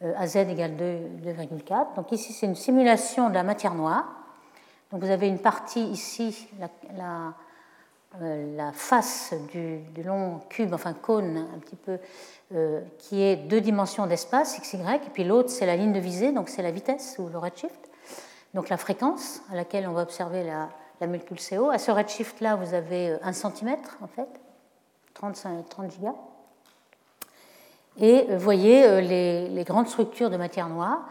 à 0.00 0.26
égale 0.26 0.76
2,4. 0.76 1.96
Donc 1.96 2.12
ici, 2.12 2.32
c'est 2.32 2.46
une 2.46 2.54
simulation 2.54 3.30
de 3.30 3.34
la 3.34 3.42
matière 3.42 3.74
noire 3.74 4.06
donc 4.90 5.02
vous 5.02 5.10
avez 5.10 5.28
une 5.28 5.38
partie 5.38 5.84
ici, 5.84 6.48
la, 6.96 7.34
euh, 8.22 8.72
face 8.72 9.34
du, 9.52 9.82
long 10.02 10.40
cube, 10.48 10.72
enfin 10.72 10.94
cône 10.94 11.46
un 11.54 11.58
petit 11.58 11.76
peu, 11.76 11.98
euh, 12.54 12.80
qui 12.98 13.22
est 13.22 13.36
deux 13.36 13.60
dimensions 13.60 14.06
d'espace, 14.06 14.56
x, 14.56 14.72
y, 14.72 14.78
et 14.78 15.10
puis 15.12 15.24
l'autre 15.24 15.50
c'est 15.50 15.66
la 15.66 15.76
ligne 15.76 15.92
de 15.92 16.00
visée, 16.00 16.32
donc 16.32 16.48
c'est 16.48 16.62
la 16.62 16.70
vitesse 16.70 17.16
ou 17.18 17.28
le 17.28 17.36
redshift, 17.36 17.90
donc 18.54 18.70
la 18.70 18.78
fréquence 18.78 19.42
à 19.52 19.56
laquelle 19.56 19.86
on 19.86 19.92
va 19.92 20.02
observer 20.02 20.42
la, 20.42 20.70
la 21.02 21.06
molécule 21.06 21.38
CO. 21.38 21.68
À 21.68 21.76
ce 21.76 21.90
redshift-là, 21.90 22.56
vous 22.56 22.72
avez 22.72 23.14
1 23.22 23.32
cm 23.34 23.76
en 24.00 24.06
fait, 24.06 24.28
30, 25.12 25.46
30 25.68 25.90
gigas. 25.92 26.14
Et 28.00 28.24
vous 28.30 28.38
voyez 28.38 29.02
les, 29.02 29.48
les, 29.48 29.64
grandes 29.64 29.88
structures 29.88 30.30
de 30.30 30.36
matière 30.36 30.68
noire. 30.68 31.08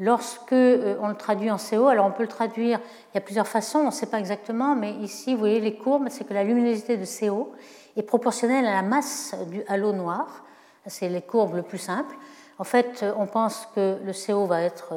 Lorsque 0.00 0.52
on 0.52 1.08
le 1.08 1.14
traduit 1.14 1.50
en 1.50 1.58
CO, 1.58 1.86
alors 1.86 2.06
on 2.06 2.10
peut 2.10 2.22
le 2.22 2.28
traduire, 2.28 2.80
il 3.12 3.14
y 3.14 3.18
a 3.18 3.20
plusieurs 3.20 3.46
façons, 3.46 3.80
on 3.80 3.86
ne 3.86 3.90
sait 3.90 4.06
pas 4.06 4.18
exactement, 4.18 4.74
mais 4.74 4.92
ici, 4.94 5.34
vous 5.34 5.40
voyez 5.40 5.60
les 5.60 5.76
courbes, 5.76 6.08
c'est 6.10 6.24
que 6.26 6.34
la 6.34 6.42
luminosité 6.42 6.96
de 6.96 7.04
CO 7.04 7.52
est 7.96 8.02
proportionnelle 8.02 8.66
à 8.66 8.72
la 8.72 8.82
masse 8.82 9.34
du 9.50 9.62
halo 9.68 9.92
noir. 9.92 10.42
C'est 10.86 11.08
les 11.08 11.20
courbes 11.20 11.54
le 11.54 11.62
plus 11.62 11.78
simples. 11.78 12.16
En 12.58 12.64
fait, 12.64 13.04
on 13.16 13.26
pense 13.26 13.68
que 13.74 13.98
le 14.02 14.12
CO 14.12 14.46
va 14.46 14.62
être 14.62 14.94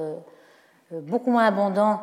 beaucoup 0.91 1.31
moins 1.31 1.45
abondant 1.45 2.01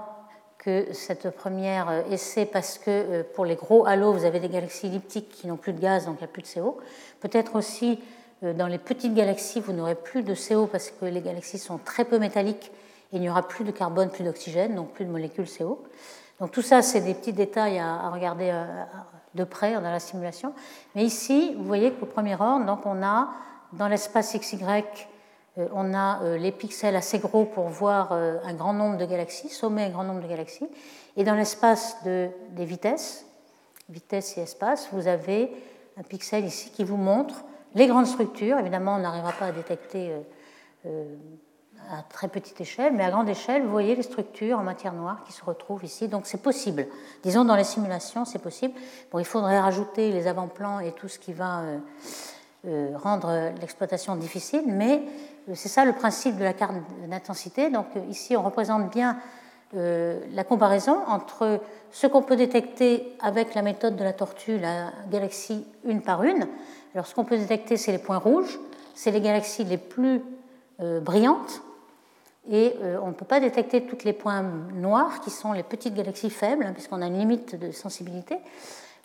que 0.64 0.92
cette 0.92 1.30
première 1.30 1.88
euh, 1.88 2.02
essai 2.10 2.44
parce 2.44 2.78
que 2.78 2.90
euh, 2.90 3.22
pour 3.34 3.44
les 3.44 3.56
gros 3.56 3.86
halos, 3.86 4.12
vous 4.12 4.24
avez 4.24 4.40
des 4.40 4.48
galaxies 4.48 4.86
elliptiques 4.86 5.30
qui 5.30 5.46
n'ont 5.46 5.56
plus 5.56 5.72
de 5.72 5.80
gaz, 5.80 6.04
donc 6.04 6.16
il 6.16 6.24
n'y 6.24 6.24
a 6.24 6.28
plus 6.28 6.42
de 6.42 6.48
CO. 6.48 6.78
Peut-être 7.20 7.56
aussi 7.56 7.98
euh, 8.42 8.52
dans 8.52 8.66
les 8.66 8.78
petites 8.78 9.14
galaxies, 9.14 9.60
vous 9.60 9.72
n'aurez 9.72 9.94
plus 9.94 10.22
de 10.22 10.34
CO 10.34 10.66
parce 10.66 10.90
que 10.90 11.06
les 11.06 11.22
galaxies 11.22 11.58
sont 11.58 11.78
très 11.78 12.04
peu 12.04 12.18
métalliques 12.18 12.70
il 13.12 13.20
n'y 13.20 13.30
aura 13.30 13.46
plus 13.46 13.64
de 13.64 13.70
carbone, 13.70 14.10
plus 14.10 14.24
d'oxygène, 14.24 14.74
donc 14.74 14.90
plus 14.90 15.04
de 15.04 15.10
molécules 15.10 15.48
CO. 15.48 15.82
Donc 16.40 16.52
tout 16.52 16.62
ça, 16.62 16.82
c'est 16.82 17.00
des 17.00 17.14
petits 17.14 17.32
détails 17.32 17.78
à, 17.78 18.08
regarder 18.10 18.50
de 19.34 19.44
près 19.44 19.74
dans 19.74 19.80
la 19.80 20.00
simulation. 20.00 20.54
Mais 20.94 21.04
ici, 21.04 21.54
vous 21.58 21.64
voyez 21.64 21.92
qu'au 21.92 22.06
premier 22.06 22.34
ordre, 22.40 22.64
donc 22.64 22.86
on 22.86 23.02
a 23.02 23.28
dans 23.72 23.88
l'espace 23.88 24.34
XY 24.36 24.84
euh, 25.58 25.68
on 25.72 25.94
a 25.94 26.22
euh, 26.22 26.36
les 26.36 26.52
pixels 26.52 26.96
assez 26.96 27.18
gros 27.18 27.44
pour 27.44 27.68
voir 27.68 28.12
euh, 28.12 28.38
un 28.44 28.54
grand 28.54 28.72
nombre 28.72 28.96
de 28.98 29.04
galaxies, 29.04 29.48
sommer 29.48 29.84
un 29.84 29.90
grand 29.90 30.04
nombre 30.04 30.22
de 30.22 30.28
galaxies. 30.28 30.68
Et 31.16 31.24
dans 31.24 31.34
l'espace 31.34 31.96
des 32.04 32.64
vitesses, 32.64 33.26
vitesse 33.88 34.38
et 34.38 34.42
espace, 34.42 34.88
vous 34.92 35.08
avez 35.08 35.50
un 35.96 36.02
pixel 36.02 36.44
ici 36.44 36.70
qui 36.70 36.84
vous 36.84 36.96
montre 36.96 37.44
les 37.74 37.88
grandes 37.88 38.06
structures. 38.06 38.58
Évidemment, 38.58 38.94
on 38.94 39.00
n'arrivera 39.00 39.32
pas 39.32 39.46
à 39.46 39.52
détecter 39.52 40.14
à 41.92 42.02
très 42.02 42.28
petite 42.28 42.60
échelle, 42.60 42.92
mais 42.94 43.04
à 43.04 43.10
grande 43.10 43.28
échelle, 43.28 43.62
vous 43.62 43.70
voyez 43.70 43.94
les 43.96 44.02
structures 44.02 44.58
en 44.58 44.62
matière 44.62 44.92
noire 44.92 45.22
qui 45.26 45.32
se 45.32 45.44
retrouvent 45.44 45.84
ici. 45.84 46.08
Donc 46.08 46.26
c'est 46.26 46.42
possible. 46.42 46.86
Disons, 47.22 47.44
dans 47.44 47.56
les 47.56 47.64
simulations, 47.64 48.24
c'est 48.24 48.38
possible. 48.38 48.74
Bon, 49.12 49.18
il 49.18 49.24
faudrait 49.24 49.60
rajouter 49.60 50.12
les 50.12 50.26
avant-plans 50.26 50.80
et 50.80 50.92
tout 50.92 51.08
ce 51.08 51.18
qui 51.18 51.32
va 51.32 51.62
rendre 52.94 53.52
l'exploitation 53.58 54.16
difficile, 54.16 54.64
mais 54.66 55.02
c'est 55.54 55.68
ça 55.68 55.84
le 55.84 55.92
principe 55.92 56.36
de 56.36 56.44
la 56.44 56.52
carte 56.52 56.74
d'intensité. 57.08 57.70
Donc 57.70 57.86
euh, 57.96 58.00
ici, 58.08 58.36
on 58.36 58.42
représente 58.42 58.90
bien 58.90 59.16
euh, 59.76 60.20
la 60.32 60.44
comparaison 60.44 60.98
entre 61.06 61.60
ce 61.90 62.06
qu'on 62.06 62.22
peut 62.22 62.36
détecter 62.36 63.16
avec 63.20 63.54
la 63.54 63.62
méthode 63.62 63.96
de 63.96 64.04
la 64.04 64.12
tortue, 64.12 64.58
la 64.58 64.92
galaxie 65.10 65.66
une 65.84 66.02
par 66.02 66.22
une. 66.22 66.46
Alors 66.94 67.06
ce 67.06 67.14
qu'on 67.14 67.24
peut 67.24 67.38
détecter, 67.38 67.76
c'est 67.76 67.92
les 67.92 67.98
points 67.98 68.18
rouges, 68.18 68.58
c'est 68.94 69.10
les 69.10 69.20
galaxies 69.20 69.64
les 69.64 69.78
plus 69.78 70.22
euh, 70.80 71.00
brillantes, 71.00 71.62
et 72.50 72.74
on 73.02 73.08
ne 73.08 73.12
peut 73.12 73.24
pas 73.24 73.38
détecter 73.38 73.82
tous 73.86 74.04
les 74.04 74.12
points 74.12 74.42
noirs, 74.74 75.20
qui 75.20 75.30
sont 75.30 75.52
les 75.52 75.62
petites 75.62 75.94
galaxies 75.94 76.30
faibles, 76.30 76.64
hein, 76.64 76.72
puisqu'on 76.72 77.00
a 77.00 77.06
une 77.06 77.18
limite 77.18 77.54
de 77.54 77.70
sensibilité. 77.70 78.38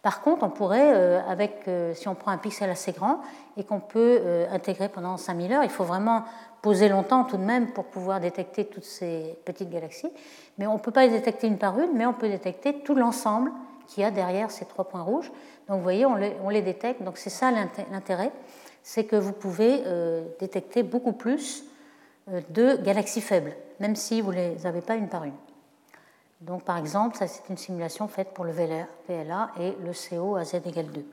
Par 0.05 0.21
contre, 0.21 0.43
on 0.43 0.51
pourrait, 0.51 0.93
euh, 0.93 1.19
avec, 1.27 1.63
euh, 1.67 1.95
si 1.95 2.07
on 2.07 2.13
prend 2.13 2.29
un 2.29 2.37
pixel 2.37 2.69
assez 2.69 2.91
grand 2.91 3.21
et 3.57 3.63
qu'on 3.63 3.79
peut 3.79 4.19
euh, 4.21 4.45
intégrer 4.51 4.87
pendant 4.87 5.17
5000 5.17 5.51
heures, 5.51 5.63
il 5.63 5.69
faut 5.71 5.83
vraiment 5.83 6.25
poser 6.61 6.89
longtemps 6.89 7.23
tout 7.23 7.37
de 7.37 7.41
même 7.41 7.71
pour 7.71 7.85
pouvoir 7.85 8.19
détecter 8.19 8.65
toutes 8.65 8.83
ces 8.83 9.35
petites 9.45 9.71
galaxies. 9.71 10.11
Mais 10.59 10.67
on 10.67 10.73
ne 10.73 10.77
peut 10.77 10.91
pas 10.91 11.07
les 11.07 11.11
détecter 11.11 11.47
une 11.47 11.57
par 11.57 11.79
une, 11.79 11.93
mais 11.95 12.05
on 12.05 12.13
peut 12.13 12.29
détecter 12.29 12.81
tout 12.83 12.93
l'ensemble 12.93 13.51
qu'il 13.87 14.03
y 14.03 14.05
a 14.05 14.11
derrière 14.11 14.51
ces 14.51 14.65
trois 14.65 14.85
points 14.85 15.01
rouges. 15.01 15.31
Donc 15.67 15.77
vous 15.77 15.83
voyez, 15.83 16.05
on 16.05 16.49
les 16.49 16.61
détecte. 16.61 17.01
Donc 17.01 17.17
c'est 17.17 17.31
ça 17.31 17.49
l'intérêt, 17.91 18.31
c'est 18.83 19.05
que 19.05 19.15
vous 19.15 19.33
pouvez 19.33 19.81
détecter 20.39 20.83
beaucoup 20.83 21.13
plus 21.13 21.63
de 22.27 22.77
galaxies 22.77 23.21
faibles, 23.21 23.55
même 23.79 23.95
si 23.95 24.21
vous 24.21 24.31
ne 24.31 24.37
les 24.37 24.65
avez 24.65 24.81
pas 24.81 24.95
une 24.95 25.07
par 25.07 25.23
une. 25.23 25.33
Donc, 26.41 26.63
par 26.63 26.77
exemple, 26.77 27.17
ça 27.17 27.27
c'est 27.27 27.43
une 27.49 27.57
simulation 27.57 28.07
faite 28.07 28.29
pour 28.33 28.45
le 28.45 28.51
VLA 28.51 29.51
et 29.59 29.73
le 29.83 29.91
CO 29.93 30.35
à 30.35 30.43
z 30.43 30.55
égale 30.65 30.91
2. 30.91 31.05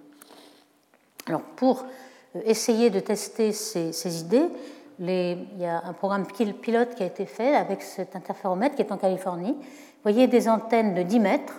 Alors, 1.29 1.42
pour 1.42 1.85
euh, 2.37 2.40
essayer 2.44 2.90
de 2.90 3.01
tester 3.01 3.53
ces, 3.53 4.20
idées, 4.20 4.48
il 4.98 5.59
y 5.59 5.64
a 5.64 5.83
un 5.85 5.92
programme 5.92 6.27
pilote 6.27 6.94
qui 6.94 7.03
a 7.03 7.07
été 7.07 7.27
fait 7.27 7.55
avec 7.57 7.83
cet 7.83 8.16
interféromètre 8.16 8.75
qui 8.75 8.83
est 8.83 8.92
en 8.92 8.98
Californie. 8.98 9.53
Vous 9.53 10.11
voyez 10.11 10.27
des 10.27 10.48
antennes 10.48 10.94
de 10.94 11.03
10 11.03 11.20
mètres, 11.20 11.55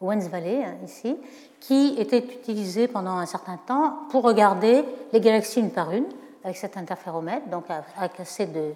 Owens 0.00 0.28
Valley, 0.28 0.64
hein, 0.64 0.76
ici, 0.84 1.16
qui 1.60 1.94
étaient 1.98 2.18
utilisées 2.18 2.88
pendant 2.88 3.16
un 3.16 3.26
certain 3.26 3.56
temps 3.56 3.98
pour 4.10 4.22
regarder 4.22 4.84
les 5.12 5.20
galaxies 5.20 5.60
une 5.60 5.70
par 5.70 5.92
une 5.92 6.06
avec 6.44 6.56
cet 6.56 6.76
interféromètre, 6.76 7.48
donc 7.48 7.64
avec 7.96 8.20
assez 8.20 8.46
de, 8.46 8.72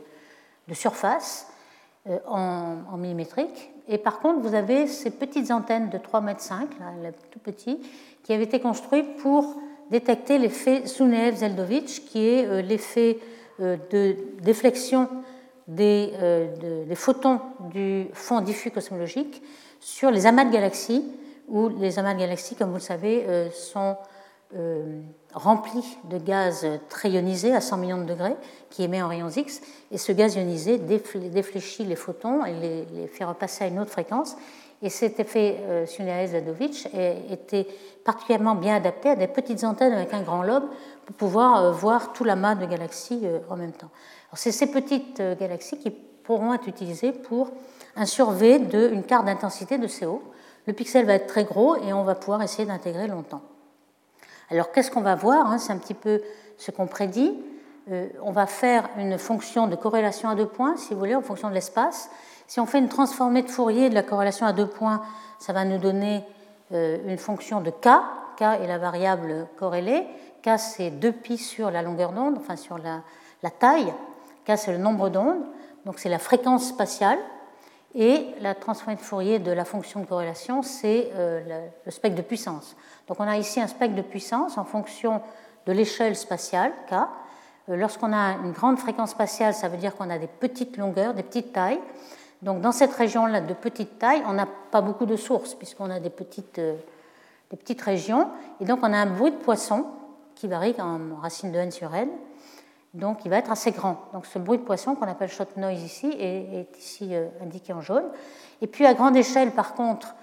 surface 0.72 1.48
euh, 2.09 2.18
en, 2.27 2.96
millimétrique. 2.96 3.70
Et 3.88 3.98
par 3.98 4.20
contre, 4.20 4.40
vous 4.40 4.55
avez 4.55 4.87
ces 4.87 5.11
petites 5.11 5.51
antennes 5.51 5.90
de 5.90 5.98
3,5 5.98 6.53
m, 7.03 7.12
tout 7.31 7.38
petit, 7.38 7.81
qui 8.22 8.33
avaient 8.33 8.44
été 8.44 8.61
construites 8.61 9.16
pour 9.16 9.57
détecter 9.90 10.38
l'effet 10.38 10.87
Suneev-Zeldovich, 10.87 12.05
qui 12.07 12.27
est 12.27 12.46
euh, 12.46 12.62
l'effet 12.62 13.18
euh, 13.61 13.77
de 13.90 14.16
déflexion 14.40 15.09
des, 15.68 16.12
des, 16.88 16.94
photons 16.96 17.40
du 17.72 18.07
fond 18.12 18.40
diffus 18.40 18.72
cosmologique 18.72 19.42
sur 19.79 20.11
les 20.11 20.27
amas 20.27 20.44
de 20.44 20.51
galaxies, 20.51 21.05
où 21.48 21.68
les 21.68 22.01
amas 22.01 22.14
de 22.14 22.18
galaxies, 22.18 22.57
comme 22.57 22.70
vous 22.70 22.77
le 22.77 22.81
savez, 22.81 23.48
sont 23.53 23.96
remplis 25.33 25.99
de 26.11 26.19
gaz 26.19 26.67
très 26.88 27.11
ionisé 27.11 27.55
à 27.55 27.61
100 27.61 27.77
millions 27.79 27.99
de 27.99 28.05
degrés 28.05 28.37
qui 28.71 28.83
émet 28.83 29.03
en 29.03 29.09
rayons 29.09 29.31
X, 29.31 29.61
et 29.91 29.99
ce 29.99 30.12
gaz 30.12 30.37
ionisé 30.37 30.79
défléchit 30.79 31.85
les 31.85 31.97
photons 31.97 32.45
et 32.45 32.55
les, 32.55 33.07
fait 33.07 33.25
repasser 33.25 33.65
à 33.65 33.67
une 33.69 33.79
autre 33.79 33.91
fréquence. 33.91 34.37
Et 34.85 34.91
cet 34.91 35.21
effet 35.21 35.59
euh, 35.61 35.87
Sunyaev-Zadovich 35.87 36.88
était 37.31 37.69
particulièrement 38.05 38.55
bien 38.55 38.77
adapté 38.77 39.11
à 39.11 39.17
des 39.17 39.29
petites 39.29 39.65
antennes 39.65 39.93
avec 39.93 40.12
un 40.12 40.23
grand 40.23 40.43
lobe 40.43 40.65
pour 41.07 41.17
pouvoir 41.17 41.62
euh, 41.62 41.73
voir 41.73 42.12
tout 42.12 42.25
l'amas 42.25 42.55
de 42.55 42.67
galaxies 42.67 43.21
euh, 43.25 43.38
en 43.51 43.57
même 43.57 43.73
temps. 43.73 43.91
C'est 44.35 44.53
ces 44.53 44.71
petites 44.71 45.21
euh, 45.21 45.35
galaxies 45.35 45.79
qui 45.79 45.91
pourront 45.91 46.55
être 46.55 46.69
utilisées 46.69 47.12
pour 47.12 47.51
un 47.97 48.07
survey 48.07 48.59
d'une 48.59 49.03
carte 49.03 49.27
d'intensité 49.27 49.79
de 49.79 49.87
CO. 49.87 50.23
Le 50.67 50.73
pixel 50.73 51.07
va 51.07 51.15
être 51.15 51.27
très 51.27 51.45
gros 51.45 51.77
et 51.77 51.93
on 51.93 52.05
va 52.05 52.15
pouvoir 52.15 52.43
essayer 52.43 52.67
d'intégrer 52.67 53.09
longtemps. 53.09 53.43
Alors 54.53 54.71
qu'est-ce 54.71 54.91
qu'on 54.91 55.01
va 55.01 55.15
voir 55.15 55.51
hein, 55.51 55.57
C'est 55.57 55.73
un 55.73 55.79
petit 55.79 55.95
peu 55.95 56.21
ce 56.59 56.71
qu'on 56.71 56.87
prédit. 56.87 57.35
Euh, 57.91 58.09
on 58.23 58.33
va 58.33 58.47
faire 58.47 58.88
une 58.99 59.17
fonction 59.17 59.67
de 59.67 59.77
corrélation 59.77 60.29
à 60.29 60.35
deux 60.35 60.47
points, 60.47 60.77
si 60.77 60.93
vous 60.93 60.99
voulez, 61.01 61.15
en 61.15 61.23
fonction 61.23 61.49
de 61.49 61.55
l'espace. 61.55 62.11
Si 62.47 62.61
on 62.61 62.67
fait 62.67 62.79
une 62.79 62.91
transformée 62.91 63.43
de 63.43 63.49
Fourier 63.49 63.88
de 63.88 63.95
la 63.95 64.03
corrélation 64.03 64.45
à 64.45 64.53
deux 64.53 64.67
points, 64.67 65.01
ça 65.38 65.55
va 65.55 65.65
nous 65.65 65.79
donner 65.79 66.23
euh, 66.73 66.99
une 67.07 67.17
fonction 67.17 67.62
de 67.62 67.71
k. 67.71 67.88
k 68.37 68.43
est 68.43 68.67
la 68.67 68.77
variable 68.77 69.47
corrélée. 69.57 70.07
k, 70.45 70.59
c'est 70.59 70.91
2pi 70.91 71.38
sur 71.38 71.71
la 71.71 71.81
longueur 71.81 72.12
d'onde, 72.12 72.37
enfin 72.37 72.57
sur 72.57 72.77
la, 72.77 73.01
la 73.43 73.51
taille. 73.51 73.93
k, 74.47 74.53
c'est 74.57 74.73
le 74.73 74.79
nombre 74.79 75.09
d'ondes. 75.09 75.43
Donc 75.87 75.99
c'est 75.99 76.11
la 76.11 76.19
fréquence 76.19 76.69
spatiale. 76.69 77.19
Et 77.94 78.26
la 78.40 78.55
transformée 78.55 78.96
de 78.96 79.00
Fourier 79.00 79.38
de 79.38 79.52
la 79.52 79.64
fonction 79.64 80.00
de 80.00 80.07
corrélation, 80.07 80.62
c'est 80.62 81.11
euh, 81.14 81.68
le 81.85 81.90
spectre 81.90 82.16
de 82.16 82.22
puissance. 82.22 82.74
Donc 83.07 83.20
on 83.20 83.28
a 83.28 83.37
ici 83.37 83.61
un 83.61 83.66
spectre 83.66 83.94
de 83.94 84.02
puissance 84.02 84.57
en 84.57 84.64
fonction 84.64 85.20
de 85.66 85.72
l'échelle 85.72 86.16
spatiale, 86.16 86.72
K. 86.88 86.94
Euh, 87.68 87.76
lorsqu'on 87.76 88.12
a 88.12 88.37
une 88.44 88.52
grande 88.52 88.78
fréquence 88.78 89.11
spatiale, 89.11 89.52
ça 89.52 89.68
veut 89.68 89.76
dire 89.76 89.94
qu'on 89.94 90.09
a 90.09 90.18
des 90.18 90.26
petites 90.26 90.78
longueurs, 90.78 91.12
des 91.12 91.22
petites 91.22 91.52
tailles. 91.52 91.81
Donc 92.40 92.62
dans 92.62 92.72
cette 92.72 92.92
région-là 92.92 93.42
de 93.42 93.55
petite 93.55 93.98
taille, 93.98 94.22
on 94.26 94.33
n'a 94.33 94.48
pas 94.70 94.81
beaucoup 94.81 95.07
de 95.07 95.16
sources 95.16 95.55
puisqu'on 95.55 95.90
a 95.90 96.00
des 96.00 96.11
petites, 96.11 96.59
euh, 96.59 96.76
des 97.50 97.59
petites 97.59 97.83
régions. 97.83 98.31
Et 98.61 98.64
donc 98.64 98.81
on 98.83 98.92
a 98.92 98.96
un 98.96 99.07
bruit 99.07 99.33
de 99.33 99.37
poisson 99.37 99.87
qui 100.35 100.48
varie 100.48 100.74
en 100.81 101.20
racine 101.20 101.52
de 101.52 101.59
n 101.59 101.70
sur 101.70 101.94
n 101.94 102.09
donc 102.94 103.24
il 103.24 103.31
va 103.31 103.38
être 103.38 103.50
assez 103.50 103.70
grand. 103.70 103.96
Donc 104.12 104.26
ce 104.26 104.38
bruit 104.38 104.59
de 104.59 104.64
poisson 104.64 104.94
qu'on 104.94 105.09
appelle 105.09 105.31
shot 105.31 105.44
noise 105.57 105.83
ici 105.83 106.14
est, 106.18 106.68
ici 106.78 107.14
euh, 107.14 107.28
indiqué 107.42 107.72
en 107.72 107.81
jaune. 107.81 108.05
Et 108.61 108.66
puis 108.66 108.87
à 108.87 108.94
grande 108.94 109.16
échelle, 109.16 109.52
par 109.52 109.74
contre, 109.74 110.14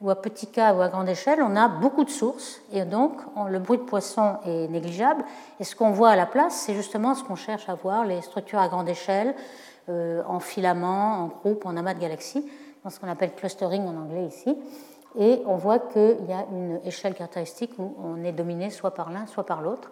ou 0.00 0.10
à 0.10 0.20
petit 0.20 0.46
k 0.46 0.58
ou 0.58 0.80
à 0.80 0.88
grande 0.88 1.08
échelle, 1.08 1.42
on 1.42 1.56
a 1.56 1.68
beaucoup 1.68 2.04
de 2.04 2.10
sources 2.10 2.60
et 2.72 2.84
donc 2.84 3.16
le 3.48 3.58
bruit 3.58 3.78
de 3.78 3.82
poisson 3.82 4.36
est 4.44 4.68
négligeable. 4.68 5.24
Et 5.58 5.64
ce 5.64 5.74
qu'on 5.74 5.90
voit 5.90 6.10
à 6.10 6.16
la 6.16 6.26
place, 6.26 6.54
c'est 6.54 6.74
justement 6.74 7.14
ce 7.14 7.24
qu'on 7.24 7.34
cherche 7.34 7.68
à 7.68 7.74
voir, 7.74 8.04
les 8.04 8.20
structures 8.20 8.60
à 8.60 8.68
grande 8.68 8.88
échelle, 8.88 9.34
euh, 9.88 10.22
en 10.28 10.38
filaments, 10.38 11.24
en 11.24 11.26
groupes, 11.26 11.66
en 11.66 11.76
amas 11.76 11.94
de 11.94 12.00
galaxies, 12.00 12.48
dans 12.84 12.90
ce 12.90 13.00
qu'on 13.00 13.08
appelle 13.08 13.34
clustering 13.34 13.86
en 13.86 13.96
anglais 13.96 14.26
ici. 14.26 14.56
Et 15.18 15.42
on 15.46 15.56
voit 15.56 15.80
qu'il 15.80 16.26
y 16.28 16.32
a 16.32 16.44
une 16.52 16.78
échelle 16.84 17.14
caractéristique 17.14 17.72
où 17.78 17.96
on 17.98 18.22
est 18.22 18.32
dominé 18.32 18.70
soit 18.70 18.92
par 18.92 19.10
l'un, 19.10 19.26
soit 19.26 19.46
par 19.46 19.62
l'autre 19.62 19.90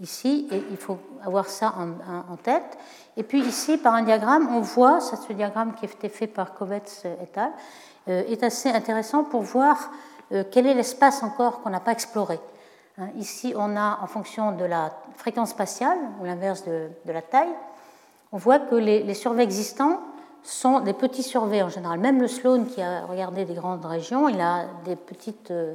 ici, 0.00 0.48
il 0.70 0.76
faut 0.76 0.98
avoir 1.24 1.48
ça 1.48 1.74
en, 2.30 2.36
tête. 2.36 2.78
Et 3.16 3.22
puis 3.22 3.40
ici, 3.40 3.78
par 3.78 3.94
un 3.94 4.02
diagramme, 4.02 4.48
on 4.54 4.60
voit, 4.60 5.00
ça, 5.00 5.16
ce 5.16 5.32
diagramme 5.32 5.74
qui 5.74 5.86
a 5.86 5.88
été 5.88 6.08
fait 6.08 6.26
par 6.26 6.54
Kovetz 6.54 7.04
et 7.04 7.38
al., 7.38 7.52
euh, 8.08 8.22
est 8.28 8.42
assez 8.44 8.68
intéressant 8.68 9.24
pour 9.24 9.42
voir 9.42 9.90
euh, 10.32 10.44
quel 10.50 10.66
est 10.66 10.74
l'espace 10.74 11.22
encore 11.22 11.60
qu'on 11.60 11.70
n'a 11.70 11.80
pas 11.80 11.92
exploré. 11.92 12.38
Hein, 12.98 13.08
ici, 13.16 13.52
on 13.56 13.76
a, 13.76 13.98
en 14.02 14.06
fonction 14.06 14.52
de 14.52 14.64
la 14.64 14.92
fréquence 15.16 15.50
spatiale, 15.50 15.98
ou 16.20 16.24
l'inverse 16.24 16.64
de, 16.64 16.88
la 17.06 17.22
taille, 17.22 17.52
on 18.32 18.38
voit 18.38 18.58
que 18.58 18.74
les, 18.74 19.14
surveys 19.14 19.44
existants 19.44 20.00
sont 20.42 20.80
des 20.80 20.92
petits 20.92 21.22
surveys 21.22 21.62
en 21.62 21.68
général. 21.68 21.98
Même 22.00 22.20
le 22.20 22.28
Sloan, 22.28 22.64
qui 22.64 22.80
a 22.80 23.04
regardé 23.06 23.44
des 23.44 23.54
grandes 23.54 23.84
régions, 23.84 24.28
il 24.28 24.40
a 24.40 24.64
des 24.84 24.96
petites, 24.96 25.50
euh, 25.50 25.74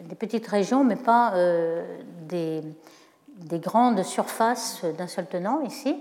des 0.00 0.14
petites 0.14 0.46
régions, 0.46 0.84
mais 0.84 0.96
pas 0.96 1.34
euh, 1.34 1.84
des, 2.22 2.62
des, 3.44 3.58
grandes 3.58 4.02
surfaces 4.02 4.84
d'un 4.98 5.06
seul 5.06 5.26
tenant 5.26 5.60
ici. 5.62 5.96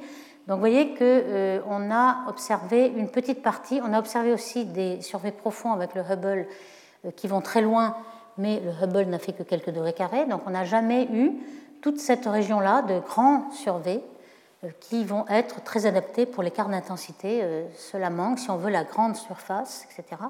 Donc 0.47 0.55
vous 0.55 0.61
voyez 0.61 0.95
qu'on 0.95 1.03
euh, 1.03 1.91
a 1.91 2.25
observé 2.27 2.87
une 2.87 3.09
petite 3.09 3.41
partie. 3.41 3.81
On 3.83 3.93
a 3.93 3.99
observé 3.99 4.33
aussi 4.33 4.65
des 4.65 5.01
surveys 5.01 5.31
profonds 5.31 5.73
avec 5.73 5.95
le 5.95 6.01
Hubble 6.01 6.47
qui 7.15 7.27
vont 7.27 7.41
très 7.41 7.61
loin 7.61 7.95
mais 8.39 8.61
le 8.61 8.71
Hubble 8.71 9.09
n'a 9.09 9.19
fait 9.19 9.33
que 9.33 9.43
quelques 9.43 9.69
degrés 9.69 9.93
carrés, 9.93 10.25
donc 10.25 10.41
on 10.47 10.51
n'a 10.51 10.63
jamais 10.63 11.07
eu 11.11 11.33
toute 11.81 11.99
cette 11.99 12.25
région-là 12.25 12.81
de 12.83 12.99
grands 12.99 13.51
surveys 13.51 14.01
euh, 14.63 14.69
qui 14.79 15.03
vont 15.03 15.25
être 15.27 15.61
très 15.63 15.85
adaptés 15.85 16.25
pour 16.25 16.43
quarts 16.51 16.69
d'intensité. 16.69 17.41
Euh, 17.43 17.67
cela 17.77 18.09
manque 18.09 18.39
si 18.39 18.49
on 18.49 18.55
veut 18.55 18.71
la 18.71 18.85
grande 18.85 19.15
surface, 19.17 19.85
etc. 19.91 20.21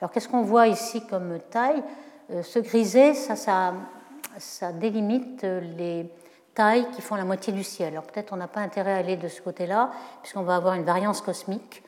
Alors 0.00 0.12
qu'est-ce 0.12 0.28
qu'on 0.28 0.42
voit 0.42 0.68
ici 0.68 1.04
comme 1.06 1.38
taille? 1.50 1.82
Euh, 2.30 2.42
Ce 2.42 2.60
grisé, 2.60 3.14
ça, 3.14 3.34
ça, 3.34 3.74
ça, 4.38 4.72
délimite 4.72 5.42
les 5.76 6.08
qui 6.92 7.02
font 7.02 7.14
la 7.14 7.24
moitié 7.24 7.52
du 7.52 7.62
ciel. 7.62 7.92
Alors 7.92 8.04
peut-être 8.04 8.32
on 8.32 8.36
n'a 8.36 8.48
pas 8.48 8.60
intérêt 8.60 8.92
à 8.92 8.96
aller 8.96 9.16
de 9.16 9.28
ce 9.28 9.40
côté-là, 9.40 9.90
puisqu'on 10.22 10.42
va 10.42 10.56
avoir 10.56 10.74
une 10.74 10.82
variance 10.82 11.20
cosmique 11.20 11.84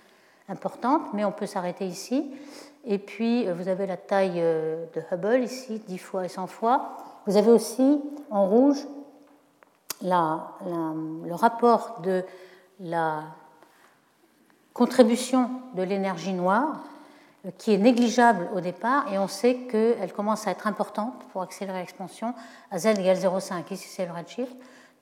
importante, 0.48 1.02
mais 1.12 1.24
on 1.24 1.32
peut 1.32 1.46
s'arrêter 1.46 1.86
ici. 1.86 2.32
Et 2.84 2.98
puis, 2.98 3.46
euh, 3.46 3.54
vous 3.54 3.68
avez 3.68 3.86
la 3.86 3.96
taille 3.96 4.36
euh, 4.36 4.86
de 4.94 5.02
Hubble 5.10 5.42
ici, 5.42 5.82
10 5.86 5.98
fois 5.98 6.24
et 6.24 6.28
100 6.28 6.46
fois. 6.46 6.96
Vous 7.26 7.36
avez 7.36 7.50
aussi 7.50 8.00
en 8.30 8.46
rouge 8.46 8.86
le 10.02 11.34
rapport 11.34 12.00
de 12.02 12.24
la 12.78 13.24
contribution 14.72 15.50
de 15.74 15.82
l'énergie 15.82 16.32
noire 16.32 16.80
qui 17.58 17.72
est 17.72 17.78
négligeable 17.78 18.48
au 18.54 18.60
départ 18.60 19.10
et 19.12 19.18
on 19.18 19.28
sait 19.28 19.54
qu'elle 19.70 20.12
commence 20.12 20.46
à 20.46 20.50
être 20.50 20.66
importante 20.66 21.14
pour 21.32 21.42
accélérer 21.42 21.80
l'expansion 21.80 22.34
à 22.70 22.78
z 22.78 22.86
égale 22.86 23.16
0,5. 23.16 23.72
Ici, 23.72 23.88
c'est 23.88 24.06
le 24.06 24.12
redshift. 24.12 24.52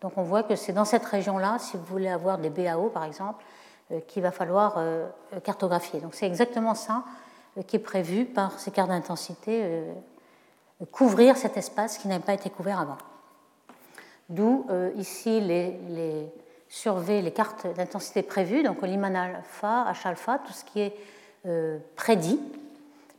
Donc 0.01 0.13
on 0.17 0.23
voit 0.23 0.45
que 0.45 0.55
c'est 0.55 0.73
dans 0.73 0.85
cette 0.85 1.05
région-là, 1.05 1.57
si 1.59 1.77
vous 1.77 1.85
voulez 1.85 2.09
avoir 2.09 2.39
des 2.39 2.51
BAO 2.51 2.89
par 2.91 3.05
exemple, 3.05 3.45
qu'il 4.07 4.23
va 4.23 4.31
falloir 4.31 4.79
cartographier. 5.43 6.01
Donc 6.01 6.15
c'est 6.15 6.27
exactement 6.27 6.75
ça 6.75 7.03
euh, 7.59 7.63
qui 7.63 7.77
est 7.77 7.81
prévu 7.81 8.25
par 8.25 8.59
ces 8.59 8.71
cartes 8.71 8.89
d'intensité, 8.89 9.63
euh, 9.65 9.93
couvrir 10.93 11.37
cet 11.37 11.57
espace 11.57 11.99
qui 11.99 12.09
n'avait 12.09 12.25
pas 12.25 12.35
été 12.35 12.51
couvert 12.51 12.81
avant. 12.81 12.99
D'où 14.29 14.67
euh, 14.71 14.91
ici 14.97 15.41
les, 15.41 15.79
les 15.89 16.33
les 17.23 17.33
cartes 17.33 17.67
d'intensité 17.75 18.23
prévues, 18.23 18.63
donc 18.63 18.83
au 18.83 18.87
Lyman 18.87 19.17
alpha, 19.17 19.91
H 19.91 20.07
alpha, 20.07 20.39
tout 20.39 20.53
ce 20.53 20.65
qui 20.65 20.81
est 20.81 20.95
prédit, 21.97 22.41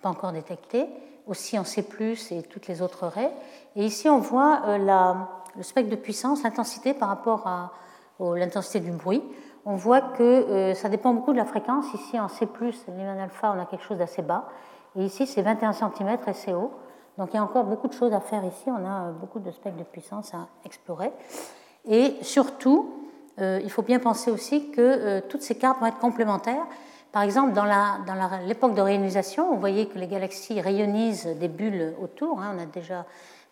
pas 0.02 0.10
encore 0.10 0.32
détecté, 0.32 0.88
aussi 1.28 1.58
en 1.58 1.64
C, 1.64 1.86
et 2.32 2.44
toutes 2.44 2.68
les 2.68 2.82
autres 2.82 3.08
raies. 3.08 3.32
Et 3.76 3.86
ici, 3.86 4.10
on 4.10 4.20
voit 4.20 4.78
le 4.78 5.64
spectre 5.64 5.90
de 5.90 5.96
puissance, 5.96 6.44
l'intensité 6.44 6.94
par 6.94 7.10
rapport 7.10 7.48
à 7.48 7.72
l'intensité 8.20 8.80
du 8.80 8.92
bruit 8.92 9.24
on 9.66 9.76
voit 9.76 10.02
que 10.02 10.24
euh, 10.24 10.74
ça 10.74 10.90
dépend 10.90 11.14
beaucoup 11.14 11.32
de 11.32 11.38
la 11.38 11.46
fréquence. 11.46 11.86
Ici, 11.94 12.20
en 12.20 12.28
C, 12.28 12.48
Lyman 12.88 13.20
alpha, 13.20 13.54
on 13.56 13.62
a 13.62 13.66
quelque 13.66 13.84
chose 13.84 13.98
d'assez 13.98 14.22
bas. 14.22 14.50
Et 14.96 15.04
ici, 15.04 15.28
c'est 15.28 15.42
21 15.42 15.74
cm 15.74 16.18
et 16.28 16.34
c'est 16.34 16.54
haut. 16.54 16.72
Donc 17.18 17.30
il 17.34 17.36
y 17.36 17.40
a 17.40 17.44
encore 17.44 17.66
beaucoup 17.66 17.88
de 17.88 17.94
choses 17.94 18.14
à 18.14 18.20
faire 18.20 18.44
ici. 18.46 18.64
On 18.68 18.86
a 18.86 19.08
euh, 19.08 19.12
beaucoup 19.12 19.40
de 19.40 19.52
spectres 19.52 19.78
de 19.78 19.84
puissance 19.84 20.34
à 20.34 20.48
explorer. 20.66 21.12
Et 21.86 22.16
surtout, 22.22 22.94
euh, 23.40 23.60
il 23.64 23.70
faut 23.70 23.82
bien 23.82 24.00
penser 24.00 24.32
aussi 24.32 24.72
que 24.72 25.20
toutes 25.22 25.42
ces 25.42 25.56
cartes 25.56 25.80
vont 25.80 25.86
être 25.86 26.00
complémentaires. 26.00 26.66
Par 27.12 27.24
exemple, 27.24 27.54
dans 27.54 27.66
l'époque 28.46 28.76
de 28.76 28.82
réionisation, 28.82 29.52
vous 29.54 29.60
voyez 29.60 29.88
que 29.88 29.98
les 29.98 30.08
galaxies 30.08 30.62
rayonisent 30.62 31.26
des 31.26 31.48
bulles 31.48 31.96
autour. 32.02 32.40
Hein. 32.40 32.56
on 32.56 32.62
a 32.62 32.66
déjà 32.66 33.06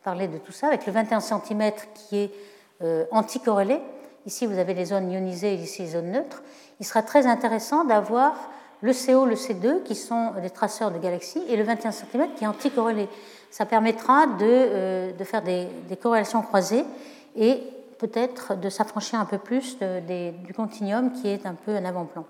parlé 0.03 0.27
de 0.27 0.37
tout 0.37 0.51
ça, 0.51 0.67
avec 0.67 0.85
le 0.85 0.93
21 0.93 1.19
cm 1.19 1.71
qui 1.95 2.17
est 2.17 2.31
anticorrélé. 3.11 3.79
Ici, 4.27 4.45
vous 4.45 4.59
avez 4.59 4.73
les 4.73 4.85
zones 4.85 5.09
ionisées 5.11 5.53
et 5.53 5.57
ici 5.57 5.81
les 5.81 5.87
zones 5.89 6.11
neutres. 6.11 6.43
Il 6.79 6.85
sera 6.85 7.01
très 7.01 7.25
intéressant 7.25 7.85
d'avoir 7.85 8.35
le 8.81 8.93
CO, 8.93 9.25
le 9.25 9.35
C2, 9.35 9.83
qui 9.83 9.95
sont 9.95 10.33
des 10.41 10.49
traceurs 10.49 10.91
de 10.91 10.99
galaxies, 10.99 11.41
et 11.47 11.55
le 11.55 11.63
21 11.63 11.91
cm 11.91 12.33
qui 12.35 12.43
est 12.43 12.47
anticorrélé. 12.47 13.07
Ça 13.49 13.65
permettra 13.65 14.27
de, 14.27 14.33
euh, 14.41 15.11
de 15.13 15.23
faire 15.23 15.41
des, 15.41 15.67
corrélations 16.01 16.41
croisées 16.41 16.85
et 17.35 17.63
peut-être 17.97 18.55
de 18.59 18.69
s'affranchir 18.69 19.19
un 19.19 19.25
peu 19.25 19.37
plus 19.37 19.77
du 19.79 20.53
continuum 20.53 21.11
qui 21.13 21.27
est 21.29 21.45
un 21.45 21.55
peu 21.55 21.75
un 21.75 21.85
avant-plan. 21.85 22.25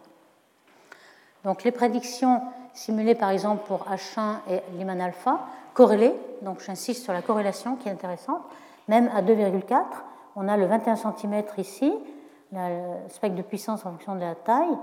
Donc 1.44 1.64
les 1.64 1.72
prédictions 1.72 2.42
simulées 2.74 3.16
par 3.16 3.30
exemple 3.30 3.66
pour 3.68 3.86
H1 3.86 4.38
et 4.50 4.62
Lyman 4.78 5.02
alpha, 5.02 5.40
corrélées, 5.74 6.14
donc 6.42 6.62
j'insiste 6.62 7.04
sur 7.04 7.14
la 7.14 7.22
corrélation 7.22 7.76
qui 7.76 7.90
est 7.90 7.92
intéressante, 7.92 8.42
même 8.88 9.10
à 9.14 9.22
2,4, 9.22 9.84
on 10.36 10.48
a 10.48 10.58
le 10.58 10.66
21 10.66 10.96
cm 10.96 11.44
ici, 11.58 11.94
le 12.52 13.10
spectre 13.10 13.36
de 13.36 13.42
puissance 13.42 13.86
en 13.86 13.92
fonction 13.92 14.16
de 14.16 14.22
la 14.22 14.36
taille, 14.36 14.78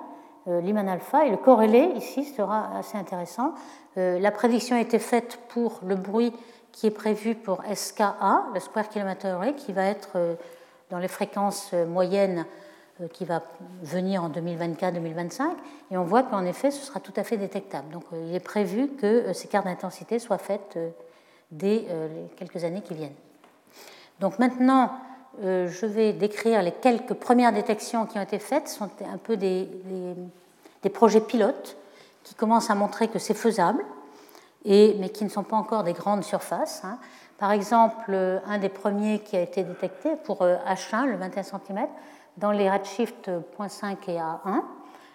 euh, 0.49 0.61
Lyman 0.61 0.89
alpha, 0.89 1.25
et 1.27 1.31
le 1.31 1.37
corrélé 1.37 1.93
ici 1.97 2.25
sera 2.25 2.77
assez 2.77 2.99
intéressant. 2.99 3.55
Euh, 3.97 4.19
la 4.19 4.31
prédiction 4.31 4.77
a 4.77 4.81
été 4.81 4.99
faite 4.99 5.39
pour 5.49 5.81
le 5.87 5.95
bruit 5.95 6.33
qui 6.73 6.89
est 6.89 6.91
prévu 6.91 7.35
pour 7.35 7.63
SKA, 7.73 8.45
le 8.53 8.61
square 8.61 8.89
kilometer 8.89 9.37
qui 9.57 9.73
va 9.73 9.85
être 9.85 10.11
euh, 10.17 10.35
dans 10.91 10.99
les 10.99 11.09
fréquences 11.09 11.73
moyennes 11.73 12.45
qui 13.13 13.25
va 13.25 13.43
venir 13.83 14.23
en 14.23 14.31
2024-2025, 14.31 15.43
et 15.91 15.97
on 15.97 16.05
voit 16.05 16.23
qu'en 16.23 16.45
effet, 16.45 16.71
ce 16.71 16.85
sera 16.85 17.01
tout 17.01 17.13
à 17.17 17.25
fait 17.25 17.37
détectable. 17.37 17.91
Donc 17.93 18.05
il 18.13 18.35
est 18.35 18.41
prévu 18.41 18.89
que 18.89 19.33
ces 19.33 19.49
cartes 19.49 19.67
d'intensité 19.67 20.19
soient 20.19 20.39
faites 20.39 20.79
dès 21.51 21.87
les 21.89 22.29
quelques 22.37 22.63
années 22.63 22.83
qui 22.83 22.95
viennent. 22.95 23.15
Donc 24.21 24.39
maintenant, 24.39 24.93
euh, 25.43 25.69
je 25.69 25.87
vais 25.87 26.13
décrire 26.13 26.63
les 26.63 26.73
quelques 26.73 27.15
premières 27.15 27.53
détections 27.53 28.07
qui 28.07 28.19
ont 28.19 28.23
été 28.23 28.39
faites. 28.39 28.69
Ce 28.69 28.79
sont 28.79 28.91
un 29.13 29.19
peu 29.19 29.37
des, 29.37 29.69
projets 30.93 31.21
pilotes 31.21 31.77
qui 32.23 32.35
commencent 32.35 32.71
à 32.71 32.75
montrer 32.75 33.09
que 33.09 33.19
c'est 33.19 33.35
faisable, 33.35 33.85
mais 34.65 35.11
qui 35.13 35.25
ne 35.25 35.29
sont 35.29 35.43
pas 35.43 35.57
encore 35.57 35.83
des 35.83 35.93
grandes 35.93 36.25
surfaces. 36.25 36.83
Hein. 36.85 36.99
Par 37.39 37.51
exemple, 37.51 38.15
un 38.47 38.59
des 38.59 38.69
premiers 38.69 39.19
qui 39.19 39.37
a 39.37 39.41
été 39.41 39.65
détecté 39.65 40.11
pour 40.25 40.43
H1, 40.43 41.09
euh, 41.09 41.11
le 41.11 41.17
21 41.17 41.43
cm, 41.43 41.89
dans 42.37 42.53
les 42.53 42.71
redshifts 42.71 43.31
0.5 43.59 43.97
et 44.09 44.17
A1, 44.17 44.63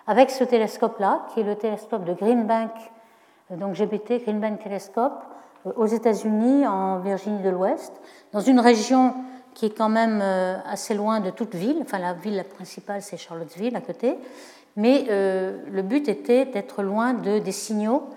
avec 0.08 0.32
ce 0.32 0.44
télescope-là, 0.44 1.26
qui 1.34 1.42
est 1.42 1.44
le 1.44 1.56
télescope 1.56 2.06
de 2.06 2.14
Greenbank, 2.14 2.72
euh, 3.52 3.58
donc 3.58 3.76
GBT, 3.76 4.24
Greenbank 4.24 4.60
Telescope, 4.60 5.24
aux 5.66 5.86
États-Unis, 5.86 6.66
en 6.66 7.00
Virginie 7.00 7.42
de 7.42 7.50
l'Ouest, 7.50 7.94
dans 8.32 8.40
une 8.40 8.60
région 8.60 9.14
qui 9.54 9.66
est 9.66 9.78
quand 9.78 9.90
même 9.90 10.20
euh, 10.22 10.58
assez 10.66 10.94
loin 10.94 11.20
de 11.20 11.30
toute 11.32 11.56
ville. 11.56 11.80
Enfin, 11.82 12.00
la 12.00 12.14
ville 12.14 12.44
principale, 12.56 13.02
c'est 13.02 13.18
Charlottesville, 13.18 13.76
à 13.76 13.82
côté. 13.82 14.18
Mais 14.76 15.06
euh, 15.10 15.58
le 15.70 15.82
but 15.82 16.08
était 16.08 16.46
d'être 16.46 16.82
loin 16.82 17.14
de, 17.14 17.40
des 17.40 17.52
signaux 17.52 18.08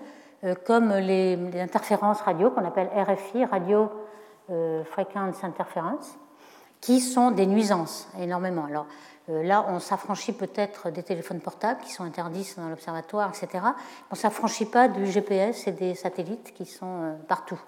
euh, 0.43 0.55
comme 0.65 0.93
les, 0.93 1.37
interférences 1.59 2.21
radio, 2.21 2.51
qu'on 2.51 2.65
appelle 2.65 2.89
RFI, 2.95 3.45
Radio 3.45 3.89
Frequency 4.85 5.45
Interference, 5.45 6.17
qui 6.83 6.99
sont 6.99 7.31
des 7.31 7.45
nuisances 7.45 8.09
énormément. 8.19 8.65
Alors 8.65 8.85
là, 9.29 9.65
on 9.69 9.79
s'affranchit 9.79 10.33
peut-être 10.33 10.91
des 10.91 11.01
téléphones 11.01 11.39
portables 11.39 11.79
qui 11.79 11.93
sont 11.93 12.03
interdits 12.03 12.53
dans 12.57 12.67
l'observatoire, 12.67 13.29
etc. 13.29 13.63
On 14.11 14.15
ne 14.15 14.17
s'affranchit 14.17 14.65
pas 14.65 14.89
du 14.89 15.05
GPS 15.05 15.65
et 15.67 15.71
des 15.71 15.95
satellites 15.95 16.53
qui 16.53 16.65
sont 16.65 17.17
partout. 17.29 17.59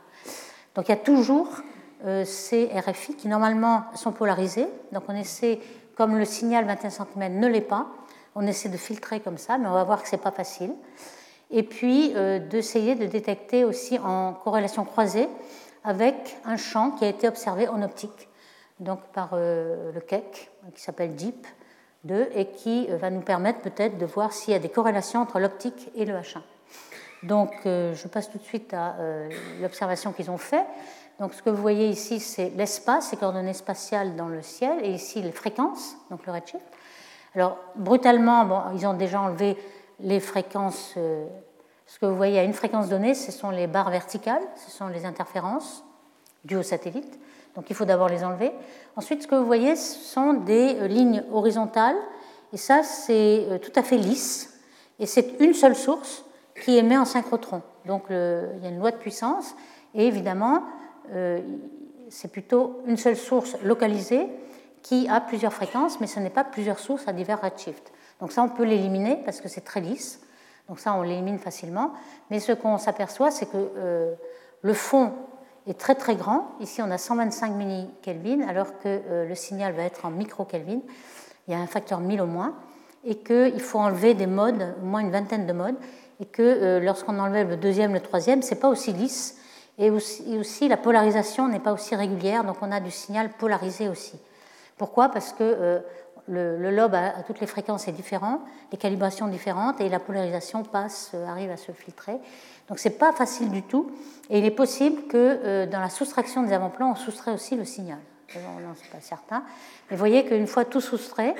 Donc 0.76 0.90
il 0.90 0.92
y 0.92 0.96
a 0.96 0.98
toujours 0.98 1.48
euh, 2.04 2.26
ces 2.26 2.66
RFI 2.66 3.16
qui 3.16 3.30
normalement 3.30 3.86
sont 3.96 4.12
polarisés. 4.12 4.68
Donc 4.92 5.04
on 5.08 5.16
essaie, 5.16 5.62
comme 5.96 6.18
le 6.18 6.26
signal 6.26 6.66
21 6.66 6.90
cm 6.90 7.40
ne 7.40 7.48
l'est 7.48 7.62
pas, 7.62 7.88
on 8.36 8.46
essaie 8.46 8.68
de 8.68 8.76
filtrer 8.76 9.22
comme 9.22 9.38
ça, 9.38 9.58
mais 9.58 9.68
on 9.68 9.74
va 9.74 9.86
voir 9.86 10.04
que 10.04 10.10
ce 10.10 10.18
n'est 10.18 10.22
pas 10.22 10.32
facile. 10.32 10.74
Et 11.52 11.64
puis 11.64 12.12
euh, 12.16 12.40
d'essayer 12.40 12.96
de 12.96 13.06
détecter 13.06 13.64
aussi 13.64 13.98
en 13.98 14.34
corrélation 14.34 14.84
croisée 14.84 15.30
avec 15.86 16.38
un 16.44 16.58
champ 16.58 16.92
qui 16.92 17.06
a 17.06 17.08
été 17.08 17.30
observé 17.30 17.70
en 17.70 17.82
optique, 17.82 18.28
donc 18.80 19.02
par 19.14 19.32
euh, 19.34 19.92
le 19.92 20.00
Keck, 20.02 20.52
qui 20.74 20.82
s'appelle 20.82 21.16
DEEP 21.16 21.48
2, 22.04 22.30
et 22.34 22.48
qui 22.48 22.88
va 22.88 23.10
nous 23.10 23.22
permettre 23.22 23.62
peut-être 23.62 23.98
de 23.98 24.06
voir 24.06 24.34
s'il 24.34 24.54
y 24.54 24.56
a 24.56 24.60
des 24.60 24.70
corrélations 24.70 25.22
entre 25.22 25.40
l'optique 25.40 25.90
et 25.96 26.06
le 26.06 26.14
H1. 26.14 26.42
Donc 27.24 27.52
je 27.64 28.08
passe 28.08 28.30
tout 28.30 28.38
de 28.38 28.44
suite 28.44 28.72
à 28.76 28.96
l'observation 29.60 30.12
qu'ils 30.12 30.30
ont 30.30 30.38
faite. 30.38 30.68
Donc 31.20 31.34
ce 31.34 31.42
que 31.42 31.50
vous 31.50 31.62
voyez 31.62 31.88
ici, 31.88 32.20
c'est 32.20 32.50
l'espace, 32.50 33.12
les 33.12 33.18
coordonnées 33.18 33.54
spatiales 33.54 34.16
dans 34.16 34.28
le 34.28 34.42
ciel, 34.42 34.84
et 34.84 34.92
ici 34.92 35.22
les 35.22 35.32
fréquences, 35.32 35.96
donc 36.12 36.26
le 36.26 36.34
redshift. 36.34 36.66
Alors 37.36 37.58
brutalement, 37.76 38.46
bon, 38.46 38.62
ils 38.76 38.86
ont 38.86 38.94
déjà 38.94 39.22
enlevé 39.22 39.58
les 40.00 40.20
fréquences. 40.20 40.94
Euh, 40.98 41.26
ce 41.86 42.00
que 42.00 42.06
vous 42.06 42.16
voyez 42.16 42.40
à 42.40 42.44
une 42.44 42.54
fréquence 42.54 42.90
donnée, 42.90 43.14
ce 43.14 43.32
sont 43.32 43.50
les 43.50 43.68
barres 43.68 43.92
verticales, 43.92 44.44
ce 44.56 44.72
sont 44.72 44.88
les 44.88 45.06
interférences 45.06 45.86
dues 46.44 46.58
au 46.58 46.64
satellite. 46.64 47.20
Donc 47.56 47.70
il 47.70 47.76
faut 47.76 47.86
d'abord 47.86 48.10
les 48.10 48.24
enlever. 48.24 48.52
Ensuite, 48.96 49.24
ce 49.24 49.28
que 49.28 49.36
vous 49.36 49.46
voyez, 49.46 49.76
ce 49.76 49.98
sont 50.00 50.34
des 50.34 50.88
lignes 50.88 51.24
horizontales. 51.32 51.96
Et 52.54 52.58
ça, 52.58 52.84
c'est 52.84 53.60
tout 53.62 53.72
à 53.76 53.84
fait 53.84 53.98
lisse. 53.98 54.60
Et 55.00 55.06
c'est 55.06 55.40
une 55.40 55.54
seule 55.54 55.76
source 55.76 56.26
qui 56.64 56.78
émet 56.78 56.98
en 56.98 57.06
synchrotron. 57.06 57.62
Donc 57.86 58.06
il 58.10 58.60
y 58.62 58.66
a 58.66 58.70
une 58.70 58.80
loi 58.80 58.92
de 58.92 58.98
puissance. 58.98 59.56
Et 59.94 60.08
évidemment, 60.08 60.64
c'est 62.10 62.32
plutôt 62.32 62.82
une 62.86 62.98
seule 62.98 63.18
source 63.18 63.58
localisée 63.64 64.28
qui 64.82 65.08
a 65.10 65.20
plusieurs 65.20 65.52
fréquences, 65.52 66.00
mais 66.00 66.08
ce 66.08 66.20
n'est 66.20 66.30
pas 66.30 66.44
plusieurs 66.44 66.80
sources 66.80 67.08
à 67.08 67.14
divers 67.14 67.42
redshifts. 67.42 67.92
Donc 68.20 68.32
ça, 68.32 68.44
on 68.44 68.50
peut 68.50 68.64
l'éliminer 68.64 69.18
parce 69.26 69.42
que 69.42 69.50
c'est 69.50 69.62
très 69.62 69.82
lisse. 69.82 70.22
Donc 70.70 70.80
ça, 70.80 70.94
on 70.94 71.02
l'élimine 71.02 71.40
facilement. 71.40 71.92
Mais 72.30 72.40
ce 72.40 72.52
qu'on 72.52 72.78
s'aperçoit, 72.78 73.32
c'est 73.32 73.48
que 73.48 73.58
euh, 73.58 74.14
le 74.62 74.74
fond 74.74 75.14
est 75.68 75.80
très 75.80 75.96
très 75.96 76.16
grand. 76.16 76.52
Ici, 76.60 76.82
on 76.82 76.92
a 76.92 76.98
125 76.98 77.52
millikelvin, 77.54 78.42
alors 78.48 78.78
que 78.80 78.88
euh, 78.88 79.28
le 79.28 79.36
signal 79.36 79.74
va 79.74 79.84
être 79.84 80.06
en 80.06 80.12
microkelvin. 80.12 80.80
Il 81.48 81.54
y 81.54 81.56
a 81.56 81.60
un 81.60 81.68
facteur 81.68 82.00
1000 82.00 82.22
au 82.22 82.26
moins. 82.26 82.56
Et 83.04 83.16
qu'il 83.16 83.62
faut 83.62 83.80
enlever 83.80 84.16
des 84.16 84.26
modes, 84.26 84.76
au 84.82 84.86
moins 84.86 85.02
une 85.02 85.12
vingtaine 85.12 85.46
de 85.46 85.54
modes. 85.54 85.76
Et 86.20 86.26
que 86.26 86.42
euh, 86.42 86.80
lorsqu'on 86.80 87.20
enlève 87.20 87.50
le 87.50 87.58
deuxième, 87.58 87.94
le 87.94 88.00
troisième, 88.00 88.42
c'est 88.42 88.60
pas 88.60 88.70
aussi 88.70 88.94
lisse. 88.94 89.38
Et 89.78 89.90
aussi, 89.92 90.70
la 90.70 90.78
polarisation 90.78 91.50
n'est 91.50 91.60
pas 91.60 91.74
aussi 91.74 91.96
régulière, 91.96 92.46
donc 92.46 92.56
on 92.62 92.72
a 92.72 92.80
du 92.80 92.92
signal 92.92 93.30
polarisé 93.30 93.90
aussi. 93.90 94.18
Pourquoi? 94.78 95.10
Parce 95.10 95.34
que 95.34 95.84
le, 96.28 96.72
lobe 96.72 96.96
a, 96.96 97.24
toutes 97.24 97.40
les 97.40 97.48
fréquences 97.48 97.88
est 97.88 97.92
différent, 97.92 98.42
les 98.72 98.78
calibrations 98.78 99.28
différentes, 99.28 99.80
et 99.82 99.90
la 99.90 100.00
polarisation 100.00 100.64
passe, 100.64 101.12
euh, 101.14 101.28
arrive 101.28 101.52
à 101.52 101.58
se 101.58 101.72
filtrer. 101.72 102.18
Donc 102.68 102.80
c'est 102.80 102.98
pas 102.98 103.12
facile 103.12 103.50
du 103.52 103.64
tout, 103.64 103.92
et 104.30 104.40
il 104.40 104.46
est 104.46 104.52
possible 104.52 105.04
que 105.04 105.18
euh, 105.18 105.66
dans 105.68 105.80
la 105.80 105.90
soustraction 105.90 106.44
des 106.44 106.54
avant-plans, 106.54 106.92
on 106.92 106.96
soustrait 106.96 107.32
aussi 107.32 107.56
le 107.56 107.66
signal. 107.66 108.00
Euh, 108.36 108.40
non, 108.62 108.74
c'est 108.76 108.90
pas 108.90 109.02
certain. 109.02 109.44
Mais 109.90 109.96
vous 109.96 110.00
voyez 110.00 110.26
qu'une 110.26 110.48
fois 110.48 110.66
tout 110.66 110.82
soustrait, 110.82 111.36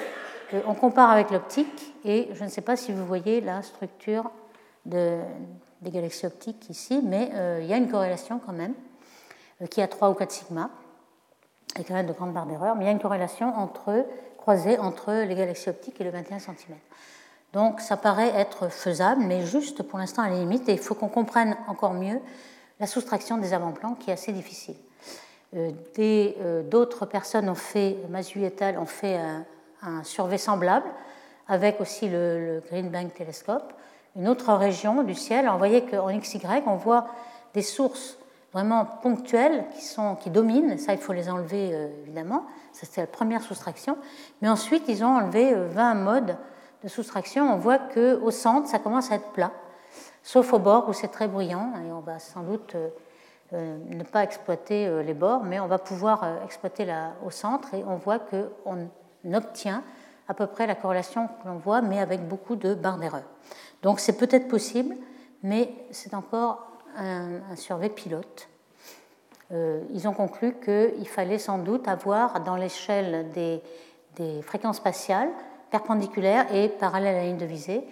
on 0.68 0.76
compare 0.76 1.10
avec 1.10 1.32
l'optique, 1.32 1.94
et 2.04 2.30
je 2.34 2.44
ne 2.44 2.50
sais 2.50 2.62
pas 2.62 2.76
si 2.76 2.92
vous 2.92 3.06
voyez 3.06 3.42
la 3.42 3.64
structure 3.64 4.30
de, 4.86 5.20
des 5.82 5.90
galaxies 5.90 6.28
optiques 6.28 6.70
ici, 6.70 7.02
mais 7.04 7.32
il 7.62 7.66
y 7.66 7.74
a 7.74 7.78
une 7.78 7.90
corrélation 7.90 8.40
quand 8.46 8.54
même, 8.54 8.76
qui 9.72 9.82
a 9.82 9.88
3 9.88 10.12
ou 10.12 10.14
4 10.14 10.32
sigma, 10.32 10.70
et 11.80 11.84
quand 11.84 11.96
même 11.96 12.06
de 12.06 12.14
grandes 12.14 12.34
barres 12.34 12.46
d'erreur, 12.46 12.76
mais 12.76 12.84
il 12.84 12.86
y 12.86 12.90
a 12.90 12.94
une 12.94 13.00
corrélation 13.00 13.58
entre 13.58 14.06
entre 14.80 15.26
les 15.26 15.36
galaxies 15.36 15.70
optiques 15.70 16.00
et 16.00 16.04
le 16.04 16.12
21 16.12 16.40
cm. 16.40 16.56
Donc 17.56 17.80
ça 17.80 17.96
paraît 17.96 18.34
être 18.36 18.68
faisable, 18.68 19.24
mais 19.24 19.46
juste 19.46 19.82
pour 19.82 19.98
l'instant 19.98 20.24
à 20.24 20.30
la 20.30 20.36
limite, 20.36 20.68
et 20.68 20.74
il 20.74 20.78
faut 20.78 20.94
qu'on 20.94 21.08
comprenne 21.08 21.56
encore 21.70 21.94
mieux 21.94 22.20
la 22.82 22.86
soustraction 22.86 23.38
des 23.38 23.54
avant-plans 23.54 23.96
qui 23.96 24.10
est 24.10 24.14
assez 24.14 24.34
difficile. 24.34 24.76
Euh, 25.56 25.72
euh, 25.98 26.64
d'autres 26.64 27.06
personnes 27.06 27.48
ont 27.48 27.56
fait, 27.56 27.96
Masu 28.10 28.44
et 28.44 28.54
al. 28.62 28.78
ont 28.78 28.86
fait 28.86 29.18
un, 29.82 30.04
survey 30.04 30.38
semblable 30.38 30.88
avec 31.48 31.80
aussi 31.80 32.10
le, 32.10 32.62
Green 32.70 32.90
Bank 32.90 33.14
Telescope, 33.14 33.74
une 34.18 34.28
autre 34.28 34.54
région 34.54 35.04
du 35.04 35.16
ciel. 35.16 35.48
On 35.48 35.58
voyait 35.58 35.84
qu'en 35.84 36.08
XY, 36.08 36.42
on 36.66 36.76
voit 36.76 37.08
des 37.54 37.62
sources 37.62 38.18
vraiment 38.52 38.86
ponctuelles 38.86 39.64
qui, 39.76 39.86
sont, 39.86 40.16
qui 40.16 40.30
dominent, 40.30 40.78
ça 40.78 40.94
il 40.94 41.00
faut 41.00 41.14
les 41.14 41.30
enlever 41.30 41.72
euh, 41.74 41.88
évidemment, 42.04 42.46
ça 42.74 42.86
c'était 42.86 43.02
la 43.02 43.08
première 43.08 43.42
soustraction, 43.42 43.98
mais 44.42 44.50
ensuite 44.50 44.84
ils 44.88 45.04
ont 45.04 45.16
enlevé 45.16 45.54
20 45.54 45.92
euh, 45.96 46.04
modes 46.04 46.38
de 46.84 46.88
soustraction, 46.88 47.54
on 47.54 47.58
voit 47.58 47.80
qu'au 47.80 48.32
centre 48.32 48.68
ça 48.68 48.80
commence 48.80 49.12
à 49.12 49.16
être 49.16 49.32
plat, 49.32 49.52
sauf 50.24 50.54
au 50.54 50.60
bord 50.60 50.90
où 50.90 50.94
c'est 50.94 51.08
très 51.08 51.28
bruyant, 51.28 51.74
et 51.86 51.92
on 51.92 52.02
va 52.02 52.20
sans 52.20 52.44
doute 52.44 52.76
euh, 53.54 53.78
ne 53.90 54.04
pas 54.04 54.24
exploiter 54.24 55.04
les 55.04 55.14
bords, 55.14 55.44
mais 55.44 55.60
on 55.60 55.68
va 55.68 55.78
pouvoir 55.78 56.44
exploiter 56.44 56.88
au 57.26 57.30
centre 57.30 57.74
et 57.74 57.84
on 57.84 57.96
voit 57.96 58.20
qu'on 58.20 58.90
obtient 59.34 59.84
à 60.28 60.34
peu 60.34 60.48
près 60.48 60.68
la 60.68 60.76
corrélation 60.76 61.28
que 61.28 61.48
l'on 61.48 61.58
voit, 61.58 61.82
mais 61.82 62.00
avec 62.00 62.28
beaucoup 62.28 62.56
de 62.56 62.74
barres 62.74 62.98
d'erreur. 62.98 63.24
Donc 63.84 64.00
c'est 64.00 64.18
peut-être 64.18 64.48
possible, 64.48 64.96
mais 65.44 65.74
c'est 65.92 66.14
encore 66.14 66.68
un, 66.98 67.56
survey 67.56 67.90
pilote. 67.90 68.50
Euh, 69.52 69.84
ils 69.92 70.08
ont 70.08 70.14
conclu 70.14 70.56
qu'il 70.56 71.08
fallait 71.08 71.38
sans 71.38 71.60
doute 71.60 71.88
avoir 71.88 72.40
dans 72.42 72.56
l'échelle 72.56 73.30
des, 73.32 73.62
fréquences 74.42 74.78
spatiales 74.78 75.30
perpendiculaires 75.72 76.54
et 76.54 76.70
parallèles 76.70 77.16
à 77.16 77.20
la 77.20 77.26
ligne 77.26 77.38
de 77.38 77.46
visée 77.46 77.84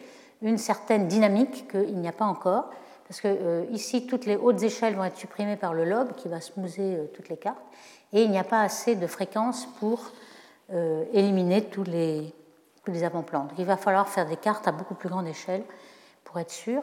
une 0.41 0.57
certaine 0.57 1.07
dynamique 1.07 1.69
qu'il 1.71 1.97
n'y 1.97 2.07
a 2.07 2.11
pas 2.11 2.25
encore, 2.25 2.69
parce 3.07 3.21
que 3.21 3.29
euh, 3.29 3.65
ici 3.71 4.07
toutes 4.07 4.25
les 4.25 4.35
hautes 4.35 4.61
échelles 4.61 4.95
vont 4.95 5.05
être 5.05 5.17
supprimées 5.17 5.55
par 5.55 5.73
le 5.73 5.85
lobe 5.85 6.13
qui 6.15 6.27
va 6.27 6.41
smooser 6.41 6.95
euh, 6.95 7.05
toutes 7.13 7.29
les 7.29 7.37
cartes, 7.37 7.63
et 8.11 8.23
il 8.23 8.29
n'y 8.29 8.37
a 8.37 8.43
pas 8.43 8.61
assez 8.61 8.95
de 8.95 9.07
fréquences 9.07 9.65
pour 9.79 10.11
éliminer 11.13 11.65
tous 11.65 11.83
les, 11.83 12.33
avant-plans. 13.03 13.43
Donc 13.43 13.59
il 13.59 13.65
va 13.65 13.77
falloir 13.77 14.07
faire 14.07 14.25
des 14.25 14.37
cartes 14.37 14.67
à 14.67 14.71
beaucoup 14.71 14.95
plus 14.95 15.09
grande 15.09 15.27
échelle 15.27 15.63
pour 16.23 16.39
être 16.39 16.49
sûr. 16.49 16.81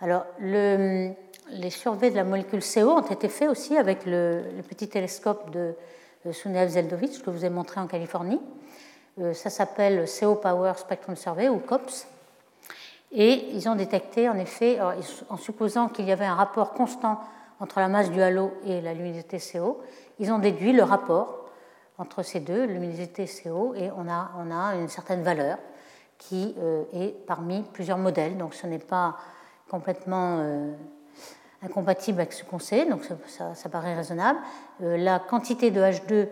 Alors 0.00 0.24
le, 0.38 1.12
les 1.50 1.70
surveys 1.70 2.10
de 2.10 2.16
la 2.16 2.24
molécule 2.24 2.60
CO 2.62 2.90
ont 2.90 3.00
été 3.00 3.28
faits 3.28 3.48
aussi 3.48 3.76
avec 3.76 4.04
le, 4.06 4.42
petit 4.68 4.88
télescope 4.88 5.50
de, 5.50 5.74
Sunev 6.32 6.68
Zeldovich 6.68 7.22
que 7.22 7.30
je 7.32 7.36
vous 7.36 7.44
ai 7.44 7.50
montré 7.50 7.80
en 7.80 7.86
Californie. 7.86 8.40
Euh, 9.20 9.34
ça 9.34 9.50
s'appelle 9.50 10.04
CO 10.06 10.36
Power 10.36 10.72
Spectrum 10.76 11.16
Survey 11.16 11.48
ou 11.48 11.58
COPS. 11.58 12.06
Et 13.10 13.50
ils 13.52 13.68
ont 13.68 13.74
détecté, 13.74 14.28
en 14.28 14.36
effet, 14.36 14.78
en 15.30 15.36
supposant 15.38 15.88
qu'il 15.88 16.04
y 16.04 16.12
avait 16.12 16.26
un 16.26 16.34
rapport 16.34 16.74
constant 16.74 17.20
entre 17.58 17.80
la 17.80 17.88
masse 17.88 18.10
du 18.10 18.20
halo 18.20 18.52
et 18.64 18.80
la 18.80 18.94
luminosité 18.94 19.38
CO, 19.38 19.80
ils 20.18 20.30
ont 20.30 20.38
déduit 20.38 20.72
le 20.72 20.82
rapport 20.82 21.46
entre 21.96 22.22
ces 22.22 22.40
deux, 22.40 22.64
luminosité 22.64 23.26
CO, 23.26 23.74
et 23.74 23.90
on 23.90 24.08
a, 24.08 24.74
une 24.76 24.88
certaine 24.88 25.22
valeur 25.22 25.58
qui 26.16 26.54
euh, 26.58 26.84
est 26.92 27.26
parmi 27.26 27.62
plusieurs 27.72 27.98
modèles. 27.98 28.36
Donc 28.36 28.54
ce 28.54 28.66
n'est 28.66 28.78
pas 28.78 29.16
complètement 29.68 30.38
euh, 30.40 30.72
incompatible 31.62 32.20
avec 32.20 32.32
ce 32.32 32.44
qu'on 32.44 32.58
sait, 32.58 32.86
donc 32.86 33.02
ça, 33.26 33.68
paraît 33.68 33.94
raisonnable. 33.94 34.38
La 34.80 35.18
quantité 35.18 35.70
de 35.70 35.80
H2 35.80 36.28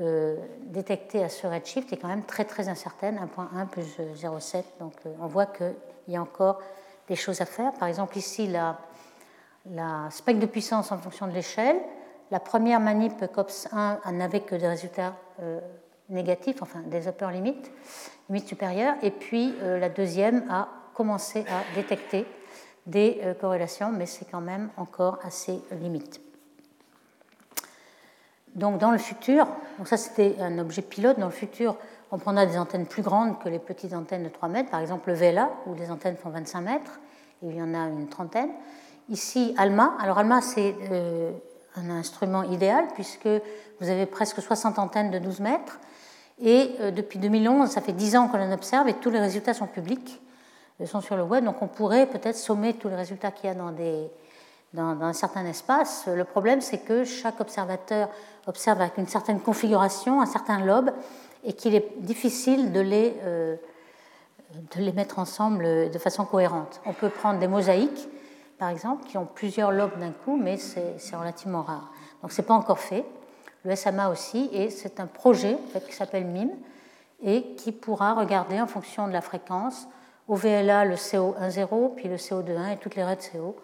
euh, 0.00 0.36
détectée 0.62 1.22
à 1.22 1.28
ce 1.28 1.46
redshift 1.46 1.92
est 1.92 1.96
quand 1.96 2.08
même 2.08 2.24
très 2.24 2.44
très 2.44 2.68
incertaine, 2.68 3.20
1.1 3.36 3.66
plus 3.68 3.98
0,7. 4.16 4.64
Donc 4.80 4.94
euh, 5.06 5.14
on 5.20 5.26
voit 5.26 5.46
qu'il 5.46 5.74
y 6.08 6.16
a 6.16 6.22
encore 6.22 6.60
des 7.08 7.16
choses 7.16 7.40
à 7.40 7.46
faire. 7.46 7.72
Par 7.74 7.88
exemple 7.88 8.18
ici 8.18 8.46
la, 8.46 8.78
la 9.70 10.08
spectre 10.10 10.40
de 10.40 10.46
puissance 10.46 10.92
en 10.92 10.98
fonction 10.98 11.26
de 11.26 11.32
l'échelle. 11.32 11.76
La 12.30 12.40
première 12.40 12.80
manip 12.80 13.20
COPS1 13.22 14.10
n'avait 14.12 14.40
que 14.40 14.54
des 14.54 14.66
résultats 14.66 15.14
négatifs, 16.08 16.62
enfin 16.62 16.80
des 16.86 17.06
upper 17.06 17.28
limits, 17.30 17.62
limites 18.28 18.48
supérieures, 18.48 18.94
et 19.02 19.10
puis 19.10 19.54
la 19.60 19.90
deuxième 19.90 20.50
a 20.50 20.68
commencé 20.94 21.40
à 21.40 21.74
détecter 21.74 22.26
des 22.86 23.20
euh, 23.22 23.34
corrélations, 23.34 23.90
mais 23.90 24.06
c'est 24.06 24.24
quand 24.24 24.40
même 24.40 24.70
encore 24.76 25.18
assez 25.22 25.60
limite. 25.80 26.20
Donc 28.54 28.78
dans 28.78 28.90
le 28.90 28.98
futur, 28.98 29.46
ça 29.84 29.96
c'était 29.96 30.36
un 30.40 30.58
objet 30.58 30.82
pilote, 30.82 31.18
dans 31.18 31.26
le 31.26 31.32
futur 31.32 31.76
on 32.12 32.18
prendra 32.18 32.46
des 32.46 32.56
antennes 32.56 32.86
plus 32.86 33.02
grandes 33.02 33.40
que 33.40 33.48
les 33.48 33.58
petites 33.58 33.92
antennes 33.92 34.22
de 34.22 34.28
3 34.28 34.48
mètres, 34.48 34.70
par 34.70 34.80
exemple 34.80 35.10
le 35.10 35.16
VLA 35.16 35.50
où 35.66 35.74
les 35.74 35.90
antennes 35.90 36.16
font 36.16 36.30
25 36.30 36.60
mètres, 36.60 37.00
il 37.42 37.56
y 37.56 37.60
en 37.60 37.74
a 37.74 37.88
une 37.88 38.08
trentaine. 38.08 38.50
Ici 39.08 39.54
ALMA, 39.58 39.96
alors 40.00 40.18
ALMA 40.18 40.40
c'est 40.40 40.76
euh, 40.92 41.32
un 41.76 41.90
instrument 41.90 42.44
idéal 42.44 42.86
puisque 42.94 43.28
vous 43.80 43.88
avez 43.90 44.06
presque 44.06 44.40
60 44.40 44.78
antennes 44.78 45.10
de 45.10 45.18
12 45.18 45.40
mètres, 45.40 45.80
et 46.40 46.76
euh, 46.80 46.90
depuis 46.92 47.18
2011, 47.18 47.68
ça 47.68 47.80
fait 47.80 47.92
10 47.92 48.16
ans 48.16 48.28
qu'on 48.28 48.40
en 48.40 48.52
observe 48.52 48.88
et 48.88 48.94
tous 48.94 49.10
les 49.10 49.20
résultats 49.20 49.54
sont 49.54 49.66
publics 49.66 50.20
sont 50.86 51.00
sur 51.00 51.16
le 51.16 51.22
web, 51.22 51.44
donc 51.44 51.62
on 51.62 51.68
pourrait 51.68 52.06
peut-être 52.06 52.36
sommer 52.36 52.74
tous 52.74 52.88
les 52.88 52.96
résultats 52.96 53.30
qu'il 53.30 53.48
y 53.48 53.52
a 53.52 53.54
dans, 53.54 53.70
des, 53.70 54.10
dans, 54.74 55.00
un 55.02 55.12
certain 55.12 55.46
espace. 55.46 56.06
Le 56.06 56.24
problème, 56.24 56.60
c'est 56.60 56.78
que 56.78 57.04
chaque 57.04 57.40
observateur 57.40 58.08
observe 58.46 58.80
avec 58.80 58.98
une 58.98 59.06
certaine 59.06 59.40
configuration, 59.40 60.20
un 60.20 60.26
certain 60.26 60.60
lobe, 60.64 60.90
et 61.44 61.52
qu'il 61.52 61.74
est 61.74 61.92
difficile 62.00 62.72
de 62.72 62.80
les, 62.80 63.16
euh, 63.22 63.56
de 64.76 64.80
les 64.80 64.92
mettre 64.92 65.18
ensemble 65.18 65.90
de 65.90 65.98
façon 65.98 66.24
cohérente. 66.24 66.80
On 66.84 66.92
peut 66.92 67.08
prendre 67.08 67.38
des 67.38 67.48
mosaïques, 67.48 68.08
par 68.58 68.68
exemple, 68.68 69.04
qui 69.06 69.16
ont 69.16 69.26
plusieurs 69.26 69.70
lobes 69.70 69.98
d'un 69.98 70.12
coup, 70.12 70.36
mais 70.36 70.56
c'est 70.56 71.16
relativement 71.16 71.62
rare. 71.62 71.92
Donc 72.22 72.32
ce 72.32 72.40
n'est 72.40 72.46
pas 72.46 72.54
encore 72.54 72.78
fait. 72.78 73.04
Le 73.64 73.74
SMA 73.76 74.10
aussi, 74.10 74.50
et 74.52 74.70
c'est 74.70 75.00
un 75.00 75.06
projet 75.06 75.54
en 75.54 75.68
fait, 75.70 75.86
qui 75.86 75.94
s'appelle 75.94 76.26
MIM, 76.26 76.50
et 77.22 77.54
qui 77.56 77.72
pourra 77.72 78.14
regarder 78.14 78.60
en 78.60 78.66
fonction 78.66 79.06
de 79.06 79.12
la 79.12 79.20
fréquence 79.20 79.86
au 80.28 80.34
VLA, 80.34 80.84
le 80.84 80.96
CO10, 80.96 81.94
puis 81.94 82.08
le 82.08 82.16
CO21 82.16 82.72
et 82.72 82.76
toutes 82.76 82.96
les 82.96 83.04
raies 83.04 83.16
de 83.16 83.22
CO 83.22 83.56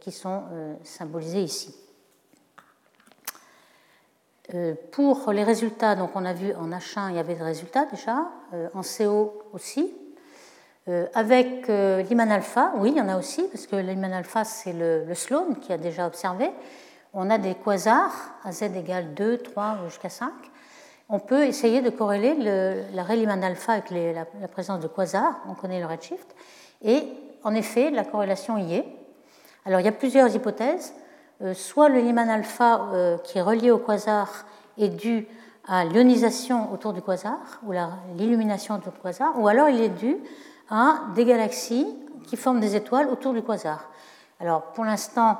qui 0.00 0.10
sont 0.12 0.42
euh, 0.52 0.74
symbolisées 0.84 1.42
ici. 1.42 1.74
Euh, 4.54 4.74
pour 4.90 5.30
les 5.32 5.44
résultats, 5.44 5.94
donc 5.94 6.10
on 6.14 6.24
a 6.24 6.32
vu 6.32 6.52
en 6.54 6.68
H1, 6.70 7.10
il 7.10 7.16
y 7.16 7.18
avait 7.18 7.34
des 7.34 7.42
résultats 7.42 7.86
déjà, 7.86 8.30
en 8.74 8.82
CO 8.82 9.44
aussi. 9.52 9.94
avec 11.14 11.68
l'Iman 11.68 12.30
alpha, 12.30 12.72
oui, 12.76 12.90
il 12.90 12.98
y 12.98 13.00
en 13.00 13.08
a 13.08 13.16
aussi, 13.16 13.44
parce 13.44 13.66
que 13.66 13.76
l'Iman 13.76 14.12
alpha, 14.12 14.44
c'est 14.44 14.72
le, 14.72 15.14
Sloan 15.14 15.54
qui 15.54 15.72
a 15.72 15.78
déjà 15.78 16.06
observé. 16.06 16.50
on 17.14 17.30
a 17.30 17.38
des 17.38 17.54
quasars 17.54 18.34
à 18.42 18.52
z 18.52 18.64
égale 18.76 19.14
2, 19.14 19.38
3 19.38 19.78
jusqu'à 19.86 20.10
5, 20.10 20.32
on 21.08 21.18
peut 21.18 21.44
essayer 21.44 21.82
de 21.82 21.90
corréler 21.90 22.34
le, 22.34 22.82
la 22.94 23.02
Rayleigh 23.04 23.30
alpha 23.30 23.74
avec 23.74 23.90
la, 23.90 24.48
présence 24.48 24.80
de 24.80 24.88
quasars, 24.88 25.40
on 25.48 25.54
connaît 25.54 25.80
le 25.80 25.86
redshift, 25.86 26.34
et 26.82 27.04
en 27.44 27.54
effet, 27.54 27.90
la 27.90 28.04
corrélation 28.04 28.56
y 28.58 28.74
est. 28.74 28.86
Alors 29.64 29.80
il 29.80 29.84
y 29.84 29.88
a 29.88 29.92
plusieurs 29.92 30.34
hypothèses. 30.34 30.94
Euh, 31.42 31.54
soit 31.54 31.88
le 31.88 32.00
Lyman 32.00 32.28
alpha 32.28 32.88
euh, 32.92 33.18
qui 33.18 33.38
est 33.38 33.42
relié 33.42 33.70
au 33.70 33.78
quasar 33.78 34.28
est 34.78 34.88
dû 34.88 35.26
à 35.66 35.84
l'ionisation 35.84 36.72
autour 36.72 36.92
du 36.92 37.02
quasar, 37.02 37.60
ou 37.64 37.72
l'illumination 38.16 38.74
autour 38.74 38.92
du 38.92 38.98
quasar, 39.00 39.38
ou 39.38 39.46
alors 39.48 39.68
il 39.68 39.80
est 39.80 39.88
dû 39.88 40.16
à 40.70 41.00
des 41.14 41.24
galaxies 41.24 41.86
qui 42.26 42.36
forment 42.36 42.60
des 42.60 42.74
étoiles 42.74 43.08
autour 43.08 43.32
du 43.32 43.42
quasar. 43.42 43.88
Alors 44.40 44.62
pour 44.72 44.84
l'instant, 44.84 45.38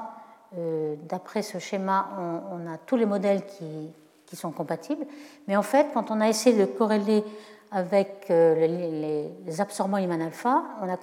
euh, 0.57 0.95
d'après 1.09 1.43
ce 1.43 1.59
schéma, 1.59 2.09
on, 2.53 2.73
a 2.73 2.79
tous 2.79 2.97
les 2.97 3.07
modèles 3.07 3.45
qui, 3.47 3.91
sont 4.37 4.51
compatibles, 4.51 5.05
mais 5.47 5.57
en 5.57 5.63
fait, 5.63 5.89
quand 5.93 6.11
on 6.11 6.19
a 6.23 6.27
essayé 6.27 6.59
de 6.59 6.65
corréler 6.65 7.23
avec 7.71 8.29
les, 8.31 9.31
les, 9.45 9.61
absorbants 9.61 9.99
Lyman 9.99 10.23
alpha, 10.23 10.63
on 10.81 10.89
a 10.89 10.97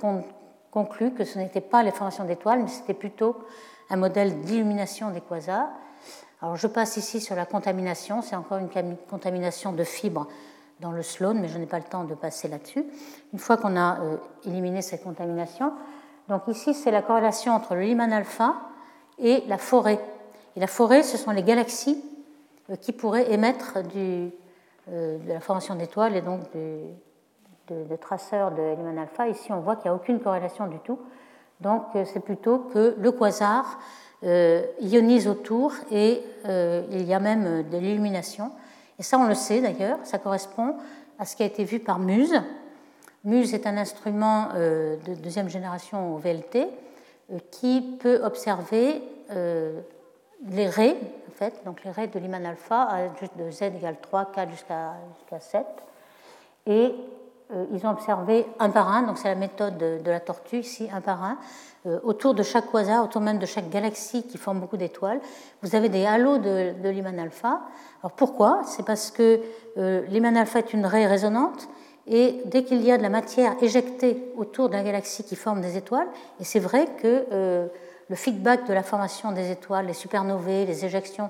conclu 0.72 1.14
que 1.14 1.24
ce 1.24 1.40
n'était 1.40 1.62
pas 1.62 1.84
les 1.84 1.92
formations 1.92 2.26
d'étoiles, 2.26 2.62
mais 2.62 2.68
c'était 2.68 2.94
plutôt 2.94 3.36
un 3.90 3.98
modèle 3.98 4.42
d'illumination 4.42 5.12
des 5.12 5.22
quasars. 5.22 5.70
Alors 6.42 6.56
je 6.56 6.68
passe 6.68 6.98
ici 6.98 7.20
sur 7.20 7.36
la 7.36 7.46
contamination, 7.46 8.22
c'est 8.22 8.36
encore 8.36 8.60
une 8.60 8.70
contamination 9.10 9.74
de 9.74 9.84
fibres 9.84 10.28
dans 10.80 10.92
le 10.92 11.02
Sloan, 11.02 11.36
mais 11.36 11.50
je 11.50 11.58
n'ai 11.58 11.66
pas 11.66 11.80
le 11.80 11.84
temps 11.84 12.06
de 12.06 12.16
passer 12.16 12.48
là-dessus. 12.48 12.86
Une 13.34 13.40
fois 13.40 13.58
qu'on 13.58 13.76
a 13.76 14.00
euh, 14.00 14.18
éliminé 14.46 14.82
cette 14.82 15.04
contamination, 15.04 15.74
donc 16.30 16.44
ici 16.48 16.74
c'est 16.74 16.92
la 16.92 17.02
corrélation 17.02 17.54
entre 17.54 17.76
le 17.76 17.82
Lyman 17.82 18.14
alpha 18.14 18.56
et 19.18 19.44
la 19.48 19.58
forêt. 19.58 20.00
Et 20.56 20.60
la 20.60 20.68
forêt, 20.68 21.04
ce 21.04 21.18
sont 21.18 21.32
les 21.32 21.44
galaxies 21.44 22.02
euh, 22.70 22.76
qui 22.78 22.94
pourraient 22.94 23.32
émettre 23.34 23.84
du, 23.84 24.32
euh, 24.90 25.18
de 25.18 25.28
la 25.28 25.42
formation 25.42 25.76
d'étoiles 25.76 26.16
et 26.16 26.22
donc 26.22 26.42
de, 27.70 27.96
traceurs 27.96 28.52
de 28.52 28.76
Lyman 28.76 28.98
alpha. 28.98 29.28
Ici, 29.28 29.52
on 29.52 29.60
voit 29.60 29.76
qu'il 29.76 29.86
n'y 29.86 29.92
a 29.92 29.96
aucune 29.96 30.20
corrélation 30.20 30.68
du 30.68 30.80
tout. 30.80 31.00
Donc 31.62 31.84
euh, 31.96 32.04
c'est 32.06 32.20
plutôt 32.20 32.60
que 32.60 32.96
le 32.98 33.12
quasar 33.12 33.80
euh, 34.24 34.64
ionise 34.82 35.28
autour 35.28 35.74
et 35.92 36.22
euh, 36.46 36.84
il 36.92 37.04
y 37.04 37.14
a 37.14 37.20
même 37.20 37.64
de 37.70 37.78
l'illumination. 37.78 38.52
Et 38.98 39.04
ça, 39.04 39.18
on 39.18 39.28
le 39.28 39.36
sait 39.36 39.62
d'ailleurs, 39.62 40.00
ça 40.04 40.18
correspond 40.18 40.76
à 41.18 41.26
ce 41.26 41.36
qui 41.36 41.44
a 41.44 41.46
été 41.46 41.64
vu 41.64 41.80
par 41.80 42.00
MUSE. 42.00 42.42
MUSE 43.26 43.54
est 43.54 43.68
un 43.68 43.78
instrument 43.78 44.48
de 44.56 45.14
deuxième 45.16 45.50
génération 45.50 46.16
au 46.16 46.18
VLT 46.18 46.68
qui 47.52 47.98
peut 48.00 48.22
observer 48.24 49.02
les 50.48 50.68
raies, 50.68 50.96
en 51.28 51.32
fait, 51.32 51.54
donc 51.66 51.84
les 51.84 51.92
raies 51.92 52.08
de 52.08 52.18
Lyman 52.18 52.46
alpha 52.46 52.88
de 53.38 53.52
z 53.52 53.64
égale 53.64 53.98
3, 54.02 54.32
4 54.32 54.52
jusqu'à 54.52 54.94
7. 55.40 55.66
Et 56.68 56.96
ils 57.72 57.86
ont 57.86 57.90
observé 57.90 58.46
un 58.60 58.70
par 58.70 58.92
un, 58.92 59.04
donc 59.04 59.18
c'est 59.18 59.28
la 59.28 59.36
méthode 59.36 59.78
de, 59.78 60.12
la 60.12 60.20
tortue 60.20 60.60
ici, 60.60 60.88
un 60.94 61.02
par 61.02 61.24
un, 61.24 61.38
euh, 61.86 62.00
autour 62.04 62.34
de 62.34 62.44
chaque 62.44 62.70
quasar, 62.70 63.06
autour 63.06 63.22
même 63.22 63.40
de 63.40 63.46
chaque 63.46 63.70
galaxie 63.70 64.24
qui 64.24 64.38
forme 64.38 64.60
beaucoup 64.60 64.76
d'étoiles, 64.76 65.22
vous 65.62 65.76
avez 65.76 65.88
des 65.88 66.06
halos 66.06 66.38
de, 66.38 66.74
de 66.84 66.90
Lyman 66.90 67.18
alpha. 67.18 67.62
Alors 68.04 68.12
pourquoi? 68.12 68.62
C'est 68.66 68.86
parce 68.86 69.12
que 69.12 69.40
euh, 69.78 70.06
Lyman 70.08 70.36
alpha 70.36 70.60
est 70.60 70.74
une 70.74 70.86
raie 70.86 71.08
résonante 71.08 71.70
et 72.06 72.42
dès 72.46 72.64
qu'il 72.64 72.82
y 72.82 72.92
a 72.92 72.98
de 72.98 73.02
la 73.02 73.10
matière 73.10 73.56
éjectée 73.62 74.32
autour 74.36 74.68
d'une 74.68 74.84
galaxie 74.84 75.24
qui 75.24 75.38
forme 75.38 75.62
des 75.62 75.78
étoiles, 75.78 76.08
et 76.42 76.44
c'est 76.44 76.60
vrai 76.60 76.86
que 77.02 77.26
euh, 77.32 77.68
le 78.10 78.16
feedback 78.16 78.68
de 78.68 78.74
la 78.74 78.84
formation 78.84 79.32
des 79.32 79.50
étoiles, 79.50 79.86
les 79.86 79.94
supernovae, 79.94 80.66
les 80.66 80.84
éjections, 80.84 81.30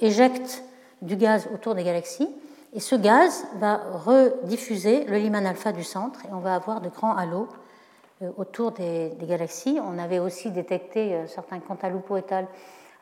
éjectent 0.00 0.62
du 1.02 1.16
gaz 1.16 1.48
autour 1.52 1.74
des 1.74 1.82
galaxies. 1.82 2.28
Et 2.72 2.80
ce 2.80 2.94
gaz 2.94 3.46
va 3.56 3.80
rediffuser 4.04 5.04
le 5.04 5.16
Lyman 5.18 5.44
alpha 5.44 5.72
du 5.72 5.82
centre 5.82 6.24
et 6.26 6.32
on 6.32 6.38
va 6.38 6.54
avoir 6.54 6.80
de 6.80 6.88
grands 6.88 7.16
halos 7.16 7.48
euh, 8.22 8.30
autour 8.36 8.70
des, 8.70 9.12
galaxies. 9.22 9.80
On 9.84 9.98
avait 9.98 10.20
aussi 10.20 10.52
détecté, 10.52 11.14
euh, 11.14 11.26
certains 11.26 11.58
Cantalupo 11.58 12.16
et 12.16 12.24
al. 12.30 12.46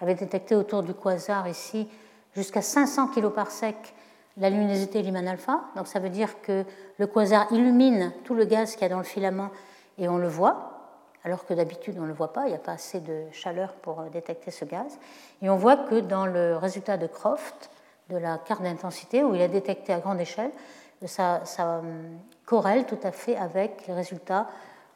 avaient 0.01 0.15
détecté 0.15 0.55
autour 0.55 0.83
du 0.83 0.95
quasar 0.95 1.47
ici 1.49 1.87
jusqu'à 2.35 2.63
500 2.63 3.09
kg 3.09 3.29
par 3.29 3.51
sec 3.51 3.95
la 4.39 4.49
luminosité 4.49 5.03
Lyman 5.03 5.29
alpha. 5.29 5.61
Donc 5.77 5.87
ça 5.87 5.99
veut 5.99 6.09
dire 6.09 6.41
que 6.41 6.65
le 6.97 7.07
quasar 7.07 7.53
illumine 7.53 8.13
tout 8.25 8.35
le 8.35 8.47
gaz 8.47 8.73
qu'il 8.73 8.83
y 8.83 8.87
a 8.87 8.89
dans 8.89 8.99
le 8.99 9.05
filament 9.05 9.51
et 9.99 10.09
on 10.09 10.17
le 10.17 10.29
voit, 10.29 10.95
alors 11.25 11.45
que 11.45 11.53
d'habitude 11.53 11.97
on 11.99 12.03
ne 12.03 12.07
le 12.07 12.15
voit 12.15 12.33
pas, 12.33 12.47
il 12.47 12.51
n'y 12.51 12.55
a 12.55 12.61
pas 12.61 12.73
assez 12.73 13.01
de 13.01 13.25
chaleur 13.33 13.75
pour 13.75 14.01
euh, 14.01 14.09
détecter 14.09 14.51
ce 14.51 14.65
gaz. 14.65 14.99
Et 15.43 15.51
on 15.51 15.57
voit 15.57 15.77
que 15.77 15.97
dans 16.01 16.25
le 16.25 16.57
résultat 16.57 16.97
de 16.97 17.07
Croft, 17.07 17.69
de 18.11 18.17
la 18.17 18.39
carte 18.39 18.63
d'intensité 18.63 19.23
où 19.23 19.35
il 19.35 19.43
a 19.43 19.49
détecté 19.49 19.93
à 19.93 20.01
grande 20.01 20.21
échelle, 20.21 20.51
ça, 21.07 21.43
ça 21.45 21.79
hum, 21.79 22.19
corrèle 22.45 22.87
tout 22.87 22.99
à 23.03 23.13
fait 23.13 23.37
avec 23.37 23.87
les 23.87 23.95
résultats 23.95 24.49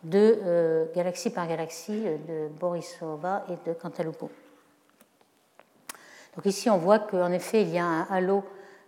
de 0.03 0.39
euh, 0.45 0.87
galaxie 0.95 1.31
par 1.31 1.47
galaxie 1.47 2.03
euh, 2.07 2.17
de 2.49 2.53
Borisova 2.55 3.45
et 3.49 3.69
de 3.69 3.75
Cantalupo. 3.75 4.31
Donc 6.35 6.47
ici, 6.47 6.71
on 6.71 6.79
voit 6.79 6.99
qu'en 6.99 7.31
effet, 7.31 7.63
il 7.63 7.69
y 7.69 7.79
a 7.79 7.85
un 7.85 8.03
halo 8.11 8.43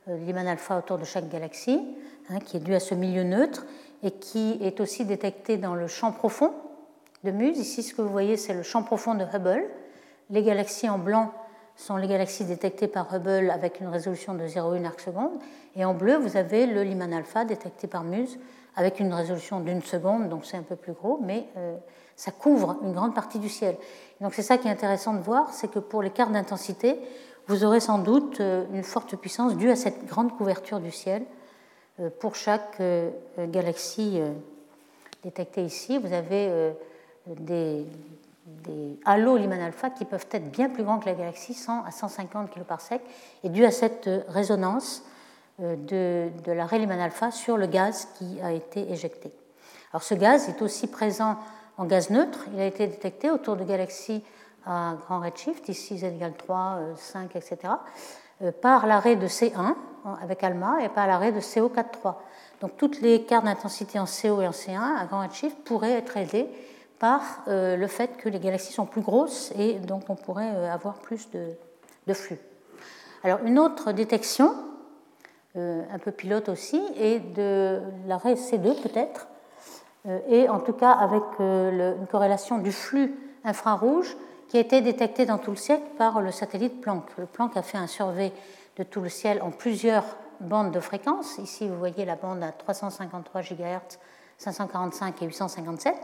euh, 0.09 0.17
Lyman 0.17 0.49
alpha 0.49 0.79
autour 0.79 0.99
de 0.99 1.05
chaque 1.05 1.29
galaxie, 1.29 1.81
hein, 2.31 2.41
qui 2.41 2.57
est 2.57 2.61
dû 2.61 2.75
à 2.75 2.81
ce 2.81 2.95
milieu 2.95 3.23
neutre 3.23 3.65
et 4.03 4.11
qui 4.11 4.59
est 4.61 4.81
aussi 4.81 5.05
détecté 5.05 5.57
dans 5.57 5.75
le 5.75 5.87
champ 5.87 6.11
profond 6.11 6.53
de 7.23 7.31
Muse. 7.31 7.59
Ici, 7.59 7.83
ce 7.83 7.95
que 7.95 8.03
vous 8.03 8.09
voyez, 8.09 8.37
c'est 8.37 8.55
le 8.55 8.63
champ 8.63 8.83
profond 8.83 9.15
de 9.15 9.25
Hubble. 9.25 9.65
Les 10.31 10.43
galaxies 10.43 10.89
en 10.89 10.99
blanc 10.99 11.33
sont 11.77 11.97
les 11.97 12.07
galaxies 12.07 12.45
détectées 12.45 12.89
par 12.89 13.13
Hubble 13.15 13.51
avec 13.51 13.81
une 13.81 13.89
résolution 13.89 14.35
de 14.35 14.45
0,1 14.45 14.85
arc 14.85 15.01
seconde. 15.01 15.33
Et 15.77 15.85
en 15.85 15.95
bleu, 15.95 16.17
vous 16.17 16.37
avez 16.37 16.67
le 16.67 16.83
Lyman 16.83 17.13
alpha 17.13 17.45
détecté 17.45 17.87
par 17.87 18.05
MUSE 18.05 18.39
avec 18.77 19.01
une 19.01 19.13
résolution 19.13 19.61
d'une 19.61 19.83
seconde, 19.83 20.29
donc 20.29 20.45
c'est 20.45 20.57
un 20.57 20.63
peu 20.63 20.77
plus 20.77 20.93
gros, 20.93 21.21
mais 21.23 21.47
euh, 21.57 21.77
ça 22.17 22.31
couvre 22.31 22.77
une 22.83 22.93
grande 22.93 23.15
partie 23.15 23.39
du 23.39 23.49
ciel. 23.49 23.77
donc 24.21 24.35
c'est 24.35 24.43
ça 24.43 24.59
qui 24.59 24.69
est 24.69 24.71
intéressant 24.71 25.15
de 25.15 25.21
voir, 25.21 25.53
c'est 25.53 25.69
que 25.71 25.79
pour 25.79 26.03
les 26.03 26.11
cartes 26.11 26.33
d'intensité, 26.33 26.99
vous 27.47 27.65
aurez 27.65 27.81
sans 27.81 27.99
doute 27.99 28.41
euh, 28.41 28.65
une 28.73 28.83
forte 28.83 29.17
puissance 29.17 29.57
due 29.57 29.71
à 29.71 29.77
cette 29.77 30.07
grande 30.07 30.37
couverture 30.37 30.81
du 30.81 30.91
ciel. 30.91 31.23
Euh, 32.01 32.11
pour 32.19 32.35
chaque 32.35 32.83
galaxie 33.39 34.21
détectée 35.23 35.63
ici, 35.63 35.99
vous 35.99 36.13
avez 36.13 36.73
des, 37.27 37.87
des 38.47 38.99
halos 39.05 39.37
Lyman 39.37 39.61
alpha 39.61 39.91
qui 39.91 40.05
peuvent 40.05 40.27
être 40.31 40.51
bien 40.51 40.69
plus 40.69 40.85
grands 40.85 40.99
que 40.99 41.07
la 41.07 41.15
galaxie, 41.15 41.55
100 41.55 41.85
à 41.85 41.91
150 41.91 42.51
kg 42.51 42.63
par 42.63 42.81
sec, 42.81 43.03
et 43.43 43.49
dû 43.49 43.65
à 43.65 43.71
cette 43.71 44.09
résonance 44.29 45.05
euh, 45.61 45.77
de, 45.77 46.31
de 46.45 46.53
la 46.53 46.67
raie 46.67 46.79
Lyman 46.79 47.01
alpha 47.01 47.31
sur 47.31 47.57
le 47.57 47.67
gaz 47.67 48.09
qui 48.19 48.41
a 48.43 48.53
été 48.53 48.91
éjecté. 48.93 49.33
Alors 49.93 50.03
ce 50.03 50.15
gaz 50.15 50.49
est 50.49 50.61
aussi 50.63 50.89
présent 50.89 51.37
en 51.77 51.87
gaz 51.87 52.11
neutre, 52.11 52.47
il 52.53 52.61
a 52.61 52.67
été 52.67 52.87
détecté 52.87 53.31
autour 53.31 53.57
de 53.57 53.65
galaxies 53.65 54.23
à 54.67 54.95
grand 55.01 55.21
redshift, 55.21 55.69
ici 55.69 55.99
z 55.99 56.05
égale 56.05 56.35
3, 56.35 56.79
5, 56.97 57.37
etc., 57.37 57.59
par 58.61 58.87
l'arrêt 58.87 59.17
de 59.17 59.27
C1 59.27 59.75
avec 60.21 60.43
ALMA 60.43 60.83
et 60.83 60.89
par 60.89 61.07
l'arrêt 61.07 61.33
de 61.33 61.41
CO4-3. 61.41 62.17
Donc 62.61 62.77
toutes 62.77 63.01
les 63.01 63.25
cartes 63.25 63.45
d'intensité 63.45 63.99
en 63.99 64.07
CO 64.07 64.41
et 64.41 64.47
en 64.47 64.53
C1 64.53 64.97
à 64.99 65.05
grand 65.07 65.23
redshift 65.23 65.57
pourraient 65.65 65.93
être 65.93 66.17
aidées 66.17 66.49
par 67.05 67.43
euh, 67.49 67.77
le 67.77 67.87
fait 67.87 68.17
que 68.17 68.31
les 68.31 68.41
galaxies 68.41 68.73
sont 68.73 68.87
plus 68.87 69.03
grosses 69.03 69.53
et 69.59 69.75
donc 69.75 70.05
on 70.09 70.15
pourrait 70.15 70.55
euh, 70.55 70.73
avoir 70.73 70.95
plus 70.95 71.29
de, 71.33 72.15
flux. 72.15 72.39
Alors 73.23 73.41
une 73.45 73.59
autre 73.59 73.93
détection, 73.93 74.55
euh, 75.55 75.83
un 75.93 75.99
peu 75.99 76.13
pilote 76.13 76.49
aussi, 76.49 76.83
est 76.97 77.21
de 77.35 77.83
l'arrêt 78.07 78.37
C2 78.37 78.81
peut-être, 78.81 79.29
et 80.31 80.49
en 80.49 80.61
tout 80.61 80.73
cas 80.73 80.93
avec 80.93 81.23
une 81.41 82.07
corrélation 82.11 82.57
du 82.57 82.73
flux 82.73 83.15
infrarouge 83.45 84.17
qui 84.49 84.57
a 84.57 84.61
été 84.61 84.81
détecté 84.81 85.27
dans 85.27 85.37
tout 85.37 85.51
le 85.51 85.59
ciel 85.59 85.81
par 85.99 86.23
le 86.23 86.31
satellite 86.31 86.81
Planck. 86.81 87.05
Le 87.19 87.27
Planck 87.27 87.55
a 87.59 87.63
fait 87.63 87.77
un 87.77 87.87
survey 87.87 88.33
de 88.79 88.83
tout 88.83 89.03
le 89.03 89.11
ciel 89.11 89.43
en 89.43 89.51
plusieurs 89.51 90.05
bandes 90.41 90.73
de 90.73 90.81
fréquences. 90.81 91.37
Ici, 91.37 91.69
vous 91.69 91.77
voyez 91.77 92.07
la 92.07 92.17
bande 92.17 92.43
à 92.43 92.53
353 92.53 93.43
GHz, 93.43 93.99
545 94.39 95.21
et 95.21 95.27
857. 95.27 95.95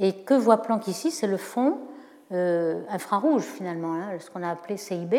Et 0.00 0.12
que 0.12 0.34
voit 0.34 0.58
Planck 0.58 0.86
ici? 0.86 1.10
C'est 1.10 1.26
le 1.26 1.36
fond 1.36 1.78
euh, 2.32 2.82
infrarouge 2.88 3.42
finalement, 3.42 3.94
hein, 3.94 4.18
ce 4.18 4.30
qu'on 4.30 4.42
a 4.42 4.50
appelé 4.50 4.76
CIB. 4.76 5.14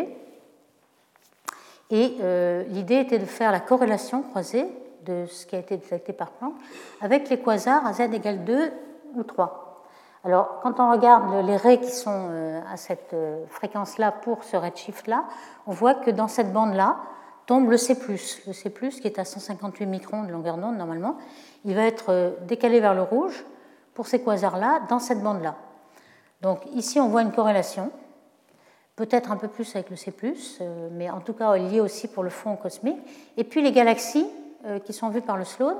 Et 1.90 2.16
euh, 2.20 2.62
l'idée 2.68 3.00
était 3.00 3.18
de 3.18 3.24
faire 3.24 3.50
la 3.50 3.60
corrélation 3.60 4.22
croisée 4.22 4.66
de 5.04 5.26
ce 5.26 5.44
qui 5.44 5.56
a 5.56 5.58
été 5.58 5.76
détecté 5.76 6.12
par 6.12 6.30
Planck 6.30 6.54
avec 7.00 7.28
les 7.28 7.40
quasars 7.40 7.84
à 7.84 7.92
z 7.92 8.00
égale 8.00 8.44
2 8.44 8.72
ou 9.16 9.22
3. 9.24 9.84
Alors, 10.22 10.60
quand 10.62 10.78
on 10.78 10.92
regarde 10.92 11.44
les 11.46 11.56
raies 11.56 11.80
qui 11.80 11.90
sont 11.90 12.28
euh, 12.30 12.60
à 12.70 12.76
cette 12.76 13.16
fréquence-là 13.48 14.12
pour 14.12 14.44
ce 14.44 14.56
redshift-là, 14.56 15.24
on 15.66 15.72
voit 15.72 15.94
que 15.94 16.10
dans 16.10 16.28
cette 16.28 16.52
bande-là 16.52 16.96
tombe 17.46 17.70
le 17.70 17.76
C+. 17.76 17.96
Le 18.46 18.52
C+, 18.52 18.70
qui 18.70 19.06
est 19.06 19.18
à 19.18 19.24
158 19.24 19.86
microns 19.86 20.22
de 20.22 20.30
longueur 20.30 20.58
d'onde 20.58 20.76
normalement, 20.76 21.16
il 21.64 21.74
va 21.74 21.82
être 21.82 22.36
décalé 22.46 22.80
vers 22.80 22.94
le 22.94 23.02
rouge 23.02 23.44
pour 23.94 24.06
ces 24.06 24.22
quasars-là 24.22 24.82
dans 24.88 24.98
cette 24.98 25.22
bande-là. 25.22 25.56
Donc 26.40 26.60
ici, 26.74 27.00
on 27.00 27.08
voit 27.08 27.22
une 27.22 27.32
corrélation 27.32 27.90
peut-être 28.96 29.30
un 29.30 29.36
peu 29.36 29.48
plus 29.48 29.74
avec 29.76 29.88
le 29.88 29.96
C, 29.96 30.12
mais 30.92 31.08
en 31.08 31.20
tout 31.20 31.32
cas 31.32 31.56
lié 31.56 31.80
aussi 31.80 32.06
pour 32.06 32.22
le 32.22 32.28
fond 32.28 32.56
cosmique. 32.56 32.98
Et 33.38 33.44
puis 33.44 33.62
les 33.62 33.72
galaxies 33.72 34.26
qui 34.84 34.92
sont 34.92 35.08
vues 35.08 35.22
par 35.22 35.38
le 35.38 35.44
Sloan 35.44 35.74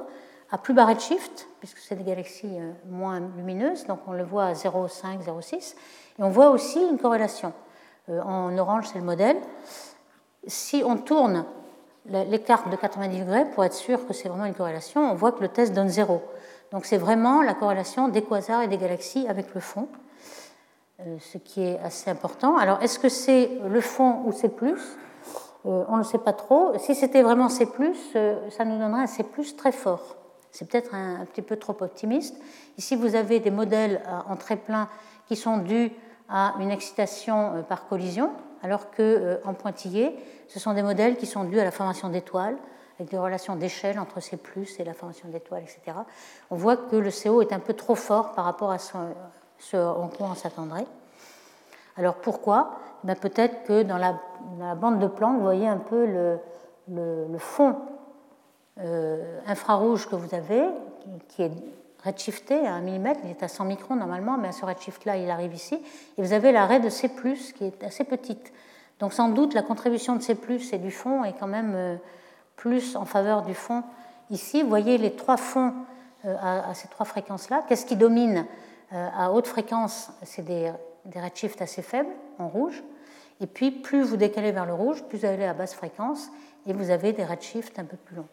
à 0.51 0.57
plus 0.57 0.73
bas 0.73 0.87
redshift, 0.87 1.47
puisque 1.59 1.79
c'est 1.79 1.97
des 1.97 2.05
galaxies 2.05 2.59
moins 2.89 3.21
lumineuses, 3.37 3.87
donc 3.87 4.01
on 4.07 4.13
le 4.13 4.25
voit 4.25 4.47
à 4.47 4.53
0,5, 4.55 5.23
0,6. 5.23 5.75
Et 6.19 6.23
on 6.23 6.31
voit 6.31 6.49
aussi 6.49 6.81
une 6.81 6.99
corrélation. 6.99 7.53
En 8.09 8.57
orange, 8.57 8.89
c'est 8.91 8.99
le 8.99 9.05
modèle. 9.05 9.37
Si 10.47 10.83
on 10.85 10.97
tourne 10.97 11.45
les 12.07 12.41
cartes 12.41 12.71
de 12.71 12.77
90 12.77 13.21
degrés 13.21 13.45
pour 13.51 13.65
être 13.65 13.75
sûr 13.75 14.07
que 14.07 14.15
c'est 14.15 14.29
vraiment 14.29 14.47
une 14.47 14.55
corrélation, 14.55 15.13
on 15.13 15.15
voit 15.15 15.33
que 15.33 15.43
le 15.43 15.49
test 15.49 15.75
donne 15.75 15.91
zéro. 15.91 16.23
Donc 16.73 16.85
c'est 16.85 16.99
vraiment 16.99 17.43
la 17.43 17.55
corrélation 17.55 18.09
des 18.09 18.23
quasars 18.23 18.63
et 18.63 18.69
des 18.69 18.79
galaxies 18.79 19.27
avec 19.29 19.55
le 19.55 19.61
fond, 19.61 19.89
euh, 21.01 21.17
ce 21.19 21.39
qui 21.39 21.63
est 21.63 21.79
assez 21.81 22.11
important. 22.11 22.57
Alors 22.57 22.81
est-ce 22.83 22.99
que 22.99 23.09
c'est 23.09 23.51
le 23.69 23.81
fond 23.81 24.23
ou 24.25 24.33
C 24.33 24.51
euh, 24.63 25.85
On 25.89 25.97
ne 25.97 26.05
sait 26.05 26.19
pas 26.19 26.33
trop. 26.33 26.73
Si 26.79 26.95
c'était 26.95 27.23
vraiment 27.23 27.49
C, 27.49 27.67
euh, 28.15 28.51
ça 28.51 28.65
nous 28.65 28.79
donnerait 28.79 29.03
un 29.03 29.07
C 29.07 29.25
très 29.57 29.73
fort. 29.73 30.17
C'est 30.53 30.69
peut-être 30.69 30.95
un, 30.95 31.25
petit 31.27 31.43
peu 31.43 31.57
trop 31.57 31.77
optimiste. 31.81 32.37
Ici, 32.77 32.97
vous 32.97 33.15
avez 33.15 33.39
des 33.39 33.53
modèles 33.53 34.03
en 34.29 34.35
très 34.35 34.57
plein 34.57 34.89
qui 35.29 35.37
sont 35.37 35.59
dus 35.59 35.93
à 36.29 36.55
une 36.59 36.73
excitation 36.73 37.65
par 37.69 37.87
collision, 37.87 38.33
alors 38.61 38.91
qu'en 38.91 39.55
pointillé, 39.55 40.17
ce 40.49 40.59
sont 40.59 40.73
des 40.73 40.83
modèles 40.83 41.17
qui 41.17 41.27
sont 41.27 41.45
dus 41.45 41.61
à 41.61 41.65
la 41.65 41.71
formation 41.71 42.09
d'étoiles, 42.09 42.57
avec 43.01 43.11
des 43.11 43.19
relations 43.19 43.57
d'échelle 43.57 43.99
entre 43.99 44.21
C 44.21 44.39
et 44.79 44.85
la 44.85 44.93
formation 44.93 45.31
d'étoiles, 45.31 45.63
etc. 45.63 45.97
On 46.51 46.57
voit 46.57 46.77
que 46.77 46.97
le 46.97 47.11
CO 47.11 47.41
est 47.41 47.55
un 47.55 47.59
peu 47.59 47.73
trop 47.73 47.95
fort 47.95 48.35
par 48.35 48.45
rapport 48.45 48.71
à 48.71 48.79
ce, 48.79 49.77
en 49.77 50.09
quoi 50.09 50.29
on 50.31 50.35
s'attendrait. 50.35 50.87
Alors 51.97 52.17
pourquoi? 52.17 52.73
Ben 53.03 53.17
Peut-être 53.17 53.65
que 53.65 53.83
dans 53.85 53.97
la, 53.97 54.21
bande 54.75 54.99
de 54.99 55.07
Planck, 55.07 55.37
vous 55.37 55.43
voyez 55.43 55.67
un 55.67 55.79
peu 55.79 56.05
le, 56.07 57.39
fond 57.39 57.77
euh, 58.81 59.41
infrarouge 59.47 60.07
que 60.07 60.17
vous 60.17 60.35
avez, 60.35 60.63
qui, 61.29 61.43
est 61.43 61.53
redshifté 62.05 62.67
à 62.67 62.75
1 62.75 62.81
mm, 62.83 63.15
il 63.25 63.31
est 63.31 63.43
à 63.43 63.49
100 63.49 63.65
microns 63.65 63.97
normalement, 63.97 64.37
mais 64.37 64.49
à 64.49 64.53
ce 64.53 64.67
redshift-là, 64.67 65.17
il 65.17 65.31
arrive 65.31 65.55
ici. 65.55 65.83
Et 66.19 66.23
vous 66.23 66.35
avez 66.35 66.53
l'arrêt 66.53 66.81
de 66.81 66.91
C, 66.91 67.11
qui 67.57 67.65
est 67.65 67.83
assez 67.83 68.05
petite. 68.05 68.53
Donc 68.99 69.15
sans 69.15 69.31
doute 69.31 69.55
la 69.55 69.63
contribution 69.63 70.17
de 70.17 70.21
C 70.21 70.37
et 70.73 70.79
du 70.79 70.91
fond 70.91 71.25
est 71.25 71.33
quand 71.33 71.47
même 71.47 71.73
euh, 71.75 71.97
plus 72.61 72.95
en 72.95 73.07
faveur 73.07 73.41
du 73.41 73.55
fond. 73.55 73.83
Ici, 74.29 74.63
vous 74.63 74.69
voyez 74.69 74.99
les 74.99 75.17
trois 75.17 75.39
fonds 75.39 75.73
euh, 76.27 76.37
à, 76.39 76.75
ces 76.75 76.89
trois 76.89 77.07
fréquences-là. 77.07 77.65
Qu'est-ce 77.67 77.87
qui 77.87 77.97
domine 77.97 78.45
euh, 78.93 79.09
à 79.17 79.33
haute 79.33 79.47
fréquence 79.47 80.11
C'est 80.25 80.45
des, 80.45 80.71
des 81.07 81.21
redshifts 81.21 81.63
assez 81.63 81.81
faibles, 81.81 82.13
en 82.39 82.49
rouge. 82.49 82.85
Et 83.41 83.47
puis, 83.47 83.71
plus 83.71 84.03
vous 84.03 84.19
décalez 84.19 84.53
vers 84.53 84.67
le 84.67 84.75
rouge, 84.75 85.03
plus 85.05 85.21
vous 85.21 85.25
allez 85.25 85.47
à 85.47 85.55
basse 85.55 85.73
fréquence, 85.73 86.29
et 86.67 86.75
vous 86.75 86.91
avez 86.91 87.15
des 87.15 87.25
redshifts 87.25 87.79
un 87.79 87.85
peu 87.85 87.97
plus 87.97 88.17
longs. 88.17 88.29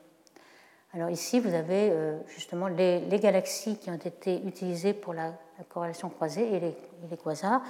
Alors 0.93 1.09
ici, 1.09 1.39
vous 1.39 1.53
avez 1.53 1.93
justement 2.27 2.67
les, 2.67 3.01
galaxies 3.19 3.77
qui 3.77 3.89
ont 3.89 3.95
été 3.95 4.41
utilisées 4.45 4.93
pour 4.93 5.13
la, 5.13 5.33
corrélation 5.69 6.09
croisée 6.09 6.53
et 6.53 6.59
les, 6.59 7.17
quasars. 7.17 7.61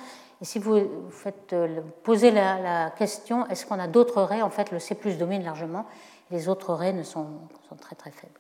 Et 0.42 0.46
si 0.46 0.60
vous, 0.60 1.10
faites, 1.10 1.54
euh, 1.54 1.82
posez 2.04 2.32
la, 2.32 2.92
question, 2.92 3.48
est-ce 3.48 3.66
qu'on 3.66 3.80
a 3.80 3.88
d'autres 3.88 4.22
raies? 4.22 4.42
En 4.42 4.50
fait, 4.50 4.72
le 4.72 4.80
C 4.80 4.96
domine 5.18 5.44
largement, 5.44 5.86
les 6.32 6.50
autres 6.50 6.74
raies 6.74 7.04
sont, 7.04 7.28
sont 7.70 7.76
très 7.76 7.96
très 7.96 8.12
faibles. 8.12 8.40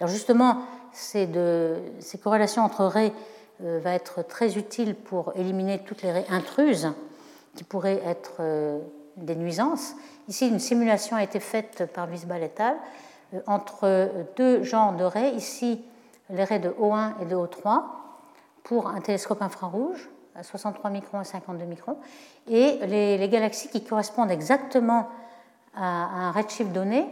Alors 0.00 0.10
justement, 0.10 0.58
ces, 0.92 1.28
corrélations 2.22 2.62
entre 2.62 2.84
raies 2.84 3.12
euh, 3.62 3.80
va 3.82 3.92
être 3.92 4.26
très 4.26 4.56
utile 4.56 4.94
pour 4.94 5.32
éliminer 5.36 5.80
toutes 5.84 6.02
les 6.02 6.12
raies 6.12 6.26
intruses 6.28 6.92
qui 7.54 7.64
pourraient 7.64 8.02
être 8.04 8.34
euh, 8.40 8.80
des 9.16 9.34
nuisances. 9.36 9.94
Ici, 10.28 10.48
une 10.48 10.58
simulation 10.58 11.16
a 11.16 11.22
été 11.22 11.40
faite 11.40 11.90
par 11.92 12.08
Wiesball 12.08 12.42
et 12.42 12.50
al. 12.58 12.76
entre 13.46 14.10
deux 14.36 14.62
genres 14.62 14.94
de 14.94 15.04
raies. 15.04 15.32
Ici, 15.34 15.82
les 16.30 16.44
raies 16.44 16.58
de 16.58 16.70
O1 16.70 17.22
et 17.22 17.24
de 17.24 17.36
O3 17.36 17.82
pour 18.64 18.88
un 18.88 19.00
télescope 19.00 19.42
infrarouge 19.42 20.10
à 20.34 20.42
63 20.42 20.90
microns 20.90 21.20
et 21.20 21.24
52 21.24 21.64
microns, 21.64 21.96
et 22.48 22.78
les, 22.86 23.28
galaxies 23.28 23.68
qui 23.68 23.82
correspondent 23.82 24.30
exactement 24.30 25.08
à, 25.76 26.26
un 26.26 26.32
redshift 26.32 26.72
donné 26.72 27.06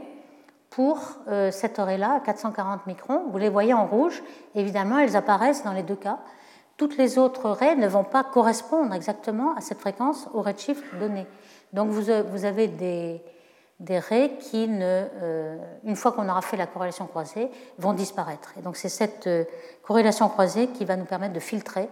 pour 0.71 0.99
euh, 1.29 1.51
cette 1.51 1.79
oreille-là, 1.79 2.15
à 2.15 2.21
440 2.21 2.87
microns. 2.87 3.25
Vous 3.31 3.39
les 3.39 3.49
voyez 3.49 3.75
en 3.75 3.87
rouge, 3.87 4.23
évidemment, 4.55 4.99
elles 4.99 5.17
apparaissent 5.17 5.63
dans 5.63 5.73
les 5.73 5.83
deux 5.85 5.97
cas. 5.97 6.19
Toutes 6.77 6.97
les 6.97 7.19
autres 7.19 7.51
raies 7.51 7.77
ne 7.77 7.87
vont 7.87 8.03
pas 8.03 8.25
correspondre 8.25 8.93
exactement 8.95 9.55
à 9.55 9.61
cette 9.61 9.79
fréquence 9.79 10.29
au 10.35 10.43
redshift 10.43 10.83
donné. 10.99 11.27
Donc 11.73 11.91
vous, 11.91 12.11
vous 12.31 12.45
avez 12.45 12.67
des, 12.67 13.23
des 13.81 13.99
raies 13.99 14.33
qui, 14.41 14.69
ne, 14.69 15.07
euh, 15.23 15.57
une 15.85 15.97
fois 15.97 16.13
qu'on 16.13 16.29
aura 16.29 16.43
fait 16.43 16.57
la 16.57 16.67
corrélation 16.67 17.07
croisée, 17.07 17.51
vont 17.79 17.93
disparaître. 17.93 18.55
Et 18.59 18.63
donc 18.63 18.77
c'est 18.77 18.89
cette 18.89 19.27
euh, 19.27 19.45
corrélation 19.83 20.29
croisée 20.29 20.69
qui 20.69 20.85
va 20.85 20.97
nous 20.97 21.05
permettre 21.05 21.35
de 21.35 21.41
filtrer 21.41 21.89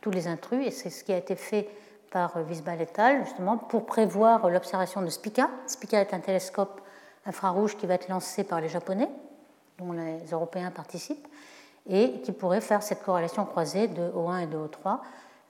tous 0.00 0.10
les 0.10 0.28
intrus, 0.28 0.66
et 0.66 0.70
c'est 0.70 0.90
ce 0.90 1.02
qui 1.02 1.12
a 1.12 1.16
été 1.16 1.34
fait 1.34 1.68
par 2.10 2.36
Wiesball 2.36 2.80
et 2.80 3.00
al., 3.00 3.24
justement, 3.24 3.56
pour 3.56 3.86
prévoir 3.86 4.48
l'observation 4.50 5.02
de 5.02 5.08
Spica. 5.08 5.48
Spica 5.66 6.00
est 6.00 6.14
un 6.14 6.20
télescope 6.20 6.80
infrarouge 7.26 7.76
qui 7.76 7.86
va 7.86 7.94
être 7.94 8.08
lancé 8.08 8.44
par 8.44 8.60
les 8.60 8.68
Japonais, 8.68 9.08
dont 9.78 9.92
les 9.92 10.24
Européens 10.32 10.70
participent, 10.70 11.26
et 11.88 12.20
qui 12.22 12.32
pourrait 12.32 12.60
faire 12.60 12.82
cette 12.82 13.02
corrélation 13.02 13.44
croisée 13.44 13.88
de 13.88 14.10
O1 14.10 14.44
et 14.44 14.46
de 14.46 14.56
O3, 14.56 14.98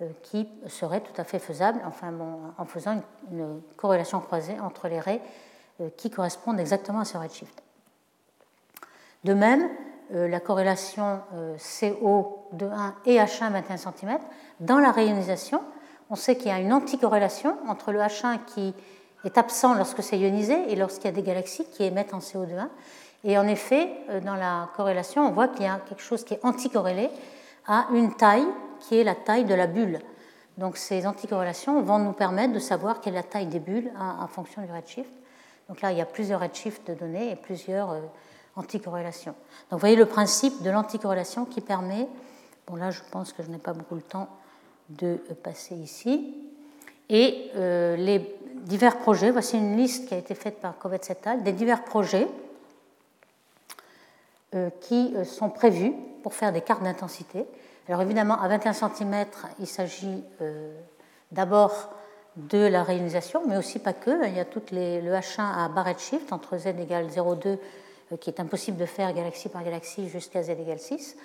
euh, 0.00 0.08
qui 0.22 0.48
serait 0.66 1.00
tout 1.00 1.18
à 1.20 1.24
fait 1.24 1.38
faisable, 1.38 1.80
enfin 1.86 2.12
en 2.56 2.64
faisant 2.64 3.00
une, 3.30 3.60
corrélation 3.76 4.20
croisée 4.20 4.58
entre 4.60 4.88
les 4.88 5.00
raies 5.00 5.20
euh, 5.80 5.88
qui 5.96 6.10
correspondent 6.10 6.60
exactement 6.60 7.00
à 7.00 7.04
ce 7.04 7.16
redshift. 7.16 7.62
De 9.24 9.34
même, 9.34 9.68
euh, 10.14 10.26
la 10.26 10.40
corrélation 10.40 11.20
euh, 11.34 11.56
CO 11.58 12.48
de 12.52 12.66
1 12.66 12.94
et 13.04 13.16
H1 13.16 13.52
21 13.52 13.76
cm, 13.76 14.18
dans 14.60 14.78
la 14.78 14.90
rayonisation, 14.90 15.60
on 16.10 16.16
sait 16.16 16.36
qu'il 16.36 16.48
y 16.48 16.50
a 16.50 16.58
une 16.58 16.72
anticorrélation 16.72 17.56
entre 17.68 17.92
le 17.92 18.00
H1 18.00 18.38
qui 18.46 18.74
est 19.24 19.38
absent 19.38 19.74
lorsque 19.74 20.02
c'est 20.02 20.18
ionisé 20.18 20.70
et 20.70 20.76
lorsqu'il 20.76 21.06
y 21.06 21.08
a 21.08 21.12
des 21.12 21.22
galaxies 21.22 21.66
qui 21.72 21.84
émettent 21.84 22.14
en 22.14 22.18
CO2. 22.18 22.68
Et 23.24 23.36
en 23.36 23.46
effet, 23.48 23.90
euh, 24.10 24.20
dans 24.20 24.36
la 24.36 24.70
corrélation, 24.76 25.26
on 25.26 25.32
voit 25.32 25.48
qu'il 25.48 25.64
y 25.64 25.68
a 25.68 25.80
quelque 25.88 26.02
chose 26.02 26.24
qui 26.24 26.34
est 26.34 26.44
anticorrélé 26.44 27.10
à 27.66 27.86
une 27.92 28.14
taille 28.14 28.46
qui 28.80 28.96
est 28.96 29.04
la 29.04 29.14
taille 29.14 29.44
de 29.44 29.54
la 29.54 29.66
bulle. 29.66 29.98
Donc 30.56 30.76
ces 30.76 31.06
anticorrélations 31.06 31.82
vont 31.82 31.98
nous 31.98 32.12
permettre 32.12 32.52
de 32.52 32.58
savoir 32.58 33.00
quelle 33.00 33.14
est 33.14 33.18
la 33.18 33.22
taille 33.22 33.46
des 33.46 33.60
bulles 33.60 33.92
en 33.98 34.26
fonction 34.28 34.62
du 34.62 34.72
redshift. 34.72 35.10
Donc 35.68 35.82
là, 35.82 35.92
il 35.92 35.98
y 35.98 36.00
a 36.00 36.06
plusieurs 36.06 36.40
redshifts 36.40 36.88
de 36.88 36.94
données 36.94 37.30
et 37.30 37.36
plusieurs 37.36 37.96
anticorrélation. 38.58 39.32
Donc 39.70 39.72
vous 39.72 39.78
voyez 39.78 39.96
le 39.96 40.06
principe 40.06 40.62
de 40.62 40.70
l'anticorrélation 40.70 41.44
qui 41.44 41.60
permet, 41.60 42.08
bon 42.66 42.76
là 42.76 42.90
je 42.90 43.00
pense 43.10 43.32
que 43.32 43.42
je 43.42 43.48
n'ai 43.48 43.58
pas 43.58 43.72
beaucoup 43.72 43.94
le 43.94 44.02
temps 44.02 44.28
de 44.90 45.16
passer 45.42 45.74
ici, 45.74 46.34
et 47.08 47.50
euh, 47.56 47.96
les 47.96 48.20
divers 48.62 48.98
projets, 48.98 49.30
voici 49.30 49.56
une 49.56 49.76
liste 49.76 50.08
qui 50.08 50.14
a 50.14 50.18
été 50.18 50.34
faite 50.34 50.60
par 50.60 50.78
Kovetz 50.78 51.10
et 51.10 51.16
al. 51.24 51.42
des 51.42 51.52
divers 51.52 51.84
projets 51.84 52.26
euh, 54.54 54.70
qui 54.80 55.14
euh, 55.16 55.24
sont 55.24 55.50
prévus 55.50 55.92
pour 56.22 56.34
faire 56.34 56.52
des 56.52 56.60
cartes 56.60 56.82
d'intensité. 56.82 57.46
Alors 57.88 58.02
évidemment, 58.02 58.40
à 58.40 58.48
21 58.48 58.74
cm, 58.74 59.24
il 59.60 59.66
s'agit 59.66 60.22
d'abord 61.32 61.90
de 62.38 62.58
la 62.58 62.82
réalisation, 62.82 63.42
mais 63.46 63.56
aussi 63.56 63.78
pas 63.78 63.92
que. 63.92 64.26
Il 64.26 64.36
y 64.36 64.40
a 64.40 64.44
tout 64.44 64.62
les, 64.70 65.00
le 65.00 65.12
H1 65.12 65.40
à 65.40 65.68
barret 65.68 65.96
shift 65.98 66.32
entre 66.32 66.56
z 66.56 66.68
égale 66.68 67.06
0,2 67.06 67.58
euh, 68.12 68.16
qui 68.16 68.30
est 68.30 68.40
impossible 68.40 68.78
de 68.78 68.86
faire 68.86 69.12
galaxie 69.12 69.48
par 69.48 69.64
galaxie 69.64 70.08
jusqu'à 70.08 70.42
z 70.42 70.50
égale 70.50 70.78
6. 70.78 71.16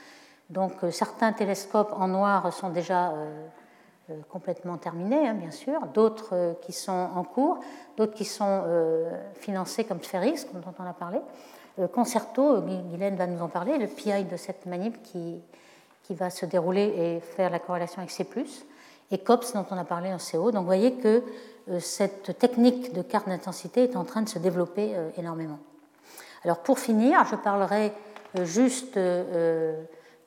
Donc 0.54 0.84
euh, 0.84 0.92
certains 0.92 1.34
télescopes 1.34 1.94
en 1.94 2.08
noir 2.08 2.54
sont 2.54 2.70
déjà 2.70 3.12
euh, 3.12 3.48
complètement 4.30 4.78
terminés, 4.78 5.28
hein, 5.28 5.34
bien 5.34 5.52
sûr, 5.52 5.82
d'autres 5.88 6.56
qui 6.62 6.72
sont 6.72 7.10
en 7.16 7.24
cours, 7.24 7.60
d'autres 7.98 8.14
qui 8.14 8.26
sont 8.26 8.64
financés 9.36 9.86
comme 9.86 10.04
Spherix, 10.04 10.46
dont 10.54 10.62
on 10.78 10.84
a 10.84 10.94
parlé. 10.94 11.20
Concerto, 11.94 12.62
Guylaine 12.62 13.16
va 13.16 13.28
nous 13.28 13.42
en 13.42 13.48
parler, 13.48 13.78
le 13.78 13.88
PI 13.88 14.26
de 14.26 14.36
cette 14.36 14.66
manip 14.66 15.02
qui, 15.04 15.42
qui 16.04 16.14
va 16.16 16.30
se 16.30 16.46
dérouler 16.46 16.94
et 16.98 17.20
faire 17.22 17.50
la 17.50 17.60
corrélation 17.60 18.00
avec 18.00 18.12
C+, 18.12 18.28
et 19.10 19.18
COPS 19.20 19.54
dont 19.54 19.66
on 19.72 19.78
a 19.78 19.86
parlé 19.86 20.12
en 20.14 20.18
CO. 20.18 20.52
Donc 20.52 20.62
vous 20.62 20.66
voyez 20.66 20.96
que 20.96 21.24
cette 21.80 22.38
technique 22.38 22.94
de 22.94 23.02
carte 23.04 23.30
d'intensité 23.30 23.84
est 23.84 23.96
en 23.96 24.04
train 24.04 24.22
de 24.22 24.30
se 24.30 24.38
développer 24.38 24.94
énormément. 25.16 25.60
Alors 26.44 26.60
pour 26.60 26.78
finir, 26.78 27.26
je 27.32 27.38
parlerai 27.38 27.94
euh, 28.38 28.46
juste 28.46 28.98
euh, 28.98 29.84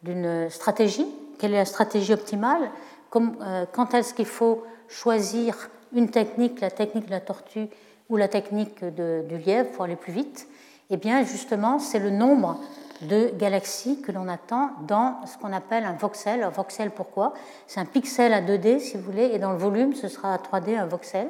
d'une 0.07 0.49
stratégie. 0.49 1.07
Quelle 1.39 1.53
est 1.53 1.59
la 1.59 1.65
stratégie 1.65 2.15
optimale? 2.15 2.71
Euh, 3.15 3.67
Quand 3.73 3.93
est-ce 3.93 4.15
qu'il 4.15 4.27
faut 4.27 4.65
choisir 4.89 5.69
une 5.93 6.09
technique, 6.09 6.61
la 6.61 6.71
technique 6.71 7.07
de 7.07 7.11
la 7.11 7.21
tortue 7.21 7.69
ou 8.09 8.17
la 8.17 8.29
technique 8.29 8.85
du 8.85 9.39
lièvre 9.39 9.71
pour 9.73 9.85
aller 9.85 9.97
plus 9.97 10.13
vite? 10.13 10.49
Eh 10.91 10.97
bien, 10.97 11.25
justement, 11.25 11.79
c'est 11.79 11.99
le 11.99 12.11
nombre 12.11 12.61
de 13.03 13.31
galaxies 13.37 14.01
que 14.01 14.13
l'on 14.13 14.29
attend 14.29 14.71
dans 14.87 15.17
ce 15.27 15.37
qu'on 15.37 15.53
appelle 15.53 15.85
un 15.85 15.93
voxel. 15.93 16.49
Voxel, 16.55 16.91
pourquoi? 16.91 17.35
C'est 17.67 17.81
un 17.81 17.85
pixel 17.85 18.33
à 18.33 18.41
2D, 18.41 18.79
si 18.79 18.97
vous 18.97 19.03
voulez, 19.03 19.31
et 19.35 19.39
dans 19.39 19.53
le 19.53 19.59
volume, 19.59 19.95
ce 19.95 20.09
sera 20.09 20.33
à 20.33 20.39
3D 20.39 20.79
un 20.79 20.87
voxel, 20.87 21.29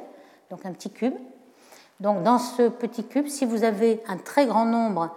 donc 0.49 0.65
un 0.65 0.71
petit 0.71 0.91
cube. 0.91 1.15
Donc 1.99 2.23
dans 2.23 2.37
ce 2.37 2.69
petit 2.69 3.03
cube, 3.03 3.27
si 3.27 3.45
vous 3.45 3.63
avez 3.63 4.01
un 4.07 4.17
très 4.17 4.45
grand 4.45 4.65
nombre 4.65 5.09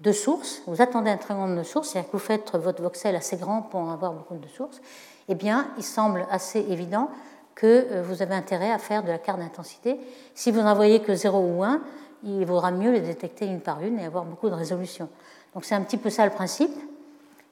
de 0.00 0.12
sources, 0.12 0.62
vous 0.66 0.82
attendez 0.82 1.10
un 1.10 1.16
très 1.16 1.34
grand 1.34 1.46
nombre 1.46 1.60
de 1.60 1.66
sources, 1.66 1.90
c'est-à-dire 1.90 2.10
que 2.10 2.16
vous 2.16 2.22
faites 2.22 2.54
votre 2.56 2.82
voxel 2.82 3.14
assez 3.16 3.36
grand 3.36 3.62
pour 3.62 3.90
avoir 3.90 4.12
beaucoup 4.12 4.36
de 4.36 4.48
sources, 4.48 4.80
eh 5.28 5.34
bien, 5.34 5.68
il 5.78 5.84
semble 5.84 6.26
assez 6.30 6.60
évident 6.60 7.08
que 7.54 7.66
euh, 7.66 8.02
vous 8.02 8.22
avez 8.22 8.34
intérêt 8.34 8.70
à 8.70 8.78
faire 8.78 9.02
de 9.02 9.08
la 9.08 9.18
carte 9.18 9.38
d'intensité. 9.38 9.98
Si 10.34 10.50
vous 10.50 10.60
n'en 10.60 10.74
voyez 10.74 11.00
que 11.00 11.14
0 11.14 11.38
ou 11.38 11.62
1, 11.62 11.80
il 12.24 12.44
vaudra 12.44 12.70
mieux 12.70 12.92
les 12.92 13.00
détecter 13.00 13.46
une 13.46 13.60
par 13.60 13.82
une 13.82 13.98
et 13.98 14.04
avoir 14.04 14.24
beaucoup 14.24 14.48
de 14.48 14.54
résolution. 14.54 15.08
Donc 15.54 15.64
c'est 15.64 15.74
un 15.74 15.82
petit 15.82 15.98
peu 15.98 16.10
ça 16.10 16.24
le 16.24 16.32
principe. 16.32 16.72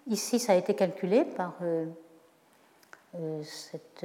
Ici, 0.08 0.38
ça 0.38 0.52
a 0.52 0.56
été 0.56 0.74
calculé 0.74 1.24
par 1.24 1.54
euh, 1.62 1.86
euh, 3.14 3.40
cette, 3.44 4.04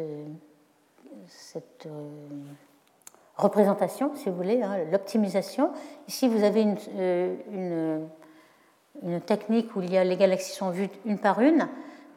représentation, 3.35 4.11
si 4.15 4.29
vous 4.29 4.35
voulez, 4.35 4.61
hein, 4.61 4.77
l'optimisation. 4.91 5.71
Ici, 6.07 6.27
vous 6.27 6.43
avez 6.43 6.61
une, 6.61 8.07
une, 9.03 9.21
technique 9.21 9.75
où 9.75 9.81
il 9.81 9.91
y 9.91 9.97
a, 9.97 10.03
les 10.03 10.17
galaxies 10.17 10.55
sont 10.55 10.69
vues 10.69 10.89
une 11.05 11.17
par 11.17 11.41
une. 11.41 11.67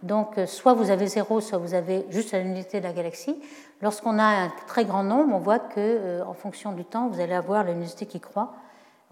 Donc, 0.03 0.39
euh, 0.39 0.47
soit 0.47 0.72
vous 0.72 0.91
avez 0.91 1.07
zéro, 1.07 1.41
soit 1.41 1.59
vous 1.59 1.74
avez 1.74 2.07
juste 2.11 2.33
l'unité 2.33 2.81
de 2.81 2.85
la 2.85 2.93
galaxie. 2.93 3.39
Lorsqu'on 3.83 4.18
a 4.18 4.24
un 4.24 4.53
très 4.66 4.85
grand 4.85 5.05
nombre, 5.05 5.35
on 5.35 5.39
voit 5.39 5.59
que, 5.59 5.78
euh, 5.78 6.24
en 6.24 6.33
fonction 6.33 6.72
du 6.72 6.85
temps, 6.85 7.09
vous 7.09 7.20
allez 7.20 7.35
avoir 7.35 7.64
l'unité 7.64 8.07
qui 8.07 8.20
croît 8.20 8.55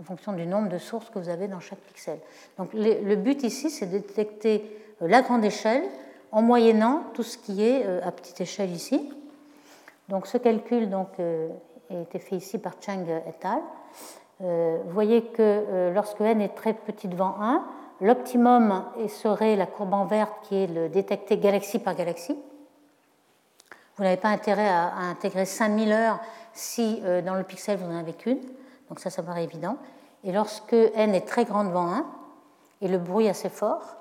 en 0.00 0.04
fonction 0.04 0.32
du 0.32 0.46
nombre 0.46 0.68
de 0.68 0.78
sources 0.78 1.10
que 1.10 1.18
vous 1.18 1.28
avez 1.28 1.48
dans 1.48 1.60
chaque 1.60 1.80
pixel. 1.80 2.18
Donc, 2.56 2.70
le 2.72 3.16
but 3.16 3.42
ici, 3.42 3.68
c'est 3.68 3.86
de 3.86 3.98
détecter 3.98 4.64
euh, 5.02 5.08
la 5.08 5.22
grande 5.22 5.44
échelle 5.44 5.82
en 6.30 6.40
moyennant 6.40 7.02
tout 7.14 7.22
ce 7.22 7.36
qui 7.36 7.64
est 7.64 7.84
à 8.02 8.12
petite 8.12 8.40
échelle 8.42 8.70
ici. 8.70 9.10
Donc, 10.08 10.26
ce 10.26 10.36
calcul 10.36 10.90
donc, 10.90 11.08
a 11.18 12.02
été 12.02 12.18
fait 12.18 12.36
ici 12.36 12.58
par 12.58 12.74
Chang 12.84 13.06
et 13.08 13.46
al. 13.46 13.60
Vous 14.40 14.90
voyez 14.90 15.22
que 15.24 15.90
lorsque 15.92 16.20
n 16.20 16.40
est 16.40 16.54
très 16.54 16.72
petit 16.72 17.08
devant 17.08 17.34
1, 17.40 17.64
L'optimum 18.00 18.84
serait 19.08 19.56
la 19.56 19.66
courbe 19.66 19.92
en 19.92 20.04
verte 20.04 20.32
qui 20.42 20.54
est 20.56 20.66
le 20.68 20.88
détecter 20.88 21.36
galaxie 21.36 21.80
par 21.80 21.96
galaxie. 21.96 22.38
Vous 23.96 24.04
n'avez 24.04 24.16
pas 24.16 24.28
intérêt 24.28 24.68
à, 24.68 24.94
intégrer 24.98 25.44
5000 25.44 25.90
heures 25.90 26.20
si 26.52 27.00
euh, 27.02 27.22
dans 27.22 27.34
le 27.34 27.42
pixel 27.42 27.76
vous 27.76 27.90
n'en 27.90 27.98
avez 27.98 28.12
qu'une. 28.12 28.38
Donc 28.88 29.00
ça, 29.00 29.10
ça 29.10 29.24
paraît 29.24 29.42
évident. 29.42 29.76
Et 30.22 30.30
lorsque 30.30 30.74
n 30.74 31.14
est 31.14 31.26
très 31.26 31.44
grand 31.44 31.64
devant 31.64 31.92
1 31.92 32.06
et 32.82 32.88
le 32.88 32.98
bruit 32.98 33.28
assez 33.28 33.48
fort, 33.48 33.96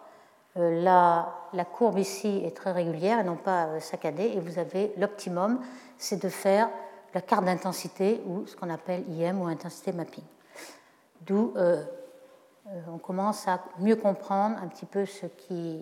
euh, 0.58 0.84
la, 0.84 1.66
courbe 1.66 1.98
ici 1.98 2.44
est 2.46 2.56
très 2.56 2.72
régulière 2.72 3.20
et 3.20 3.24
non 3.24 3.36
pas 3.36 3.66
euh, 3.66 3.80
saccadée. 3.80 4.34
Et 4.36 4.40
vous 4.40 4.60
avez 4.60 4.94
l'optimum, 4.98 5.60
c'est 5.98 6.22
de 6.22 6.30
faire 6.30 6.70
la 7.14 7.22
carte 7.22 7.46
d'intensité 7.46 8.22
ou 8.26 8.46
ce 8.46 8.56
qu'on 8.56 8.70
appelle 8.70 9.04
IM 9.10 9.42
ou 9.42 9.48
intensité 9.48 9.92
mapping. 9.92 10.24
D'où 11.22 11.54
euh, 12.68 12.80
on 12.94 12.98
commence 12.98 13.48
à 13.48 13.64
mieux 13.80 13.96
comprendre 13.96 14.58
un 14.62 14.68
petit 14.68 14.86
peu 14.86 15.06
ce 15.06 15.26
qui 15.26 15.80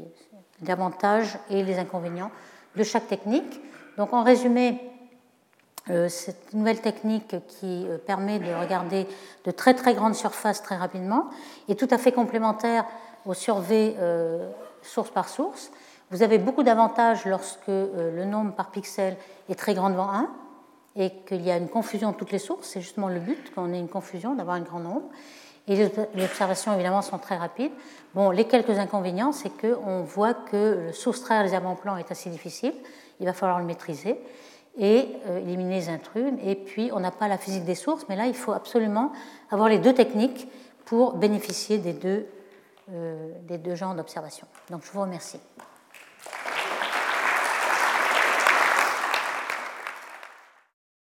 l'avantage 0.66 1.38
et 1.50 1.64
les 1.64 1.80
inconvénients 1.80 2.32
de 2.76 2.84
chaque 2.84 3.08
technique. 3.08 3.60
Donc 3.98 4.14
en 4.14 4.24
résumé, 4.24 4.80
euh, 5.90 6.10
cette 6.10 6.54
nouvelle 6.54 6.82
technique 6.82 7.36
qui 7.48 7.86
euh, 7.88 7.98
permet 7.98 8.40
de 8.40 8.54
regarder 8.54 9.08
de 9.46 9.52
très 9.52 9.74
très 9.74 9.96
grandes 9.96 10.16
surfaces 10.16 10.62
très 10.62 10.76
rapidement 10.76 11.30
est 11.70 11.80
tout 11.80 11.88
à 11.90 11.98
fait 11.98 12.12
complémentaire 12.12 12.86
au 13.26 13.34
survey 13.34 13.96
source 14.84 15.10
par 15.10 15.28
source. 15.28 15.72
Vous 16.12 16.22
avez 16.22 16.38
beaucoup 16.38 16.62
d'avantages 16.62 17.26
lorsque 17.26 17.68
le 17.68 18.24
nombre 18.24 18.54
par 18.54 18.70
pixel 18.70 19.18
est 19.50 19.56
très 19.56 19.74
grand 19.74 19.90
devant 19.90 20.12
1 20.12 20.30
et 20.96 21.12
qu'il 21.28 21.42
y 21.42 21.52
a 21.52 21.58
une 21.58 21.68
confusion 21.68 22.12
de 22.12 22.16
toutes 22.16 22.32
les 22.32 22.40
sources. 22.40 22.70
C'est 22.70 22.82
justement 22.82 23.10
le 23.10 23.20
but, 23.20 23.54
qu'on 23.54 23.74
ait 23.74 23.80
une 23.80 23.90
confusion, 23.90 24.34
d'avoir 24.36 24.56
un 24.56 24.62
grand 24.62 24.80
nombre. 24.80 25.10
Et 25.68 25.76
les 25.76 26.24
observations, 26.24 26.74
évidemment, 26.74 27.02
sont 27.02 27.18
très 27.18 27.38
rapides. 27.38 27.72
Bon, 28.14 28.30
les 28.30 28.46
quelques 28.46 28.78
inconvénients, 28.78 29.32
c'est 29.32 29.50
qu'on 29.50 30.04
voit 30.04 30.36
que 30.36 30.92
soustraire 30.94 31.44
les 31.44 31.56
avant-plans 31.56 31.98
est 31.98 32.12
assez 32.12 32.30
difficile. 32.30 32.74
Il 33.20 33.26
va 33.26 33.34
falloir 33.34 33.60
le 33.60 33.66
maîtriser 33.66 34.20
et 34.78 35.08
euh, 35.28 35.40
éliminer 35.40 35.80
les 35.80 35.90
intrus. 35.90 36.34
Et 36.44 36.56
puis, 36.56 36.92
on 36.94 37.00
n'a 37.00 37.12
pas 37.12 37.28
la 37.28 37.38
physique 37.38 37.66
des 37.66 37.76
sources, 37.76 38.06
mais 38.10 38.16
là, 38.16 38.28
il 38.28 38.36
faut 38.36 38.52
absolument 38.52 39.12
avoir 39.50 39.68
les 39.68 39.80
deux 39.80 39.94
techniques 39.94 40.48
pour 40.86 41.14
bénéficier 41.14 41.80
des 41.80 41.94
deux, 41.94 42.28
euh, 42.92 43.32
des 43.48 43.58
deux 43.58 43.76
genres 43.76 43.96
d'observation. 43.96 44.46
Donc, 44.70 44.84
je 44.84 44.92
vous 44.92 45.02
remercie. 45.02 45.40